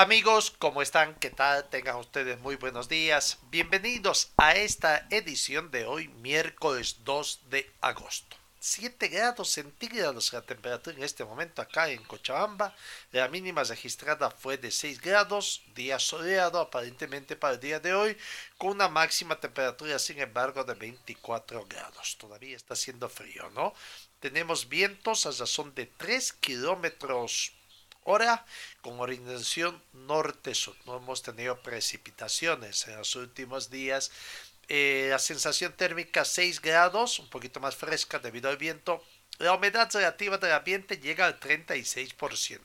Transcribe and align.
Amigos, 0.00 0.54
¿cómo 0.60 0.80
están? 0.80 1.16
¿Qué 1.16 1.28
tal? 1.28 1.68
Tengan 1.70 1.96
ustedes 1.96 2.38
muy 2.38 2.54
buenos 2.54 2.88
días. 2.88 3.38
Bienvenidos 3.50 4.30
a 4.36 4.54
esta 4.54 5.08
edición 5.10 5.72
de 5.72 5.86
hoy, 5.86 6.06
miércoles 6.06 6.98
2 7.02 7.40
de 7.50 7.68
agosto. 7.80 8.36
7 8.60 9.08
grados 9.08 9.50
centígrados 9.50 10.32
la 10.32 10.42
temperatura 10.42 10.96
en 10.96 11.02
este 11.02 11.24
momento 11.24 11.62
acá 11.62 11.90
en 11.90 12.00
Cochabamba. 12.04 12.76
La 13.10 13.26
mínima 13.26 13.64
registrada 13.64 14.30
fue 14.30 14.56
de 14.56 14.70
6 14.70 15.00
grados, 15.00 15.62
día 15.74 15.98
soleado 15.98 16.60
aparentemente 16.60 17.34
para 17.34 17.54
el 17.54 17.60
día 17.60 17.80
de 17.80 17.92
hoy, 17.92 18.16
con 18.56 18.70
una 18.70 18.88
máxima 18.88 19.40
temperatura 19.40 19.98
sin 19.98 20.20
embargo 20.20 20.62
de 20.62 20.74
24 20.74 21.66
grados. 21.68 22.16
Todavía 22.18 22.54
está 22.54 22.74
haciendo 22.74 23.08
frío, 23.08 23.50
¿no? 23.50 23.74
Tenemos 24.20 24.68
vientos 24.68 25.26
a 25.26 25.32
razón 25.32 25.74
de 25.74 25.86
3 25.86 26.34
kilómetros 26.34 27.57
hora 28.08 28.44
con 28.80 28.98
orientación 29.00 29.82
norte-sur. 29.92 30.74
No 30.86 30.96
hemos 30.96 31.22
tenido 31.22 31.60
precipitaciones 31.62 32.88
en 32.88 32.96
los 32.96 33.14
últimos 33.16 33.70
días 33.70 34.10
eh, 34.68 35.08
la 35.10 35.18
sensación 35.18 35.72
térmica 35.72 36.26
6 36.26 36.60
grados, 36.60 37.18
un 37.18 37.28
poquito 37.30 37.58
más 37.58 37.74
fresca 37.74 38.18
debido 38.18 38.50
al 38.50 38.58
viento. 38.58 39.02
La 39.38 39.54
humedad 39.54 39.90
relativa 39.92 40.36
del 40.36 40.52
ambiente 40.52 40.98
llega 40.98 41.24
al 41.24 41.40
36%. 41.40 42.60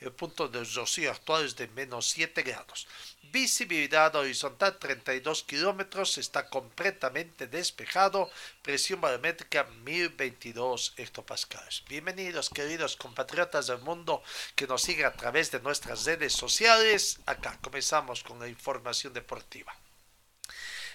El 0.00 0.12
punto 0.12 0.48
de 0.48 0.64
rocío 0.64 1.10
actual 1.10 1.44
es 1.44 1.56
de 1.56 1.68
menos 1.68 2.06
7 2.08 2.42
grados. 2.42 2.86
Visibilidad 3.32 4.14
horizontal 4.14 4.78
32 4.78 5.44
kilómetros, 5.44 6.18
está 6.18 6.48
completamente 6.48 7.46
despejado. 7.46 8.30
Presión 8.62 9.00
barométrica 9.00 9.64
1022 9.64 10.94
hectopascales. 10.96 11.84
Bienvenidos 11.88 12.50
queridos 12.50 12.96
compatriotas 12.96 13.66
del 13.66 13.78
mundo 13.78 14.22
que 14.54 14.66
nos 14.66 14.82
siguen 14.82 15.06
a 15.06 15.12
través 15.12 15.50
de 15.50 15.60
nuestras 15.60 16.04
redes 16.04 16.32
sociales. 16.32 17.18
Acá 17.26 17.58
comenzamos 17.62 18.22
con 18.22 18.38
la 18.38 18.48
información 18.48 19.12
deportiva. 19.12 19.74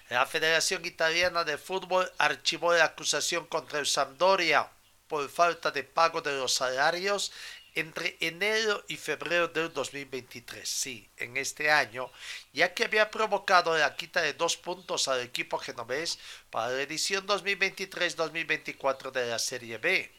La 0.10 0.26
Federación 0.26 0.86
Italiana 0.86 1.44
de 1.44 1.58
Fútbol 1.58 2.12
archivó 2.18 2.74
la 2.74 2.86
acusación 2.86 3.46
contra 3.48 3.80
el 3.80 3.86
Sampdoria 3.86 4.70
por 5.08 5.28
falta 5.30 5.72
de 5.72 5.84
pago 5.84 6.22
de 6.22 6.38
los 6.38 6.54
salarios 6.54 7.32
entre 7.80 8.18
enero 8.20 8.84
y 8.88 8.98
febrero 8.98 9.48
del 9.48 9.72
2023, 9.72 10.68
sí, 10.68 11.10
en 11.18 11.38
este 11.38 11.72
año, 11.72 12.12
ya 12.52 12.74
que 12.74 12.84
había 12.84 13.10
provocado 13.10 13.78
la 13.78 13.96
quita 13.96 14.22
de 14.22 14.34
dos 14.34 14.58
puntos 14.58 15.08
al 15.08 15.22
equipo 15.22 15.58
genovés 15.58 16.20
para 16.50 16.74
la 16.74 16.82
edición 16.82 17.26
2023-2024 17.26 19.12
de 19.12 19.28
la 19.28 19.40
Serie 19.40 19.78
B. 19.78 20.12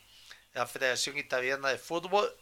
La 0.55 0.67
Federación 0.67 1.19
Italiana 1.19 1.69
de 1.69 1.79
Fútbol 1.79 2.35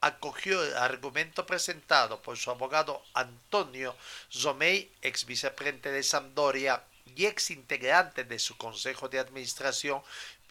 acogió 0.00 0.62
el 0.62 0.74
argumento 0.76 1.46
presentado 1.46 2.20
por 2.20 2.36
su 2.36 2.50
abogado 2.50 3.02
Antonio 3.14 3.96
Zomei, 4.30 4.90
ex 5.02 5.24
vicepresidente 5.24 5.90
de 5.90 6.02
Sampdoria 6.02 6.84
y 7.04 7.26
ex 7.26 7.50
integrante 7.50 8.24
de 8.24 8.38
su 8.38 8.56
consejo 8.56 9.08
de 9.08 9.18
administración, 9.18 10.02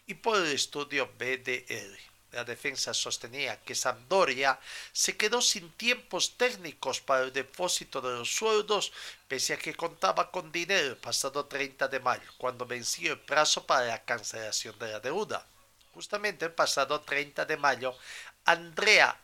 y 0.06 0.14
por 0.14 0.36
el 0.36 0.52
estudio 0.52 1.10
BDR. 1.18 2.13
La 2.34 2.42
defensa 2.42 2.92
sostenía 2.92 3.60
que 3.62 3.76
Sampdoria 3.76 4.58
se 4.92 5.16
quedó 5.16 5.40
sin 5.40 5.70
tiempos 5.72 6.36
técnicos 6.36 7.00
para 7.00 7.22
el 7.22 7.32
depósito 7.32 8.00
de 8.00 8.12
los 8.18 8.34
sueldos, 8.34 8.92
pese 9.28 9.54
a 9.54 9.58
que 9.58 9.74
contaba 9.74 10.32
con 10.32 10.50
dinero 10.50 10.88
el 10.88 10.96
pasado 10.96 11.46
30 11.46 11.86
de 11.86 12.00
mayo, 12.00 12.28
cuando 12.36 12.66
venció 12.66 13.12
el 13.12 13.20
plazo 13.20 13.64
para 13.64 13.86
la 13.86 14.04
cancelación 14.04 14.76
de 14.80 14.90
la 14.90 14.98
deuda. 14.98 15.46
Justamente 15.92 16.44
el 16.44 16.52
pasado 16.52 17.00
30 17.02 17.44
de 17.44 17.56
mayo, 17.56 17.96
Andrea 18.44 19.16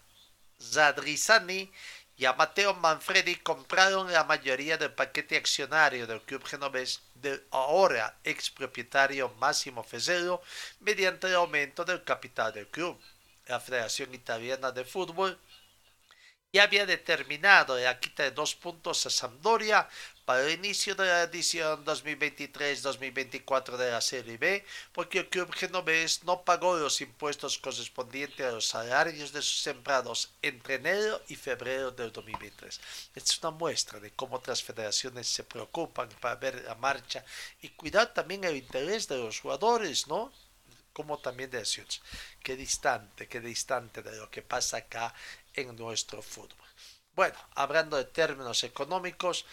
Zadrizani 0.60 1.72
y 2.21 2.27
a 2.27 2.35
Mateo 2.35 2.75
Manfredi 2.75 3.37
compraron 3.37 4.13
la 4.13 4.25
mayoría 4.25 4.77
del 4.77 4.93
paquete 4.93 5.39
accionario 5.39 6.07
del 6.07 6.21
club 6.21 6.45
genovés 6.45 7.01
del 7.15 7.43
ahora 7.51 8.15
expropietario 8.25 9.31
Máximo 9.39 9.83
Fezero 9.83 10.43
mediante 10.81 11.29
el 11.29 11.37
aumento 11.37 11.83
del 11.83 12.05
capital 12.05 12.53
del 12.53 12.69
club. 12.69 13.01
La 13.47 13.59
Federación 13.59 14.13
Italiana 14.13 14.71
de 14.71 14.85
Fútbol 14.85 15.39
ya 16.53 16.65
había 16.65 16.85
determinado 16.85 17.79
la 17.79 17.99
quita 17.99 18.25
de 18.25 18.33
dos 18.33 18.55
puntos 18.55 19.07
a 19.07 19.11
Sampdoria 19.11 19.89
para 20.31 20.47
el 20.47 20.61
inicio 20.61 20.95
de 20.95 21.07
la 21.07 21.23
edición 21.23 21.85
2023-2024 21.85 23.77
de 23.77 23.91
la 23.91 24.01
Serie 24.01 24.39
B, 24.39 24.65
porque 24.93 25.19
el 25.19 25.29
club 25.29 25.53
genovés 25.53 26.23
no 26.23 26.45
pagó 26.45 26.77
los 26.77 27.01
impuestos 27.01 27.59
correspondientes 27.59 28.47
a 28.47 28.53
los 28.53 28.65
salarios 28.65 29.33
de 29.33 29.43
sus 29.43 29.61
sembrados 29.61 30.31
entre 30.41 30.77
enero 30.77 31.21
y 31.27 31.35
febrero 31.35 31.91
del 31.91 32.13
2023. 32.13 32.81
Es 33.13 33.39
una 33.43 33.51
muestra 33.51 33.99
de 33.99 34.13
cómo 34.13 34.37
otras 34.37 34.63
federaciones 34.63 35.27
se 35.27 35.43
preocupan 35.43 36.09
para 36.21 36.37
ver 36.37 36.63
la 36.63 36.77
marcha 36.77 37.25
y 37.61 37.71
cuidar 37.71 38.15
también 38.15 38.45
el 38.45 38.55
interés 38.55 39.09
de 39.09 39.19
los 39.19 39.41
jugadores, 39.41 40.07
¿no? 40.07 40.33
como 40.93 41.19
también 41.19 41.51
de 41.51 41.59
acciones. 41.59 42.01
Qué 42.41 42.55
distante, 42.55 43.27
qué 43.27 43.41
distante 43.41 44.01
de 44.01 44.17
lo 44.17 44.31
que 44.31 44.43
pasa 44.43 44.77
acá 44.77 45.13
en 45.55 45.75
nuestro 45.75 46.23
fútbol. 46.23 46.69
Bueno, 47.17 47.37
hablando 47.57 47.97
de 47.97 48.05
términos 48.05 48.63
económicos, 48.63 49.45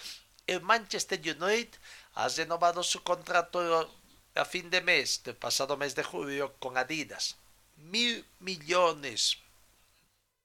el 0.47 0.61
Manchester 0.61 1.19
United 1.19 1.77
ha 2.15 2.29
renovado 2.29 2.81
su 2.81 3.03
contrato 3.03 3.91
a 4.33 4.45
fin 4.45 4.69
de 4.69 4.81
mes, 4.81 5.21
del 5.23 5.35
pasado 5.35 5.77
mes 5.77 5.93
de 5.93 6.03
julio, 6.03 6.55
con 6.59 6.77
Adidas. 6.77 7.35
Mil 7.75 8.25
millones 8.39 9.37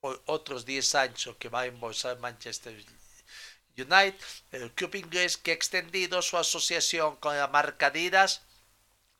por 0.01 0.21
otros 0.25 0.65
10 0.65 0.95
años 0.95 1.29
que 1.39 1.49
va 1.49 1.61
a 1.61 1.65
embolsar 1.65 2.19
Manchester 2.19 2.75
United, 3.77 4.19
el 4.51 4.71
club 4.73 4.95
inglés 4.95 5.37
que 5.37 5.51
ha 5.51 5.53
extendido 5.53 6.21
su 6.21 6.37
asociación 6.37 7.15
con 7.15 7.37
la 7.37 7.47
marca 7.47 7.87
Adidas, 7.87 8.41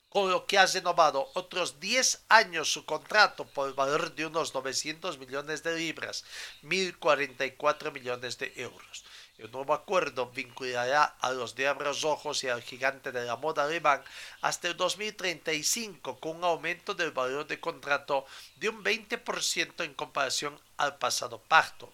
con 0.09 0.29
lo 0.29 0.45
que 0.45 0.59
ha 0.59 0.65
renovado 0.65 1.31
otros 1.33 1.79
10 1.79 2.25
años 2.29 2.71
su 2.71 2.85
contrato 2.85 3.45
por 3.45 3.67
el 3.67 3.73
valor 3.73 4.13
de 4.13 4.27
unos 4.27 4.53
900 4.53 5.17
millones 5.17 5.63
de 5.63 5.75
libras, 5.75 6.23
1.044 6.61 7.91
millones 7.91 8.37
de 8.37 8.53
euros. 8.57 9.03
El 9.37 9.51
nuevo 9.51 9.73
acuerdo 9.73 10.29
vinculará 10.29 11.03
a 11.03 11.31
los 11.31 11.55
Diablos 11.55 12.01
Rojos 12.01 12.43
y 12.43 12.49
al 12.49 12.61
gigante 12.61 13.11
de 13.11 13.25
la 13.25 13.35
moda 13.35 13.63
alemán 13.63 14.03
hasta 14.41 14.67
el 14.67 14.77
2035 14.77 16.19
con 16.19 16.37
un 16.37 16.43
aumento 16.43 16.93
del 16.93 17.11
valor 17.11 17.47
de 17.47 17.59
contrato 17.59 18.27
de 18.57 18.69
un 18.69 18.83
20% 18.83 19.83
en 19.83 19.95
comparación 19.95 20.59
al 20.77 20.97
pasado 20.97 21.41
pacto. 21.41 21.91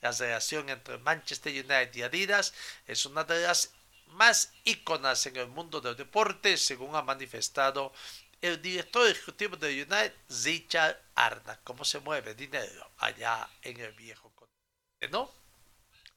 La 0.00 0.10
relación 0.10 0.68
entre 0.68 0.98
Manchester 0.98 1.52
United 1.52 1.94
y 1.94 2.02
Adidas 2.02 2.54
es 2.86 3.06
una 3.06 3.22
de 3.22 3.40
las 3.40 3.72
más 4.08 4.52
íconas 4.64 5.24
en 5.26 5.36
el 5.36 5.46
mundo 5.46 5.80
del 5.80 5.96
deporte, 5.96 6.56
según 6.56 6.96
ha 6.96 7.02
manifestado 7.02 7.92
el 8.40 8.60
director 8.60 9.08
ejecutivo 9.08 9.56
de 9.56 9.82
United, 9.82 10.14
Richard 10.44 11.00
Arna. 11.14 11.60
¿Cómo 11.62 11.84
se 11.84 12.00
mueve 12.00 12.34
dinero 12.34 12.90
allá 12.98 13.48
en 13.62 13.78
el 13.78 13.92
viejo 13.92 14.30
continente, 14.34 15.08
no? 15.10 15.39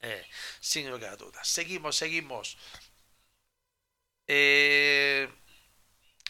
Eh, 0.06 0.26
sin 0.60 0.90
lugar 0.90 1.14
a 1.14 1.16
dudas. 1.16 1.48
Seguimos, 1.48 1.96
seguimos. 1.96 2.58
Eh, 4.26 5.26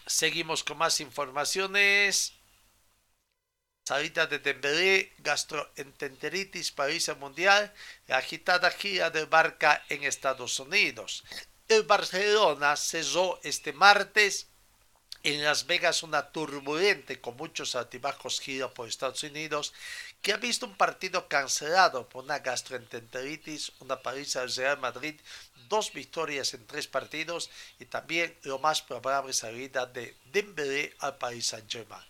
seguimos 0.07 0.63
con 0.63 0.79
más 0.79 1.01
informaciones. 1.01 2.35
Salida 3.85 4.27
de 4.27 4.39
Dembélé, 4.39 5.13
gastroenteritis, 5.19 6.71
París 6.71 7.11
mundial, 7.19 7.75
agitada 8.09 8.71
gira 8.71 9.11
de 9.11 9.25
Barca 9.25 9.85
en 9.89 10.05
Estados 10.05 10.61
Unidos. 10.61 11.25
El 11.67 11.83
Barcelona 11.83 12.77
cesó 12.77 13.41
este 13.43 13.73
martes 13.73 14.49
en 15.25 15.43
Las 15.43 15.67
Vegas 15.67 16.03
una 16.03 16.31
turbulente 16.31 17.21
con 17.21 17.37
muchos 17.37 17.75
altibajos 17.75 18.41
gira 18.41 18.73
por 18.73 18.89
Estados 18.89 19.23
Unidos 19.25 19.75
que 20.25 20.33
ha 20.33 20.39
visto 20.39 20.65
un 20.65 20.75
partido 20.75 21.29
cancelado 21.29 22.09
por 22.09 22.25
una 22.25 22.39
gastroenteritis, 22.39 23.73
una 23.81 24.01
paliza 24.01 24.41
del 24.41 24.55
Real 24.55 24.79
Madrid, 24.79 25.21
dos 25.69 25.93
victorias 25.93 26.55
en 26.55 26.67
tres 26.67 26.87
partidos 26.87 27.51
y 27.79 27.85
también 27.85 28.35
lo 28.45 28.59
más 28.59 28.81
probable 28.81 29.35
salida 29.35 29.85
de 29.85 30.17
Dembélé 30.33 30.95
al 31.01 31.19
Paris 31.19 31.49
Saint-Germain. 31.49 32.03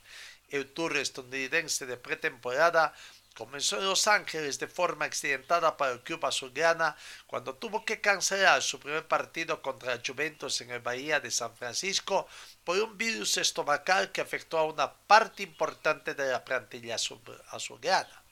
El 0.49 0.73
tour 0.73 0.97
estadounidense 0.97 1.87
de 1.87 1.97
pretemporada 1.97 2.95
Comenzó 3.35 3.79
en 3.79 3.87
Los 3.87 4.07
Ángeles 4.07 4.61
de 4.61 4.69
forma 4.69 5.07
accidentada 5.07 5.77
para 5.77 5.93
el 5.93 6.01
club 6.03 6.25
azulgrana 6.25 6.97
cuando 7.27 7.57
tuvo 7.57 7.85
que 7.85 8.01
cancelar 8.01 8.63
su 8.63 8.79
primer 8.79 9.09
partido 9.09 9.61
contra 9.61 10.01
Juventus 10.07 10.61
en 10.61 10.71
el 10.71 10.81
Bahía 10.81 11.19
de 11.19 11.33
San 11.33 11.55
Francisco 11.57 12.29
por 12.63 12.79
un 12.79 12.97
virus 12.97 13.37
estomacal 13.37 14.13
que 14.13 14.21
afectó 14.21 14.59
a 14.59 14.65
una 14.65 14.93
parte 14.93 15.43
importante 15.43 16.15
de 16.15 16.31
la 16.31 16.45
plantilla 16.45 16.95
azulgrana. 16.95 18.23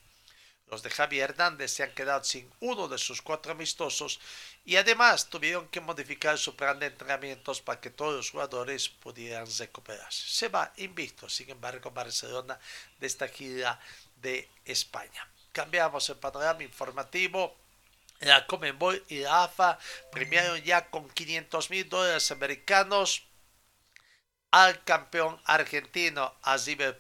Los 0.73 0.83
de 0.83 0.89
Javier 0.89 1.29
Hernández 1.29 1.71
se 1.71 1.83
han 1.83 1.93
quedado 1.93 2.25
sin 2.25 2.51
uno 2.61 2.89
de 2.89 2.97
sus 2.97 3.21
cuatro 3.21 3.53
amistosos 3.53 4.19
y 4.65 4.77
además 4.77 5.29
tuvieron 5.29 5.69
que 5.69 5.83
modificar 5.83 6.39
su 6.39 6.57
plan 6.57 6.79
de 6.79 6.87
entrenamientos 6.87 7.61
para 7.61 7.79
que 7.79 7.91
todos 7.91 8.15
los 8.15 8.31
jugadores 8.31 8.89
pudieran 8.89 9.47
recuperarse. 9.59 10.23
Se 10.27 10.49
va 10.49 10.73
invicto, 10.79 11.29
sin 11.29 11.51
embargo, 11.51 11.91
Barcelona 11.91 12.59
de 12.99 13.07
esta 13.07 13.29
gira 13.29 13.79
de 14.23 14.49
España. 14.65 15.29
Cambiamos 15.53 16.09
el 16.09 16.17
panorama 16.17 16.63
informativo. 16.63 17.57
La 18.21 18.47
Comenbol 18.47 19.05
y 19.09 19.19
la 19.19 19.45
AFA 19.45 19.79
premiaron 20.13 20.63
ya 20.63 20.89
con 20.89 21.11
500 21.11 21.71
mil 21.71 21.89
dólares 21.89 22.31
americanos 22.31 23.25
al 24.53 24.85
campeón 24.85 25.41
argentino, 25.45 26.33
a 26.43 26.57
River 26.57 26.99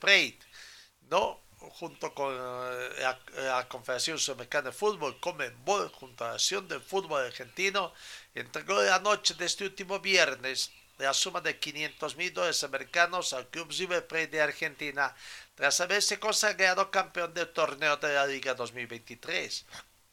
¿no? 1.02 1.40
junto 1.70 2.12
con 2.12 2.34
eh, 2.34 3.16
la, 3.36 3.68
Confederación 3.68 4.18
Sudamericana 4.18 4.70
de 4.70 4.72
Fútbol, 4.72 5.20
Comenbol, 5.20 5.90
junto 5.90 6.24
a 6.24 6.28
la 6.28 6.34
Asociación 6.34 6.66
del 6.66 6.80
Fútbol 6.80 7.24
Argentino, 7.24 7.92
entregó 8.34 8.82
la 8.82 8.98
noche 8.98 9.34
de 9.34 9.46
este 9.46 9.64
último 9.64 10.00
viernes 10.00 10.72
la 10.98 11.14
suma 11.14 11.40
de 11.40 11.58
500 11.58 12.16
mil 12.16 12.32
dólares 12.32 12.62
americanos 12.64 13.32
al 13.32 13.48
Club 13.48 13.68
River 13.76 14.06
Plate 14.06 14.28
de 14.28 14.40
Argentina 14.40 15.14
tras 15.54 15.80
haberse 15.80 16.18
consagrado 16.18 16.90
campeón 16.90 17.34
del 17.34 17.52
torneo 17.52 17.96
de 17.96 18.14
la 18.14 18.26
Liga 18.26 18.54
2023. 18.54 19.66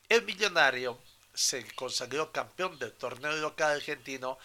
El 0.10 0.24
millonario 0.24 1.00
se 1.34 1.66
consagró 1.76 2.32
campeón 2.32 2.78
del 2.80 2.94
torneo 2.94 3.32
local 3.34 3.76
argentino 3.76 4.38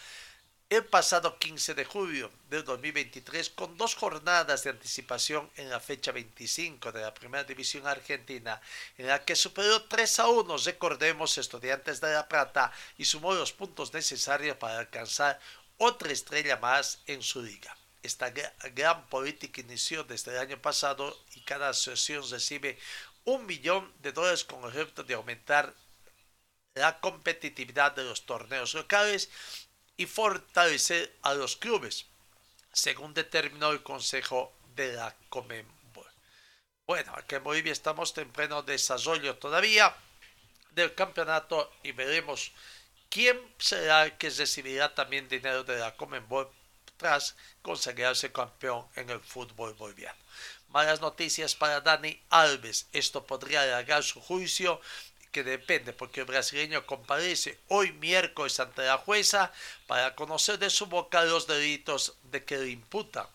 el 0.71 0.85
pasado 0.87 1.39
15 1.39 1.75
de 1.75 1.85
julio 1.85 2.31
del 2.49 2.65
2023 2.65 3.51
con 3.51 3.77
dos 3.77 3.95
jornadas 3.95 4.65
de 4.65 4.71
anticipación 4.71 5.51
en 5.57 5.69
la 5.69 5.79
fecha 5.79 6.11
25 6.11 6.91
de 6.91 7.03
la 7.03 7.13
Primera 7.13 7.45
División 7.45 7.87
Argentina, 7.87 8.61
en 8.97 9.07
la 9.07 9.25
que 9.25 9.37
superó 9.37 9.83
3 9.83 10.21
a 10.21 10.29
1, 10.29 10.57
recordemos, 10.59 11.39
Estudiantes 11.39 12.01
de 12.01 12.13
La 12.13 12.29
Plata 12.29 12.73
y 12.97 13.05
sumó 13.05 13.35
los 13.35 13.53
puntos 13.53 13.93
necesarios 13.93 14.57
para 14.57 14.79
alcanzar 14.79 15.39
otra 15.77 16.11
estrella 16.11 16.57
más 16.57 17.01
en 17.07 17.23
su 17.23 17.43
liga. 17.43 17.77
Esta 18.05 18.29
gran 18.29 19.07
política 19.07 19.63
inició 19.63 20.05
desde 20.05 20.33
el 20.33 20.39
año 20.39 20.61
pasado 20.61 21.19
y 21.37 21.41
cada 21.41 21.71
asociación 21.71 22.23
recibe 22.31 22.79
un 23.25 23.47
millón 23.47 23.91
de 24.03 24.13
dólares 24.13 24.45
con 24.45 24.59
el 24.59 24.67
objeto 24.67 25.05
de 25.05 25.15
aumentar 25.15 25.75
la 26.75 27.01
competitividad 27.01 27.93
de 27.93 28.05
los 28.05 28.27
torneos 28.27 28.75
locales 28.75 29.31
y 29.97 30.05
fortalecer 30.05 31.17
a 31.23 31.33
los 31.33 31.57
clubes, 31.57 32.05
según 32.75 33.15
determinó 33.15 33.71
el 33.71 33.83
Consejo 33.83 34.53
de 34.77 34.93
la 34.93 35.17
Comenbol. 35.31 36.07
Bueno, 36.87 37.15
aquí 37.17 37.37
en 37.37 37.45
Bolivia 37.45 37.73
estamos 37.73 38.17
en 38.19 38.31
pleno 38.31 38.63
desarrollo 38.63 39.39
todavía 39.39 39.97
del 40.73 40.95
campeonato 40.95 41.73
y 41.83 41.93
veremos 41.93 42.53
quién 43.09 43.41
será 43.57 44.05
el 44.05 44.19
que 44.19 44.29
recibirá 44.29 44.95
también 44.95 45.27
dinero 45.27 45.65
de 45.65 45.79
la 45.79 45.97
Comenbol 45.97 46.51
tras 46.97 47.37
consagrarse 47.63 48.33
campeón 48.33 48.87
en 48.97 49.11
el 49.11 49.21
fútbol 49.21 49.75
boliviano. 49.75 50.19
Malas 50.69 51.01
noticias 51.01 51.55
para 51.55 51.81
Dani 51.81 52.21
Alves. 52.31 52.87
Esto 52.93 53.25
podría 53.25 53.63
alargar 53.63 54.03
su 54.03 54.21
juicio 54.21 54.81
que 55.31 55.45
depende, 55.45 55.93
porque 55.93 56.21
el 56.21 56.27
brasileño 56.27 56.87
comparece 56.87 57.59
hoy 57.69 57.93
miércoles 57.93 58.61
ante 58.61 58.83
la 58.83 58.99
jueza 58.99 59.53
para 59.87 60.15
conocer 60.15 60.59
de 60.59 60.71
su 60.71 60.87
boca 60.87 61.25
los 61.25 61.47
delitos 61.47 62.15
de 62.31 62.45
que 62.45 62.57
le 62.57 62.71
imputa. 62.71 63.29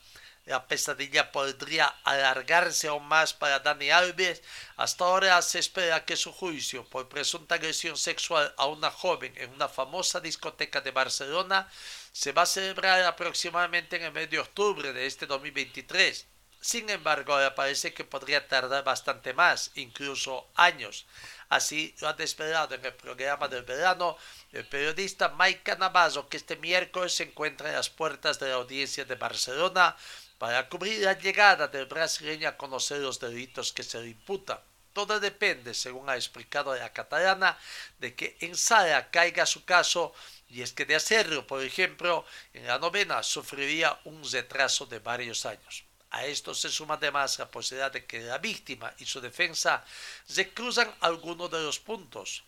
La 0.46 0.66
pesadilla 0.66 1.32
podría 1.32 1.86
alargarse 2.04 2.88
aún 2.88 3.06
más 3.08 3.34
para 3.34 3.60
Dani 3.60 3.92
Alves. 3.92 4.42
Hasta 4.78 5.04
ahora 5.04 5.42
se 5.42 5.60
espera 5.60 6.06
que 6.06 6.16
su 6.16 6.32
juicio 6.32 6.86
por 6.86 7.08
presunta 7.08 7.56
agresión 7.56 7.98
sexual 7.98 8.54
a 8.58 8.66
una 8.66 8.90
joven 8.90 9.34
en 9.36 9.52
una 9.52 9.70
famosa 9.70 10.20
discoteca 10.20 10.82
de 10.82 10.92
Barcelona 10.92 11.70
se 12.12 12.32
va 12.32 12.44
a 12.44 12.46
celebrar 12.46 13.02
aproximadamente 13.04 13.96
en 13.96 14.04
el 14.04 14.12
mes 14.12 14.30
de 14.30 14.40
octubre 14.40 14.94
de 14.94 15.06
este 15.06 15.26
2023. 15.26 16.28
Sin 16.62 16.90
embargo, 16.90 17.38
parece 17.56 17.94
que 17.94 18.04
podría 18.04 18.48
tardar 18.48 18.84
bastante 18.84 19.34
más, 19.34 19.72
incluso 19.76 20.50
años. 20.56 21.06
Así 21.48 21.96
lo 22.00 22.10
ha 22.10 22.14
desvelado 22.14 22.76
en 22.76 22.86
el 22.86 22.94
programa 22.94 23.48
del 23.48 23.64
verano 23.64 24.18
el 24.52 24.68
periodista 24.68 25.34
Mike 25.38 25.78
Navarro, 25.78 26.28
que 26.28 26.38
este 26.38 26.58
miércoles 26.58 27.14
se 27.14 27.24
encuentra 27.24 27.70
en 27.70 27.76
las 27.76 27.90
puertas 27.90 28.40
de 28.40 28.50
la 28.50 28.56
audiencia 28.56 29.06
de 29.06 29.16
Barcelona 29.16 29.96
para 30.38 30.70
cubrir 30.70 31.00
la 31.00 31.18
llegada 31.18 31.68
del 31.68 31.86
brasileño 31.86 32.50
a 32.50 32.58
conocer 32.58 33.00
los 33.00 33.20
delitos 33.20 33.74
que 33.74 33.84
se 33.84 34.02
le 34.02 34.10
imputan. 34.10 34.60
Todo 34.94 35.20
depende, 35.20 35.74
según 35.74 36.10
ha 36.10 36.16
explicado 36.16 36.76
la 36.76 36.92
catalana, 36.92 37.58
de 38.00 38.16
que 38.16 38.38
en 38.42 38.56
sala 38.56 39.10
caiga 39.12 39.46
su 39.46 39.64
caso 39.66 40.14
y 40.50 40.62
es 40.62 40.74
que 40.74 40.86
de 40.86 40.96
hacerlo, 40.96 41.46
por 41.46 41.64
ejemplo, 41.64 42.26
en 42.54 42.66
la 42.68 42.80
novena 42.80 43.22
sufriría 43.24 44.00
un 44.06 44.24
retraso 44.30 44.86
de 44.86 45.00
varios 45.00 45.46
años. 45.46 45.84
A 46.12 46.26
esto 46.26 46.56
se 46.56 46.70
suma 46.70 46.96
además 46.96 47.38
la 47.38 47.52
posibilidad 47.52 47.92
de 47.92 48.06
que 48.06 48.22
la 48.22 48.40
víctima 48.40 48.94
y 48.98 49.06
su 49.06 49.22
defensa 49.22 49.86
se 50.26 50.52
cruzan 50.54 50.94
algunos 51.02 51.52
de 51.52 51.62
los 51.62 51.80
puntos. 51.80 52.44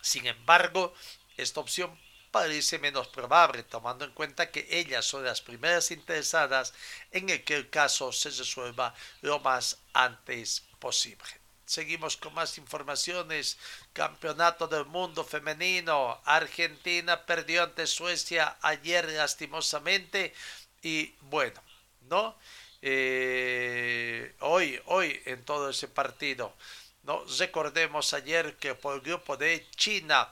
Sin 0.00 0.26
embargo, 0.26 0.94
esta 1.36 1.60
opción 1.60 1.98
parece 2.30 2.78
menos 2.78 3.08
probable, 3.08 3.62
tomando 3.62 4.06
en 4.06 4.12
cuenta 4.12 4.50
que 4.50 4.66
ellas 4.70 5.04
son 5.04 5.22
las 5.22 5.42
primeras 5.42 5.90
interesadas 5.90 6.72
en 7.10 7.26
que 7.44 7.54
el 7.54 7.68
caso 7.68 8.10
se 8.10 8.30
resuelva 8.30 8.94
lo 9.20 9.38
más 9.40 9.78
antes 9.92 10.64
posible. 10.78 11.41
Seguimos 11.72 12.18
con 12.18 12.34
más 12.34 12.58
informaciones. 12.58 13.56
Campeonato 13.94 14.68
del 14.68 14.84
Mundo 14.84 15.24
Femenino. 15.24 16.20
Argentina 16.26 17.24
perdió 17.24 17.62
ante 17.62 17.86
Suecia 17.86 18.58
ayer 18.60 19.08
lastimosamente. 19.08 20.34
Y 20.82 21.14
bueno, 21.22 21.62
¿no? 22.10 22.36
Eh, 22.82 24.34
hoy, 24.40 24.82
hoy 24.84 25.18
en 25.24 25.42
todo 25.46 25.70
ese 25.70 25.88
partido. 25.88 26.54
¿no? 27.04 27.24
Recordemos 27.38 28.12
ayer 28.12 28.58
que 28.58 28.74
por 28.74 28.96
el 28.96 29.00
grupo 29.00 29.38
de 29.38 29.66
China 29.74 30.30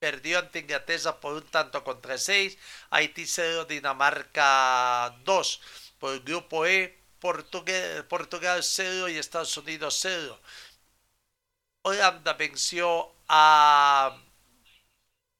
perdió 0.00 0.40
ante 0.40 0.58
Inglaterra 0.58 1.20
por 1.20 1.34
un 1.34 1.46
tanto 1.46 1.84
contra 1.84 2.18
seis. 2.18 2.58
Haití 2.90 3.26
0, 3.28 3.66
Dinamarca 3.66 5.14
2. 5.24 5.60
Por 6.00 6.14
el 6.14 6.20
grupo 6.22 6.66
E 6.66 6.99
Portugal, 7.20 8.04
Portugal 8.06 8.62
0 8.62 9.08
y 9.08 9.18
Estados 9.18 9.56
Unidos 9.56 9.98
0. 10.00 10.38
Holanda 11.82 12.34
venció 12.34 13.12
a, 13.28 14.16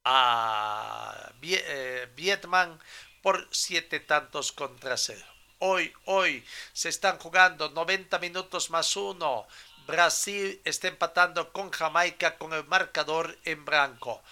a 0.05 1.31
eh, 1.41 2.09
Vietnam 2.15 2.79
por 3.21 3.47
7 3.51 3.99
tantos 4.01 4.51
contra 4.51 4.97
0. 4.97 5.23
Hoy, 5.59 5.93
hoy 6.05 6.43
se 6.73 6.89
están 6.89 7.19
jugando 7.19 7.69
90 7.69 8.17
minutos 8.19 8.71
más 8.71 8.95
1. 8.95 9.47
Brasil 9.85 10.59
está 10.63 10.87
empatando 10.87 11.51
con 11.51 11.69
Jamaica 11.69 12.37
con 12.37 12.53
el 12.53 12.65
marcador 12.65 13.37
en 13.43 13.63
blanco. 13.65 14.23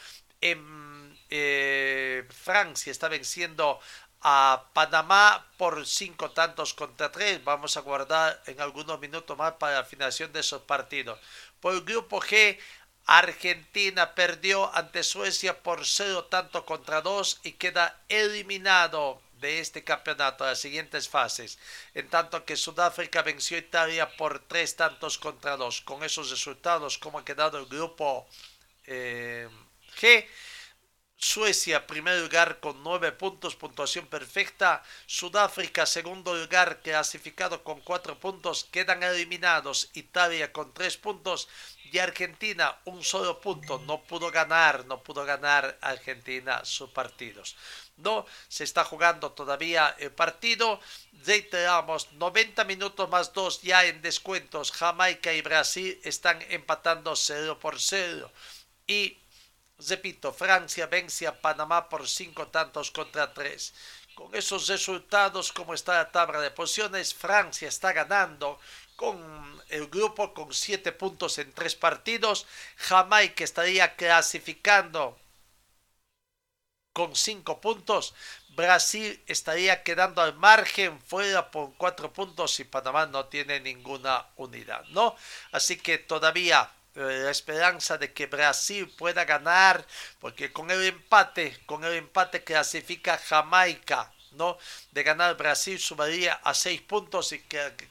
En 0.42 1.18
eh, 1.30 2.28
Francia 2.30 2.92
está 2.92 3.08
venciendo 3.10 3.80
a 4.22 4.66
Panamá 4.74 5.48
por 5.58 5.86
cinco 5.88 6.32
tantos 6.32 6.74
contra 6.74 7.12
tres. 7.12 7.44
Vamos 7.44 7.78
a 7.78 7.82
guardar 7.82 8.42
en 8.46 8.60
algunos 8.60 9.00
minutos 9.00 9.38
más 9.38 9.54
para 9.54 9.76
la 9.76 9.84
finalización 9.84 10.34
de 10.34 10.42
esos 10.42 10.62
partidos. 10.64 11.20
Por 11.60 11.74
el 11.74 11.82
grupo 11.82 12.20
G, 12.22 12.58
Argentina 13.06 14.14
perdió 14.14 14.74
ante 14.76 15.04
Suecia 15.04 15.64
por 15.64 15.86
cero 15.86 16.26
tantos 16.26 16.64
contra 16.64 17.02
dos 17.02 17.40
y 17.44 17.54
queda 17.54 18.00
eliminado 18.08 19.22
de 19.40 19.60
este 19.60 19.84
campeonato 19.84 20.44
a 20.44 20.48
las 20.48 20.60
siguientes 20.60 21.08
fases, 21.08 21.58
en 21.94 22.10
tanto 22.10 22.44
que 22.44 22.58
Sudáfrica 22.58 23.22
venció 23.22 23.56
a 23.56 23.62
Italia 23.62 24.18
por 24.18 24.40
tres 24.40 24.76
tantos 24.76 25.18
contra 25.18 25.56
dos. 25.56 25.82
Con 25.82 26.04
esos 26.04 26.30
resultados, 26.30 26.98
como 26.98 27.20
ha 27.20 27.26
quedado 27.26 27.58
el 27.58 27.66
grupo 27.66 28.28
eh, 28.86 29.48
G, 30.00 30.28
Suecia, 31.22 31.86
primer 31.86 32.18
lugar 32.22 32.62
con 32.62 32.82
nueve 32.82 33.12
puntos, 33.12 33.54
puntuación 33.54 34.08
perfecta. 34.08 34.82
Sudáfrica, 35.06 35.86
segundo 35.86 36.34
lugar, 36.34 36.80
clasificado 36.82 37.62
con 37.62 37.82
cuatro 37.82 38.18
puntos. 38.18 38.64
Quedan 38.72 39.04
eliminados 39.04 39.90
Italia 39.96 40.54
con 40.54 40.74
tres 40.74 40.96
puntos 40.96 41.50
y 41.92 41.98
Argentina 41.98 42.78
un 42.86 43.04
solo 43.04 43.42
punto. 43.42 43.80
No 43.80 44.02
pudo 44.02 44.32
ganar, 44.32 44.86
no 44.86 45.04
pudo 45.04 45.26
ganar 45.26 45.78
Argentina 45.82 46.64
sus 46.64 46.90
partidos. 46.92 47.58
No, 47.98 48.26
se 48.48 48.64
está 48.64 48.86
jugando 48.86 49.34
todavía 49.34 49.98
el 50.00 50.12
partido. 50.12 50.80
Reiteramos, 51.26 52.14
90 52.14 52.64
minutos 52.64 53.10
más 53.10 53.34
2 53.34 53.62
ya 53.64 53.84
en 53.86 54.02
descuentos. 54.02 54.72
Jamaica 54.72 55.34
y 55.34 55.42
Brasil 55.42 56.00
están 56.06 56.42
empatando 56.50 57.14
0 57.14 57.60
por 57.60 57.78
0. 57.78 58.32
Y 58.88 59.18
Repito, 59.88 60.34
Francia 60.34 60.88
vence 60.88 61.26
a 61.26 61.40
Panamá 61.42 61.88
por 61.88 62.08
cinco 62.08 62.48
tantos 62.48 62.92
contra 62.92 63.34
tres. 63.34 63.74
Con 64.14 64.36
esos 64.36 64.68
resultados, 64.68 65.54
como 65.54 65.74
está 65.74 65.94
la 65.94 66.12
tabla 66.12 66.42
de 66.42 66.52
posiciones, 66.52 67.14
Francia 67.14 67.70
está 67.70 67.94
ganando 67.94 68.60
con 68.98 69.18
el 69.70 69.88
grupo 69.88 70.34
con 70.34 70.54
siete 70.54 70.92
puntos 70.92 71.38
en 71.38 71.54
tres 71.54 71.76
partidos. 71.76 72.46
Jamaica 72.76 73.46
estaría 73.46 73.96
clasificando 73.96 75.18
con 76.92 77.16
cinco 77.16 77.62
puntos. 77.62 78.14
Brasil 78.50 79.24
estaría 79.28 79.84
quedando 79.84 80.22
al 80.22 80.36
margen 80.36 81.00
fuera 81.02 81.50
por 81.50 81.74
cuatro 81.78 82.12
puntos 82.12 82.60
y 82.60 82.66
Panamá 82.66 83.06
no 83.06 83.28
tiene 83.28 83.62
ninguna 83.62 84.26
unidad, 84.36 84.84
¿no? 84.88 85.16
Así 85.54 85.78
que 85.78 85.98
todavía 85.98 86.70
la 87.00 87.32
esperanza 87.32 87.98
de 87.98 88.14
que 88.14 88.28
Brasil 88.28 88.88
pueda 88.98 89.26
ganar, 89.26 89.86
porque 90.20 90.52
con 90.52 90.70
el 90.72 90.84
empate, 90.84 91.58
con 91.66 91.84
el 91.84 91.94
empate 91.94 92.44
clasifica 92.44 93.18
Jamaica, 93.18 94.12
¿no? 94.32 94.58
De 94.92 95.04
ganar 95.04 95.36
Brasil 95.38 95.80
subiría 95.80 96.34
a 96.44 96.54
seis 96.54 96.82
puntos 96.82 97.32
y 97.32 97.40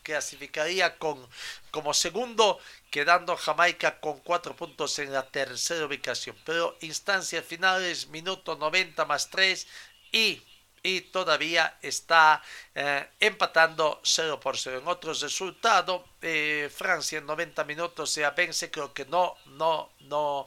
clasificaría 0.02 0.98
con, 0.98 1.26
como 1.70 1.94
segundo, 1.94 2.60
quedando 2.90 3.36
Jamaica 3.36 4.00
con 4.00 4.20
cuatro 4.20 4.54
puntos 4.54 4.98
en 4.98 5.12
la 5.12 5.26
tercera 5.26 5.86
ubicación. 5.86 6.36
Pero 6.44 6.76
instancias 6.80 7.44
finales, 7.44 8.08
minuto 8.08 8.56
90 8.56 9.04
más 9.04 9.30
3 9.30 9.66
y 10.12 10.42
y 10.88 11.00
todavía 11.02 11.78
está 11.82 12.42
eh, 12.74 13.06
empatando 13.20 14.00
0 14.02 14.40
por 14.40 14.56
0. 14.56 14.78
En 14.78 14.88
otros 14.88 15.20
resultados, 15.20 16.02
eh, 16.22 16.70
Francia 16.74 17.18
en 17.18 17.26
90 17.26 17.64
minutos 17.64 18.10
se 18.10 18.28
vence, 18.30 18.70
creo 18.70 18.92
que 18.94 19.04
no, 19.04 19.36
no, 19.46 19.92
no, 20.00 20.46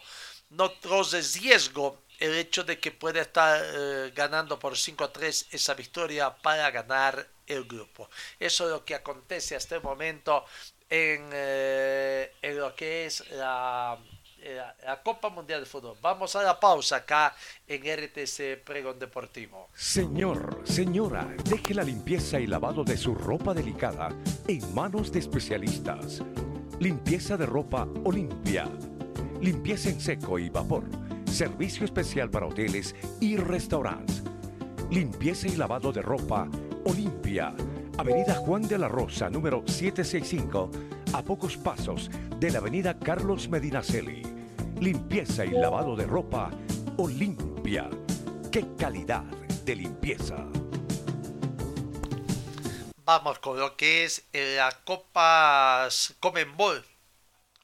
no 0.49 0.71
troce 0.71 1.21
riesgo 1.39 2.03
el 2.19 2.35
hecho 2.35 2.63
de 2.63 2.79
que 2.79 2.91
pueda 2.91 3.21
estar 3.21 3.61
eh, 3.63 4.11
ganando 4.15 4.57
por 4.57 4.77
5 4.77 5.03
a 5.03 5.13
3 5.13 5.47
esa 5.51 5.73
victoria 5.75 6.35
para 6.35 6.71
ganar 6.71 7.27
el 7.45 7.65
grupo. 7.65 8.09
Eso 8.39 8.65
es 8.65 8.71
lo 8.71 8.85
que 8.85 8.95
acontece 8.95 9.55
hasta 9.55 9.75
el 9.75 9.83
momento 9.83 10.45
en, 10.89 11.31
en 11.33 12.57
lo 12.57 12.75
que 12.75 13.05
es 13.05 13.29
la 13.31 13.97
eh, 13.97 14.20
la 14.85 15.01
Copa 15.01 15.29
Mundial 15.29 15.61
de 15.61 15.65
Fútbol. 15.65 15.97
Vamos 16.01 16.35
a 16.35 16.43
la 16.43 16.59
pausa 16.59 16.97
acá 16.97 17.35
en 17.67 17.81
RTC 17.81 18.63
Pregón 18.63 18.99
Deportivo. 18.99 19.69
Señor, 19.73 20.61
señora, 20.63 21.27
deje 21.45 21.73
la 21.73 21.83
limpieza 21.83 22.39
y 22.39 22.47
lavado 22.47 22.83
de 22.83 22.97
su 22.97 23.13
ropa 23.13 23.53
delicada 23.53 24.09
en 24.47 24.73
manos 24.73 25.11
de 25.11 25.19
especialistas. 25.19 26.21
Limpieza 26.79 27.37
de 27.37 27.45
ropa 27.45 27.87
Olimpia. 28.03 28.67
Limpieza 29.39 29.89
en 29.89 30.01
seco 30.01 30.39
y 30.39 30.49
vapor. 30.49 30.85
Servicio 31.25 31.85
especial 31.85 32.29
para 32.29 32.47
hoteles 32.47 32.95
y 33.19 33.37
restaurantes. 33.37 34.23
Limpieza 34.89 35.47
y 35.47 35.55
lavado 35.55 35.91
de 35.91 36.01
ropa 36.01 36.49
Olimpia. 36.85 37.53
Avenida 37.97 38.35
Juan 38.35 38.67
de 38.67 38.77
la 38.77 38.87
Rosa, 38.87 39.29
número 39.29 39.63
765, 39.65 40.71
a 41.13 41.23
pocos 41.23 41.57
pasos 41.57 42.09
de 42.39 42.51
la 42.51 42.59
Avenida 42.59 42.97
Carlos 42.97 43.49
Medinaceli 43.49 44.41
limpieza 44.81 45.45
y 45.45 45.51
lavado 45.51 45.95
de 45.95 46.07
ropa 46.07 46.49
Olimpia. 46.97 47.87
¡Qué 48.51 48.65
calidad 48.79 49.21
de 49.63 49.75
limpieza! 49.75 50.37
Vamos 53.05 53.37
con 53.37 53.59
lo 53.59 53.77
que 53.77 54.05
es 54.05 54.23
la 54.33 54.71
Copa 54.83 55.87
Comenbol. 56.19 56.83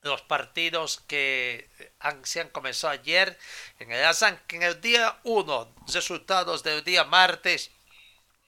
Los 0.03 0.21
partidos 0.21 1.01
que 1.07 1.67
han, 1.99 2.23
se 2.23 2.41
han 2.41 2.49
comenzado 2.49 2.93
ayer 2.93 3.37
en 3.79 3.91
el 3.91 4.05
en 4.49 4.61
el 4.61 4.79
día 4.79 5.17
1, 5.23 5.73
resultados 5.91 6.61
del 6.61 6.83
día 6.83 7.03
martes, 7.03 7.71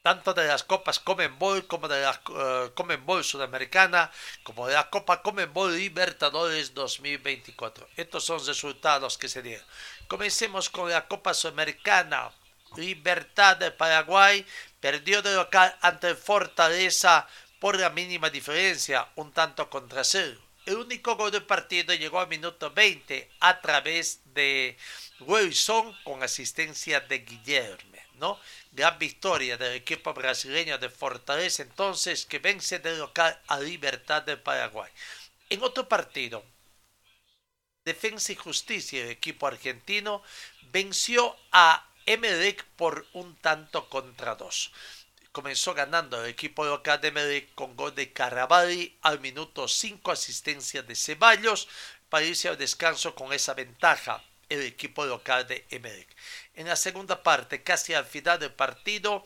tanto 0.02 0.34
de 0.34 0.48
las 0.48 0.64
copas 0.64 1.00
Comenbol 1.00 1.68
como 1.68 1.88
de 1.88 2.02
la 2.02 2.22
uh, 2.30 2.74
Comenbol 2.74 3.24
Sudamericana, 3.24 4.12
como 4.44 4.68
de 4.68 4.74
la 4.74 4.90
Copa 4.90 5.22
Comenbol 5.22 5.76
Libertadores 5.76 6.74
2024. 6.74 7.88
Estos 7.98 8.24
son 8.24 8.46
resultados 8.46 9.18
que 9.18 9.30
se 9.30 9.42
dieron. 9.42 9.66
Comencemos 10.08 10.70
con 10.70 10.90
la 10.90 11.08
Copa 11.08 11.34
Sudamericana. 11.34 12.32
Libertad 12.76 13.58
de 13.58 13.72
Paraguay 13.72 14.46
perdió 14.80 15.22
de 15.22 15.34
local 15.34 15.76
ante 15.82 16.16
Fortaleza 16.16 17.28
por 17.60 17.80
la 17.80 17.90
mínima 17.90 18.30
diferencia, 18.30 19.08
un 19.16 19.32
tanto 19.34 19.70
contra 19.70 20.04
cero. 20.04 20.40
El 20.66 20.78
único 20.78 21.16
gol 21.16 21.32
del 21.32 21.44
partido 21.44 21.94
llegó 21.96 22.20
al 22.20 22.28
minuto 22.28 22.72
20 22.72 23.30
a 23.40 23.60
través 23.60 24.22
de 24.34 24.78
Wilson 25.22 25.98
con 26.04 26.22
asistencia 26.22 27.00
de 27.00 27.20
Guillermo, 27.20 27.98
¿no? 28.20 28.40
Gran 28.72 29.00
victoria 29.00 29.58
del 29.58 29.74
equipo 29.74 30.14
brasileño 30.14 30.78
de 30.78 30.90
Fortaleza 30.90 31.64
entonces 31.64 32.26
que 32.26 32.40
vence 32.40 32.80
de 32.80 32.98
local 32.98 33.42
a 33.48 33.60
Libertad 33.60 34.22
de 34.24 34.38
Paraguay. 34.38 34.92
En 35.50 35.64
otro 35.64 35.88
partido, 35.88 36.44
Defensa 37.84 38.32
y 38.34 38.36
Justicia, 38.36 39.04
el 39.04 39.10
equipo 39.10 39.48
argentino, 39.48 40.22
venció 40.72 41.36
a 41.52 41.88
Emelec 42.06 42.64
por 42.76 43.08
un 43.14 43.36
tanto 43.38 43.90
contra 43.90 44.36
dos. 44.36 44.72
Comenzó 45.32 45.74
ganando 45.74 46.24
el 46.24 46.30
equipo 46.30 46.66
local 46.66 47.00
de 47.02 47.08
Emelec 47.08 47.54
con 47.56 47.76
gol 47.76 47.96
de 47.96 48.12
Caraballi 48.12 48.98
al 49.02 49.20
minuto 49.20 49.68
5, 49.68 50.12
asistencia 50.12 50.84
de 50.84 50.96
Ceballos, 50.96 51.68
para 52.10 52.26
irse 52.26 52.50
al 52.50 52.58
descanso 52.58 53.16
con 53.16 53.32
esa 53.34 53.54
ventaja 53.54 54.24
el 54.50 54.62
equipo 54.64 55.06
local 55.06 55.48
de 55.48 55.66
Emelec. 55.70 56.08
En 56.56 56.68
la 56.68 56.76
segunda 56.76 57.24
parte, 57.24 57.64
casi 57.64 57.94
al 57.94 58.06
final 58.06 58.40
del 58.40 58.52
partido, 58.52 59.24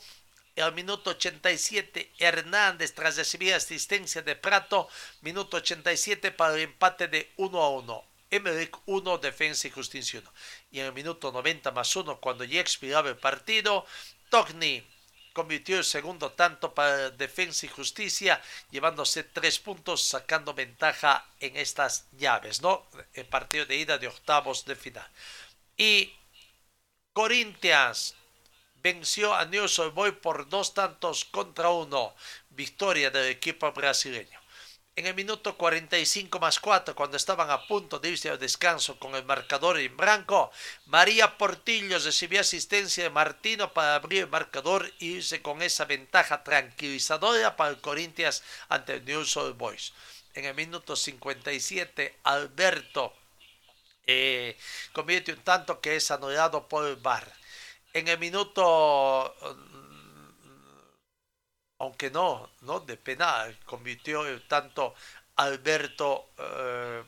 al 0.58 0.74
minuto 0.74 1.12
87, 1.12 2.14
Hernández, 2.20 2.94
tras 2.94 3.18
recibir 3.18 3.54
asistencia 3.54 4.22
de 4.22 4.36
Prato, 4.36 4.88
minuto 5.22 5.58
87 5.58 6.32
para 6.32 6.54
el 6.54 6.62
empate 6.62 7.08
de 7.08 7.32
1 7.38 7.62
a 7.62 7.70
1. 7.70 8.06
Emelec 8.30 8.78
1, 8.86 9.18
Defensa 9.18 9.68
y 9.68 9.72
Justicia 9.72 10.20
1. 10.20 10.34
Y 10.72 10.80
en 10.80 10.88
el 10.88 10.94
minuto 10.94 11.32
90 11.32 11.72
más 11.72 11.96
1, 11.96 12.20
cuando 12.20 12.44
ya 12.44 12.62
expiraba 12.62 13.10
el 13.10 13.18
partido, 13.18 13.86
Togni 14.30 14.84
convirtió 15.34 15.78
el 15.78 15.84
segundo 15.84 16.32
tanto 16.32 16.74
para 16.74 17.10
Defensa 17.10 17.66
y 17.66 17.70
Justicia, 17.70 18.42
llevándose 18.72 19.24
tres 19.24 19.60
puntos, 19.60 20.04
sacando 20.04 20.54
ventaja 20.54 21.28
en 21.40 21.58
estas 21.58 22.06
llaves, 22.12 22.62
¿no? 22.62 22.88
El 23.14 23.26
partido 23.26 23.66
de 23.66 23.78
ida 23.78 23.98
de 23.98 24.08
octavos 24.08 24.66
de 24.66 24.76
final. 24.76 25.10
Y 25.76 26.14
Corinthians 27.14 28.16
venció 28.76 29.34
a 29.34 29.46
News 29.46 29.82
Boy 29.94 30.12
por 30.12 30.50
dos 30.50 30.74
tantos 30.74 31.26
contra 31.26 31.70
uno. 31.70 32.16
Victoria 32.50 33.10
del 33.10 33.30
equipo 33.30 33.72
brasileño. 33.72 34.43
En 34.96 35.08
el 35.08 35.16
minuto 35.16 35.58
45 35.58 36.40
más 36.40 36.60
4, 36.60 36.94
cuando 36.94 37.18
estaban 37.18 37.50
a 37.50 37.66
punto 37.66 37.98
de 37.98 38.10
irse 38.10 38.30
al 38.30 38.38
descanso 38.38 39.00
con 39.00 39.16
el 39.16 39.26
marcador 39.26 39.80
en 39.80 39.98
blanco, 39.98 40.52
María 40.86 41.36
Portillo 41.36 41.98
recibió 41.98 42.42
asistencia 42.42 43.04
de 43.04 43.10
Martino 43.10 43.74
para 43.74 43.96
abrir 43.96 44.24
el 44.24 44.30
marcador 44.30 44.86
e 45.00 45.06
irse 45.06 45.42
con 45.42 45.64
esa 45.64 45.86
ventaja 45.86 46.44
tranquilizadora 46.44 47.56
para 47.56 47.72
el 47.72 47.82
Corinthians 47.82 48.44
ante 48.70 48.94
el 48.94 49.06
News 49.06 49.36
Old 49.36 49.58
Boys. 49.58 49.94
En 50.36 50.46
el 50.46 50.54
minuto 50.54 50.96
57, 50.96 52.20
Alberto 52.26 53.14
eh, 54.06 54.56
convierte 54.92 55.34
un 55.34 55.42
tanto 55.42 55.82
que 55.82 55.96
es 55.96 56.12
anulado 56.12 56.68
por 56.68 56.86
el 56.86 56.98
VAR. 56.98 57.34
En 57.94 58.08
el 58.10 58.20
minuto 58.20 59.36
aunque 61.84 62.10
no, 62.10 62.50
no 62.62 62.80
de 62.80 62.96
penal, 62.96 63.58
convirtió 63.66 64.26
el 64.26 64.48
tanto 64.48 64.96
Alberto 65.36 66.30
eh, 66.38 67.04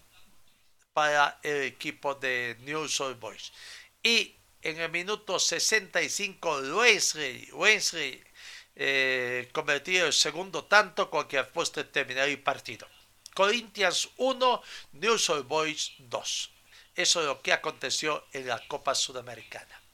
para 0.94 1.39
el 1.44 1.63
equipo 1.63 2.15
de 2.15 2.58
New 2.60 2.88
Soul 2.88 3.15
Boys. 3.15 3.53
Y 4.03 4.36
en 4.62 4.79
el 4.82 4.91
minuto 4.91 5.39
65, 5.39 6.60
Wesley, 6.75 7.50
Wesley 7.53 8.22
eh, 8.75 9.50
el 9.53 10.13
segundo 10.13 10.65
tanto 10.65 11.10
con 11.10 11.25
que 11.27 11.41
puesto 11.46 11.86
terminar 11.86 12.27
el 12.27 12.41
partido. 12.41 12.86
Corinthians 13.34 14.10
1, 14.17 14.62
New 14.94 15.17
Soul 15.17 15.44
Boys 15.44 15.94
2. 16.00 16.51
Eso 16.96 17.20
es 17.22 17.25
lo 17.25 17.41
que 17.41 17.53
aconteció 17.53 18.25
en 18.34 18.48
la 18.48 18.60
Copa 18.67 18.94
Sudamericana. 18.94 19.85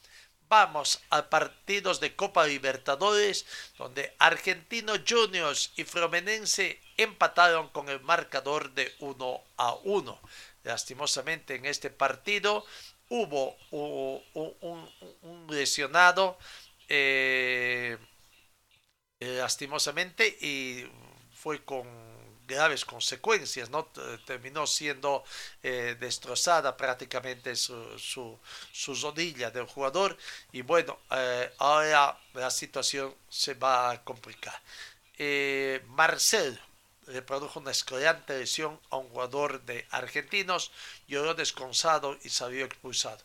Vamos 0.51 1.01
a 1.09 1.29
partidos 1.29 2.01
de 2.01 2.13
Copa 2.13 2.45
Libertadores, 2.45 3.45
donde 3.77 4.13
Argentino 4.19 4.95
Juniors 5.07 5.71
y 5.77 5.85
Fluminense 5.85 6.77
empataron 6.97 7.69
con 7.69 7.87
el 7.87 8.01
marcador 8.01 8.73
de 8.73 8.93
1 8.99 9.41
a 9.55 9.75
1. 9.75 10.19
Lastimosamente 10.63 11.55
en 11.55 11.65
este 11.65 11.89
partido 11.89 12.65
hubo 13.07 13.55
un, 13.71 15.47
lesionado, 15.49 16.37
eh, 16.89 17.97
lastimosamente, 19.21 20.27
y 20.27 20.85
fue 21.33 21.63
con 21.63 21.87
graves 22.51 22.85
consecuencias, 22.85 23.69
¿no? 23.69 23.85
Terminó 24.25 24.67
siendo 24.67 25.23
eh, 25.63 25.95
destrozada 25.99 26.75
prácticamente 26.75 27.55
su, 27.55 27.97
su, 27.97 28.37
su, 28.71 28.93
rodilla 28.95 29.49
del 29.51 29.65
jugador 29.65 30.17
y 30.51 30.61
bueno, 30.61 30.99
eh, 31.11 31.51
ahora 31.57 32.17
la 32.33 32.51
situación 32.51 33.15
se 33.29 33.53
va 33.55 33.91
a 33.91 34.03
complicar. 34.03 34.59
Eh, 35.17 35.81
Marcel 35.87 36.59
le 37.07 37.21
produjo 37.21 37.59
una 37.59 37.71
escalante 37.71 38.37
lesión 38.37 38.79
a 38.89 38.97
un 38.97 39.09
jugador 39.09 39.61
de 39.63 39.85
argentinos, 39.91 40.71
lloró 41.07 41.33
descansado 41.33 42.17
y 42.23 42.29
salió 42.29 42.65
expulsado. 42.65 43.19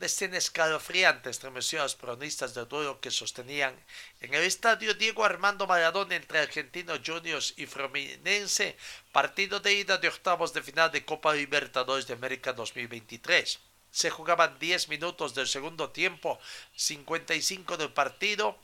Escena 0.00 0.36
escalofriante 0.36 1.30
estremeció 1.30 1.80
a 1.80 1.84
los 1.84 1.94
peronistas 1.94 2.54
del 2.54 2.68
duelo 2.68 3.00
que 3.00 3.10
sostenían 3.10 3.74
en 4.20 4.34
el 4.34 4.42
estadio 4.42 4.94
Diego 4.94 5.24
Armando 5.24 5.66
Maradona 5.66 6.16
entre 6.16 6.40
Argentinos 6.40 7.00
Juniors 7.06 7.54
y 7.56 7.66
Fluminense, 7.66 8.76
partido 9.12 9.60
de 9.60 9.74
ida 9.74 9.98
de 9.98 10.08
octavos 10.08 10.52
de 10.52 10.62
final 10.62 10.90
de 10.90 11.04
Copa 11.04 11.34
Libertadores 11.34 12.06
de 12.06 12.14
América 12.14 12.52
2023. 12.52 13.60
Se 13.90 14.10
jugaban 14.10 14.58
10 14.58 14.88
minutos 14.88 15.34
del 15.34 15.46
segundo 15.46 15.90
tiempo, 15.90 16.40
55 16.74 17.76
del 17.76 17.92
partido, 17.92 18.58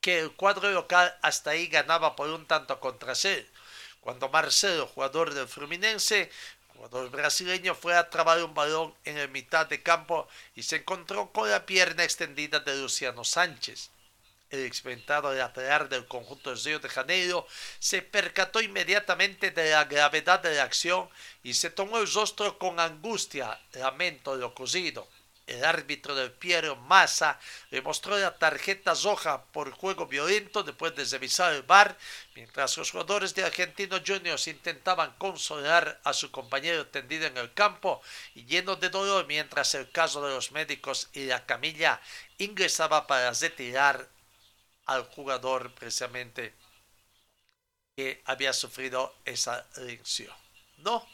que 0.00 0.20
el 0.20 0.32
cuadro 0.32 0.70
local 0.70 1.16
hasta 1.22 1.50
ahí 1.50 1.66
ganaba 1.66 2.14
por 2.14 2.28
un 2.28 2.46
tanto 2.46 2.78
contra 2.78 3.14
cero. 3.14 3.46
Cuando 4.00 4.28
Marcelo, 4.28 4.88
jugador 4.88 5.32
del 5.32 5.46
Fluminense, 5.46 6.28
jugador 6.82 7.10
brasileño 7.10 7.76
fue 7.76 7.94
a 7.94 8.10
trabar 8.10 8.42
un 8.42 8.54
balón 8.54 8.92
en 9.04 9.16
el 9.16 9.28
mitad 9.28 9.66
de 9.68 9.84
campo 9.84 10.26
y 10.56 10.64
se 10.64 10.76
encontró 10.76 11.30
con 11.30 11.48
la 11.48 11.64
pierna 11.64 12.02
extendida 12.02 12.58
de 12.58 12.74
Luciano 12.76 13.22
Sánchez. 13.22 13.90
El 14.50 14.66
experimentado 14.66 15.32
lateral 15.32 15.88
del 15.88 16.08
conjunto 16.08 16.50
de 16.50 16.60
Río 16.60 16.80
de 16.80 16.88
Janeiro 16.88 17.46
se 17.78 18.02
percató 18.02 18.60
inmediatamente 18.60 19.52
de 19.52 19.70
la 19.70 19.84
gravedad 19.84 20.40
de 20.40 20.56
la 20.56 20.64
acción 20.64 21.08
y 21.44 21.54
se 21.54 21.70
tomó 21.70 21.98
el 21.98 22.12
rostro 22.12 22.58
con 22.58 22.80
angustia, 22.80 23.60
lamento 23.74 24.34
lo 24.34 24.48
ocurrido. 24.48 25.06
El 25.46 25.64
árbitro 25.64 26.14
del 26.14 26.30
Piero 26.30 26.76
Massa 26.76 27.38
le 27.70 27.82
mostró 27.82 28.16
la 28.16 28.38
tarjeta 28.38 28.94
roja 28.94 29.44
por 29.46 29.72
juego 29.72 30.06
violento 30.06 30.62
después 30.62 30.94
de 30.94 31.04
revisar 31.04 31.52
el 31.52 31.62
bar, 31.62 31.98
mientras 32.34 32.76
los 32.76 32.90
jugadores 32.90 33.34
de 33.34 33.44
Argentinos 33.44 34.02
Juniors 34.06 34.46
intentaban 34.46 35.14
consolar 35.18 36.00
a 36.04 36.12
su 36.12 36.30
compañero 36.30 36.86
tendido 36.86 37.26
en 37.26 37.36
el 37.36 37.52
campo 37.54 38.00
y 38.34 38.44
lleno 38.44 38.76
de 38.76 38.88
dolor 38.88 39.26
mientras 39.26 39.74
el 39.74 39.90
caso 39.90 40.24
de 40.24 40.34
los 40.34 40.52
médicos 40.52 41.08
y 41.12 41.26
la 41.26 41.44
camilla 41.44 42.00
ingresaba 42.38 43.06
para 43.06 43.32
retirar 43.32 44.08
al 44.86 45.04
jugador 45.04 45.74
precisamente 45.74 46.54
que 47.96 48.22
había 48.24 48.52
sufrido 48.52 49.14
esa 49.24 49.66
lesión. 49.76 50.34
No, 50.78 51.06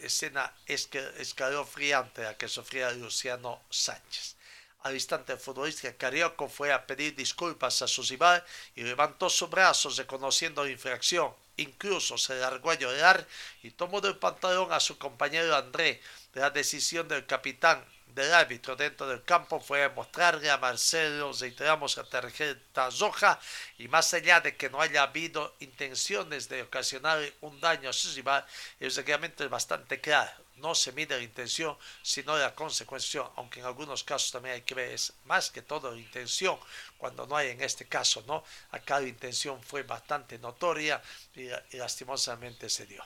escena 0.00 0.52
escalofriante 0.66 2.26
a 2.26 2.36
que 2.36 2.48
sufría 2.48 2.90
Luciano 2.92 3.62
Sánchez. 3.70 4.36
Al 4.82 4.94
instante 4.94 5.32
el 5.32 5.38
futbolista 5.38 5.92
carioco 5.96 6.48
fue 6.48 6.72
a 6.72 6.86
pedir 6.86 7.14
disculpas 7.14 7.82
a 7.82 7.88
su 7.88 8.02
rival 8.02 8.44
y 8.74 8.82
levantó 8.82 9.30
sus 9.30 9.48
brazos 9.48 9.96
reconociendo 9.96 10.64
la 10.64 10.70
infracción. 10.70 11.32
Incluso 11.56 12.18
se 12.18 12.34
largó 12.34 12.70
a 12.70 12.74
llorar 12.74 13.26
y 13.62 13.70
tomó 13.70 14.00
del 14.00 14.16
pantalón 14.16 14.72
a 14.72 14.80
su 14.80 14.98
compañero 14.98 15.54
André. 15.54 16.00
La 16.34 16.50
decisión 16.50 17.06
del 17.06 17.26
capitán 17.26 17.84
del 18.14 18.32
árbitro 18.34 18.76
dentro 18.76 19.06
del 19.06 19.22
campo 19.24 19.60
fue 19.60 19.88
mostrarle 19.90 20.50
a 20.50 20.58
Marcelo, 20.58 21.32
reiteramos, 21.32 21.96
la 21.96 22.04
tarjeta 22.04 22.90
roja 22.98 23.38
y 23.78 23.88
más 23.88 24.12
allá 24.14 24.40
de 24.40 24.56
que 24.56 24.70
no 24.70 24.80
haya 24.80 25.02
habido 25.02 25.54
intenciones 25.60 26.48
de 26.48 26.62
ocasionar 26.62 27.20
un 27.40 27.60
daño 27.60 27.90
a 27.90 27.92
su 27.92 28.14
rival, 28.14 28.44
el 28.80 28.94
reglamento 28.94 29.44
es 29.44 29.50
bastante 29.50 30.00
claro. 30.00 30.30
No 30.56 30.74
se 30.74 30.92
mide 30.92 31.16
la 31.16 31.22
intención, 31.22 31.76
sino 32.02 32.36
la 32.38 32.54
consecuencia, 32.54 33.22
aunque 33.36 33.60
en 33.60 33.66
algunos 33.66 34.04
casos 34.04 34.30
también 34.30 34.54
hay 34.54 34.62
que 34.62 34.74
ver, 34.74 34.92
es 34.92 35.12
más 35.24 35.50
que 35.50 35.62
todo 35.62 35.90
la 35.90 35.98
intención, 35.98 36.56
cuando 36.98 37.26
no 37.26 37.36
hay 37.36 37.48
en 37.48 37.62
este 37.62 37.86
caso, 37.88 38.22
¿no? 38.28 38.44
Acá 38.70 39.00
la 39.00 39.08
intención 39.08 39.60
fue 39.62 39.82
bastante 39.82 40.38
notoria 40.38 41.02
y 41.34 41.48
lastimosamente 41.76 42.68
se 42.68 42.86
dio. 42.86 43.02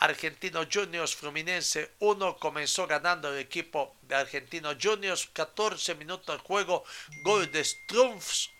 Argentino 0.00 0.64
Juniors 0.70 1.16
Fluminense 1.16 1.90
1 1.98 2.36
comenzó 2.38 2.86
ganando 2.86 3.32
el 3.32 3.38
equipo 3.40 3.96
de 4.02 4.14
Argentino 4.14 4.70
Juniors 4.80 5.28
14 5.32 5.94
minutos 5.96 6.36
de 6.36 6.42
juego 6.42 6.84
gol 7.22 7.50
de 7.50 7.64
Strumpfs 7.64 8.50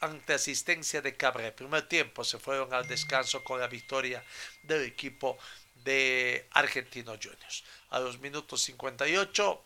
ante 0.00 0.34
asistencia 0.34 1.00
de 1.00 1.16
Cabré. 1.16 1.52
Primer 1.52 1.88
tiempo 1.88 2.24
se 2.24 2.38
fueron 2.38 2.72
al 2.72 2.86
descanso 2.86 3.42
con 3.44 3.60
la 3.60 3.68
victoria 3.68 4.24
del 4.62 4.84
equipo 4.84 5.38
de 5.84 6.46
Argentino 6.50 7.12
Juniors. 7.12 7.64
A 7.90 8.00
los 8.00 8.18
minutos 8.18 8.62
58 8.62 9.62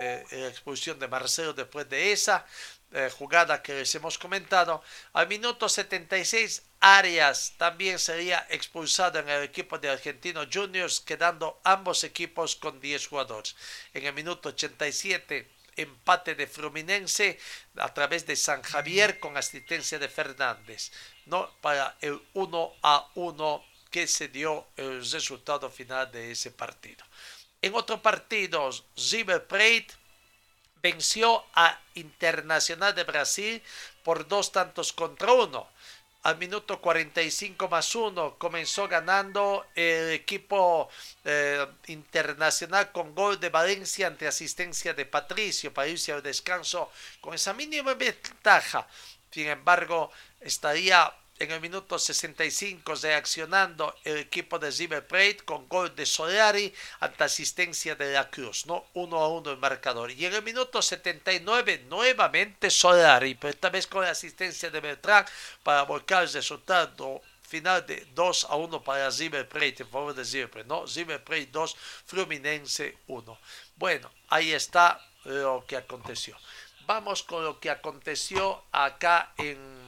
eh, 0.00 0.24
la 0.32 0.48
expulsión 0.48 0.98
de 0.98 1.06
Marcelo 1.06 1.52
después 1.52 1.88
de 1.88 2.12
esa 2.12 2.44
eh, 2.92 3.10
jugada 3.10 3.62
que 3.62 3.74
les 3.74 3.94
hemos 3.94 4.16
comentado. 4.18 4.82
Al 5.12 5.28
minuto 5.28 5.68
76, 5.68 6.62
Arias 6.80 7.54
también 7.58 7.98
sería 7.98 8.46
expulsado 8.48 9.18
en 9.18 9.28
el 9.28 9.42
equipo 9.42 9.78
de 9.78 9.90
Argentino 9.90 10.44
Juniors, 10.52 11.00
quedando 11.00 11.60
ambos 11.64 12.04
equipos 12.04 12.56
con 12.56 12.80
10 12.80 13.08
jugadores. 13.08 13.56
En 13.92 14.04
el 14.06 14.12
minuto 14.12 14.50
87, 14.50 15.50
empate 15.76 16.34
de 16.34 16.46
Fluminense 16.46 17.38
a 17.76 17.92
través 17.92 18.26
de 18.26 18.36
San 18.36 18.62
Javier 18.62 19.18
con 19.20 19.36
asistencia 19.36 19.98
de 19.98 20.08
Fernández, 20.08 20.92
¿no? 21.26 21.50
Para 21.60 21.96
el 22.00 22.20
1 22.34 22.72
a 22.82 23.10
1 23.14 23.64
que 23.90 24.06
se 24.06 24.28
dio 24.28 24.68
el 24.76 25.08
resultado 25.10 25.70
final 25.70 26.10
de 26.10 26.30
ese 26.30 26.50
partido. 26.50 27.04
En 27.62 27.74
otro 27.74 28.00
partido, 28.00 28.70
River 29.10 29.46
Plate 29.46 29.88
venció 30.86 31.44
a 31.54 31.80
Internacional 31.94 32.94
de 32.94 33.02
Brasil 33.02 33.60
por 34.04 34.28
dos 34.28 34.52
tantos 34.52 34.92
contra 34.92 35.32
uno. 35.32 35.66
Al 36.22 36.38
minuto 36.38 36.80
45 36.80 37.68
más 37.68 37.94
uno 37.94 38.36
comenzó 38.38 38.86
ganando 38.86 39.66
el 39.74 40.12
equipo 40.12 40.88
eh, 41.24 41.66
internacional 41.88 42.92
con 42.92 43.14
gol 43.14 43.40
de 43.40 43.48
Valencia 43.48 44.06
ante 44.06 44.28
asistencia 44.28 44.94
de 44.94 45.06
Patricio 45.06 45.72
para 45.74 45.88
irse 45.88 46.12
al 46.12 46.22
descanso 46.22 46.90
con 47.20 47.34
esa 47.34 47.52
mínima 47.52 47.94
ventaja. 47.94 48.86
Sin 49.30 49.48
embargo, 49.48 50.10
estaría 50.40 51.12
en 51.38 51.50
el 51.50 51.60
minuto 51.60 51.98
65 51.98 52.94
reaccionando 53.02 53.94
el 54.04 54.18
equipo 54.18 54.58
de 54.58 54.70
River 54.70 55.06
Plate 55.06 55.38
con 55.44 55.68
gol 55.68 55.94
de 55.94 56.06
Solari 56.06 56.72
ante 57.00 57.24
asistencia 57.24 57.94
de 57.94 58.12
la 58.12 58.30
Cruz, 58.30 58.66
¿no? 58.66 58.86
1 58.94 59.16
a 59.16 59.28
1 59.28 59.50
el 59.50 59.58
marcador. 59.58 60.10
Y 60.10 60.24
en 60.24 60.34
el 60.34 60.42
minuto 60.42 60.80
79 60.80 61.84
nuevamente 61.88 62.70
Solari, 62.70 63.34
pero 63.34 63.50
esta 63.50 63.70
vez 63.70 63.86
con 63.86 64.02
la 64.02 64.10
asistencia 64.10 64.70
de 64.70 64.80
Beltrán 64.80 65.26
para 65.62 65.82
volcar 65.82 66.22
el 66.22 66.32
resultado 66.32 67.20
final 67.42 67.86
de 67.86 68.06
2 68.14 68.46
a 68.50 68.56
1 68.56 68.82
para 68.82 69.10
River 69.10 69.48
Plate 69.48 69.82
en 69.82 69.88
favor 69.88 70.14
de 70.14 70.24
River 70.24 70.50
Plate, 70.50 70.68
¿no? 70.68 70.84
River 70.86 71.22
Plate 71.22 71.48
2, 71.52 71.76
Fluminense 72.06 72.98
1. 73.06 73.38
Bueno, 73.76 74.10
ahí 74.28 74.52
está 74.52 75.00
lo 75.24 75.64
que 75.66 75.76
aconteció. 75.76 76.36
Vamos 76.86 77.22
con 77.22 77.44
lo 77.44 77.58
que 77.58 77.68
aconteció 77.68 78.62
acá 78.72 79.32
en 79.38 79.85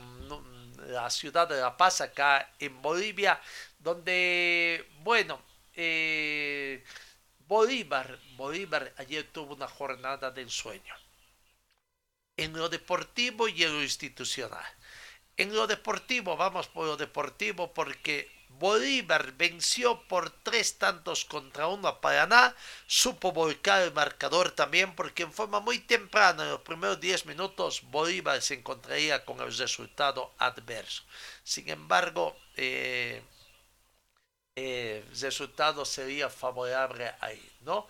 la 0.89 1.11
ciudad 1.11 1.49
de 1.49 1.61
La 1.61 1.77
Paz, 1.77 2.01
acá 2.01 2.55
en 2.59 2.81
Bolivia, 2.83 3.41
donde, 3.79 4.87
bueno, 5.03 5.41
eh, 5.75 6.85
Bolívar, 7.47 8.19
Bolívar 8.37 8.93
ayer 8.97 9.25
tuvo 9.33 9.55
una 9.55 9.69
jornada 9.69 10.31
de 10.31 10.43
ensueño. 10.43 10.95
En 12.37 12.53
lo 12.57 12.69
deportivo 12.69 13.49
y 13.49 13.65
en 13.65 13.73
lo 13.75 13.83
institucional. 13.83 14.65
En 15.37 15.55
lo 15.55 15.67
deportivo, 15.67 16.37
vamos 16.37 16.69
por 16.69 16.87
lo 16.87 16.97
deportivo 16.97 17.73
porque 17.75 18.31
Bolívar 18.51 19.33
venció 19.33 20.03
por 20.09 20.31
tres 20.31 20.79
tantos 20.79 21.25
contra 21.25 21.69
uno 21.69 21.89
a 21.89 22.01
Paraná, 22.01 22.55
supo 22.87 23.33
volcar 23.33 23.83
el 23.83 23.93
marcador 23.93 24.51
también 24.53 24.95
porque 24.95 25.23
en 25.23 25.33
forma 25.33 25.61
muy 25.61 25.79
temprana, 25.79 26.43
en 26.45 26.51
los 26.51 26.61
primeros 26.63 27.01
10 27.01 27.27
minutos, 27.27 27.83
Bolívar 27.85 28.43
se 28.43 28.55
encontraría 28.55 29.25
con 29.25 29.41
el 29.41 29.57
resultado 29.57 30.35
adverso. 30.39 31.05
Sin 31.45 31.69
embargo, 31.69 32.37
eh, 32.57 33.23
eh, 34.57 35.05
el 35.09 35.21
resultado 35.21 35.85
sería 35.85 36.29
favorable 36.29 37.15
ahí, 37.21 37.51
¿no? 37.61 37.87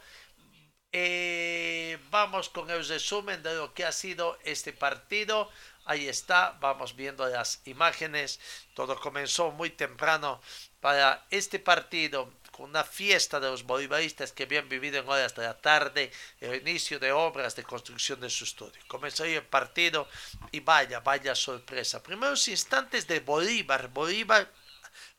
Eh, 0.93 1.99
vamos 2.11 2.49
con 2.49 2.71
el 2.71 2.87
resumen 2.87 3.43
de 3.43 3.55
lo 3.55 3.75
que 3.75 3.85
ha 3.85 3.93
sido 3.93 4.39
este 4.45 4.73
partido. 4.73 5.51
Ahí 5.89 6.07
está, 6.07 6.57
vamos 6.61 6.95
viendo 6.95 7.27
las 7.27 7.63
imágenes. 7.65 8.39
Todo 8.75 9.01
comenzó 9.01 9.51
muy 9.53 9.71
temprano 9.71 10.41
para 10.81 11.27
este 11.31 11.59
partido 11.59 12.31
con 12.53 12.71
una 12.71 12.85
fiesta 12.85 13.41
de 13.41 13.49
los 13.49 13.63
bolivaristas 13.63 14.33
que 14.33 14.43
habían 14.43 14.69
vivido 14.69 14.99
en 14.99 15.09
horas 15.09 15.35
de 15.35 15.45
la 15.45 15.57
tarde 15.59 16.13
el 16.41 16.57
inicio 16.57 16.99
de 16.99 17.11
obras 17.11 17.57
de 17.57 17.63
construcción 17.63 18.21
de 18.21 18.29
su 18.29 18.45
estudio. 18.45 18.81
Comenzó 18.87 19.25
el 19.25 19.43
partido 19.43 20.07
y 20.53 20.61
vaya, 20.61 21.01
vaya 21.01 21.35
sorpresa. 21.35 22.03
Primeros 22.03 22.47
instantes 22.49 23.07
de 23.07 23.21
Bolívar, 23.21 23.89
Bolívar 23.89 24.53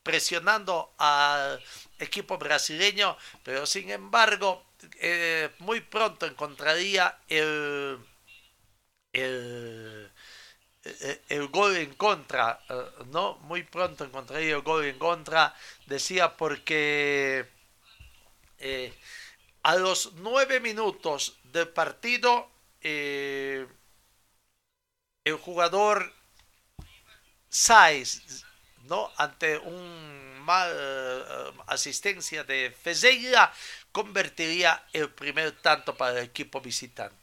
presionando 0.04 0.94
al 1.00 1.64
equipo 1.98 2.38
brasileño, 2.38 3.18
pero 3.44 3.66
sin 3.66 3.90
embargo 3.90 4.66
eh, 5.00 5.50
muy 5.60 5.82
pronto 5.82 6.28
encontraría 6.28 7.18
el, 7.28 8.00
el, 10.84 11.48
gol 11.50 11.76
en 11.78 11.94
contra, 11.96 12.60
eh, 12.70 12.86
¿no? 13.08 13.36
Muy 13.40 13.64
pronto 13.64 14.06
encontraría 14.06 14.56
el 14.56 14.62
gol 14.62 14.86
en 14.86 14.98
contra, 14.98 15.54
decía 15.88 16.36
porque 16.38 17.48
eh, 18.60 18.94
a 19.64 19.76
los 19.76 20.14
nueve 20.14 20.60
minutos 20.60 21.38
del 21.44 21.68
partido 21.70 22.50
el 22.82 23.68
jugador 25.42 26.14
Saez, 27.50 28.46
¿no? 28.84 29.12
Ante 29.18 29.58
un 29.58 30.40
mal 30.40 31.54
asistencia 31.68 32.44
de 32.46 32.72
Fezeira, 32.72 33.54
convertiría 33.92 34.88
el 34.94 35.10
primer 35.10 35.62
tanto 35.62 35.96
para 35.96 36.20
el 36.20 36.26
equipo 36.26 36.62
visitante. 36.62 37.19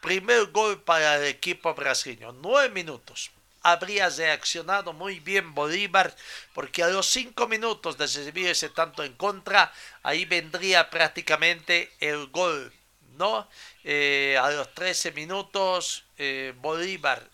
Primer 0.00 0.46
gol 0.46 0.82
para 0.82 1.16
el 1.16 1.24
equipo 1.24 1.74
brasileño, 1.74 2.32
nueve 2.32 2.70
minutos. 2.70 3.30
Habría 3.62 4.08
reaccionado 4.08 4.92
muy 4.92 5.18
bien 5.18 5.54
Bolívar 5.54 6.14
porque 6.54 6.82
a 6.84 6.88
los 6.88 7.06
cinco 7.06 7.48
minutos 7.48 7.98
de 7.98 8.04
recibir 8.06 8.46
ese 8.46 8.68
tanto 8.70 9.02
en 9.02 9.14
contra, 9.14 9.72
ahí 10.04 10.24
vendría 10.24 10.88
prácticamente 10.90 11.90
el 11.98 12.28
gol, 12.28 12.72
¿no? 13.16 13.48
Eh, 13.82 14.38
a 14.40 14.50
los 14.50 14.72
13 14.74 15.10
minutos, 15.12 16.04
eh, 16.16 16.54
Bolívar, 16.58 17.28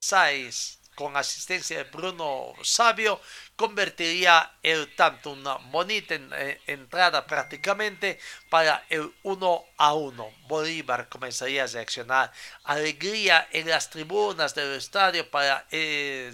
Sáez, 0.00 0.78
con 0.98 1.16
asistencia 1.16 1.78
de 1.78 1.84
Bruno 1.84 2.54
Sabio, 2.64 3.20
convertiría 3.54 4.54
el 4.64 4.96
tanto 4.96 5.30
una 5.30 5.54
bonita 5.70 6.16
eh, 6.16 6.60
entrada 6.66 7.24
prácticamente 7.24 8.18
para 8.50 8.84
el 8.88 9.14
1 9.22 9.64
a 9.76 9.94
1. 9.94 10.30
Bolívar 10.48 11.08
comenzaría 11.08 11.62
a 11.62 11.66
reaccionar. 11.68 12.32
Alegría 12.64 13.46
en 13.52 13.68
las 13.68 13.90
tribunas 13.90 14.56
del 14.56 14.74
estadio 14.74 15.30
para 15.30 15.68
eh, 15.70 16.32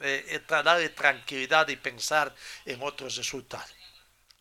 eh, 0.00 0.40
de 0.48 0.88
tranquilidad 0.88 1.68
y 1.68 1.76
pensar 1.76 2.34
en 2.64 2.82
otros 2.82 3.14
resultados. 3.14 3.80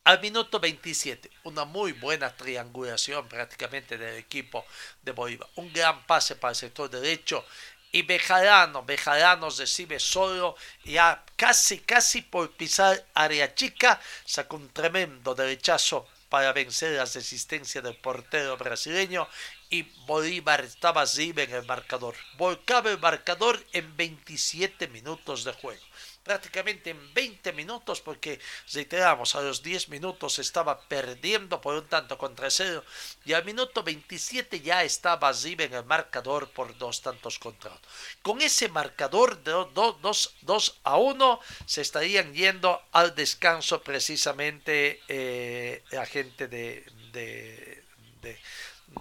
Al 0.09 0.19
minuto 0.21 0.59
27, 0.59 1.29
una 1.43 1.65
muy 1.65 1.91
buena 1.91 2.35
triangulación 2.35 3.27
prácticamente 3.27 3.95
del 3.95 4.17
equipo 4.17 4.65
de 5.03 5.11
Bolívar. 5.11 5.47
Un 5.57 5.71
gran 5.71 6.03
pase 6.07 6.35
para 6.35 6.49
el 6.49 6.55
sector 6.55 6.89
derecho 6.89 7.45
y 7.91 8.03
Bejarano, 8.03 8.83
Bejarano 8.83 9.49
recibe 9.49 9.99
solo, 9.99 10.55
ya 10.83 11.23
casi, 11.35 11.79
casi 11.79 12.21
por 12.21 12.51
pisar 12.51 13.05
área 13.13 13.53
chica, 13.55 13.99
sacó 14.25 14.57
un 14.57 14.69
tremendo 14.69 15.33
derechazo 15.33 16.07
para 16.29 16.53
vencer 16.53 16.91
la 16.91 17.05
resistencia 17.05 17.81
del 17.81 17.95
portero 17.95 18.55
brasileño 18.57 19.27
y 19.71 19.83
Bolívar 20.05 20.61
estaba 20.61 21.03
libre 21.17 21.43
en 21.43 21.53
el 21.53 21.65
marcador. 21.65 22.15
Volcaba 22.37 22.91
el 22.91 22.99
marcador 22.99 23.59
en 23.73 23.97
27 23.97 24.87
minutos 24.89 25.43
de 25.43 25.53
juego 25.53 25.88
prácticamente 26.23 26.91
en 26.91 27.13
20 27.13 27.53
minutos, 27.53 28.01
porque 28.01 28.39
reiteramos, 28.73 29.35
a 29.35 29.41
los 29.41 29.63
10 29.63 29.89
minutos 29.89 30.39
estaba 30.39 30.79
perdiendo 30.81 31.61
por 31.61 31.75
un 31.75 31.87
tanto 31.87 32.17
contra 32.17 32.49
cero, 32.49 32.83
y 33.25 33.33
al 33.33 33.45
minuto 33.45 33.83
27 33.83 34.61
ya 34.61 34.83
estaba 34.83 35.29
arriba 35.29 35.63
en 35.63 35.73
el 35.73 35.85
marcador 35.85 36.49
por 36.49 36.77
dos 36.77 37.01
tantos 37.01 37.39
contra 37.39 37.71
uno. 37.71 37.79
Con 38.21 38.41
ese 38.41 38.69
marcador 38.69 39.41
de 39.43 39.51
2 39.51 40.79
a 40.83 40.97
1 40.97 41.39
se 41.65 41.81
estarían 41.81 42.33
yendo 42.33 42.81
al 42.91 43.15
descanso 43.15 43.81
precisamente 43.81 45.01
eh, 45.07 45.83
la 45.91 46.05
gente 46.05 46.47
de, 46.47 46.85
de, 47.11 47.83
de 48.21 48.39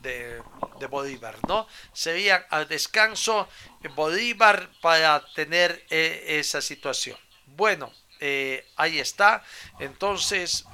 de, 0.02 0.42
Bolívar, 0.88 1.36
¿no? 1.46 1.66
Serían 1.92 2.44
al 2.50 2.68
descanso 2.68 3.48
Bolívar 3.94 4.70
para 4.80 5.24
tener 5.34 5.84
eh, 5.90 6.38
esa 6.38 6.60
situación. 6.60 7.18
Bueno, 7.46 7.92
eh, 8.20 8.64
ahí 8.76 9.00
está. 9.00 9.42
Entonces, 9.80 10.64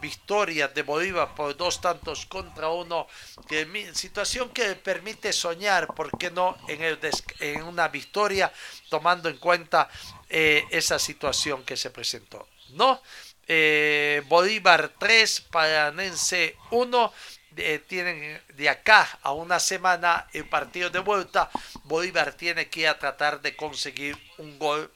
victoria 0.00 0.68
de 0.68 0.82
Bolívar 0.82 1.34
por 1.34 1.56
dos 1.56 1.80
tantos 1.80 2.26
contra 2.26 2.68
uno, 2.68 3.06
que, 3.48 3.92
situación 3.94 4.50
que 4.50 4.76
permite 4.76 5.32
soñar, 5.32 5.88
¿por 5.88 6.16
qué 6.16 6.30
no?, 6.30 6.56
en, 6.68 6.82
el 6.82 6.98
en 7.40 7.64
una 7.64 7.88
victoria, 7.88 8.52
tomando 8.88 9.28
en 9.28 9.36
cuenta 9.38 9.90
eh, 10.28 10.64
esa 10.70 10.98
situación 10.98 11.64
que 11.64 11.76
se 11.76 11.90
presentó, 11.90 12.48
¿no? 12.70 13.02
Bolívar 14.28 14.92
3, 14.96 15.40
Paranense 15.50 16.56
1, 16.70 17.12
tienen 17.88 18.40
de 18.54 18.68
acá 18.68 19.18
a 19.22 19.32
una 19.32 19.58
semana 19.58 20.26
el 20.32 20.48
partido 20.48 20.90
de 20.90 21.00
vuelta, 21.00 21.50
Bolívar 21.84 22.32
tiene 22.32 22.68
que 22.68 22.80
ir 22.80 22.88
a 22.88 22.98
tratar 22.98 23.40
de 23.40 23.56
conseguir 23.56 24.16
un 24.38 24.58
gol. 24.58 24.90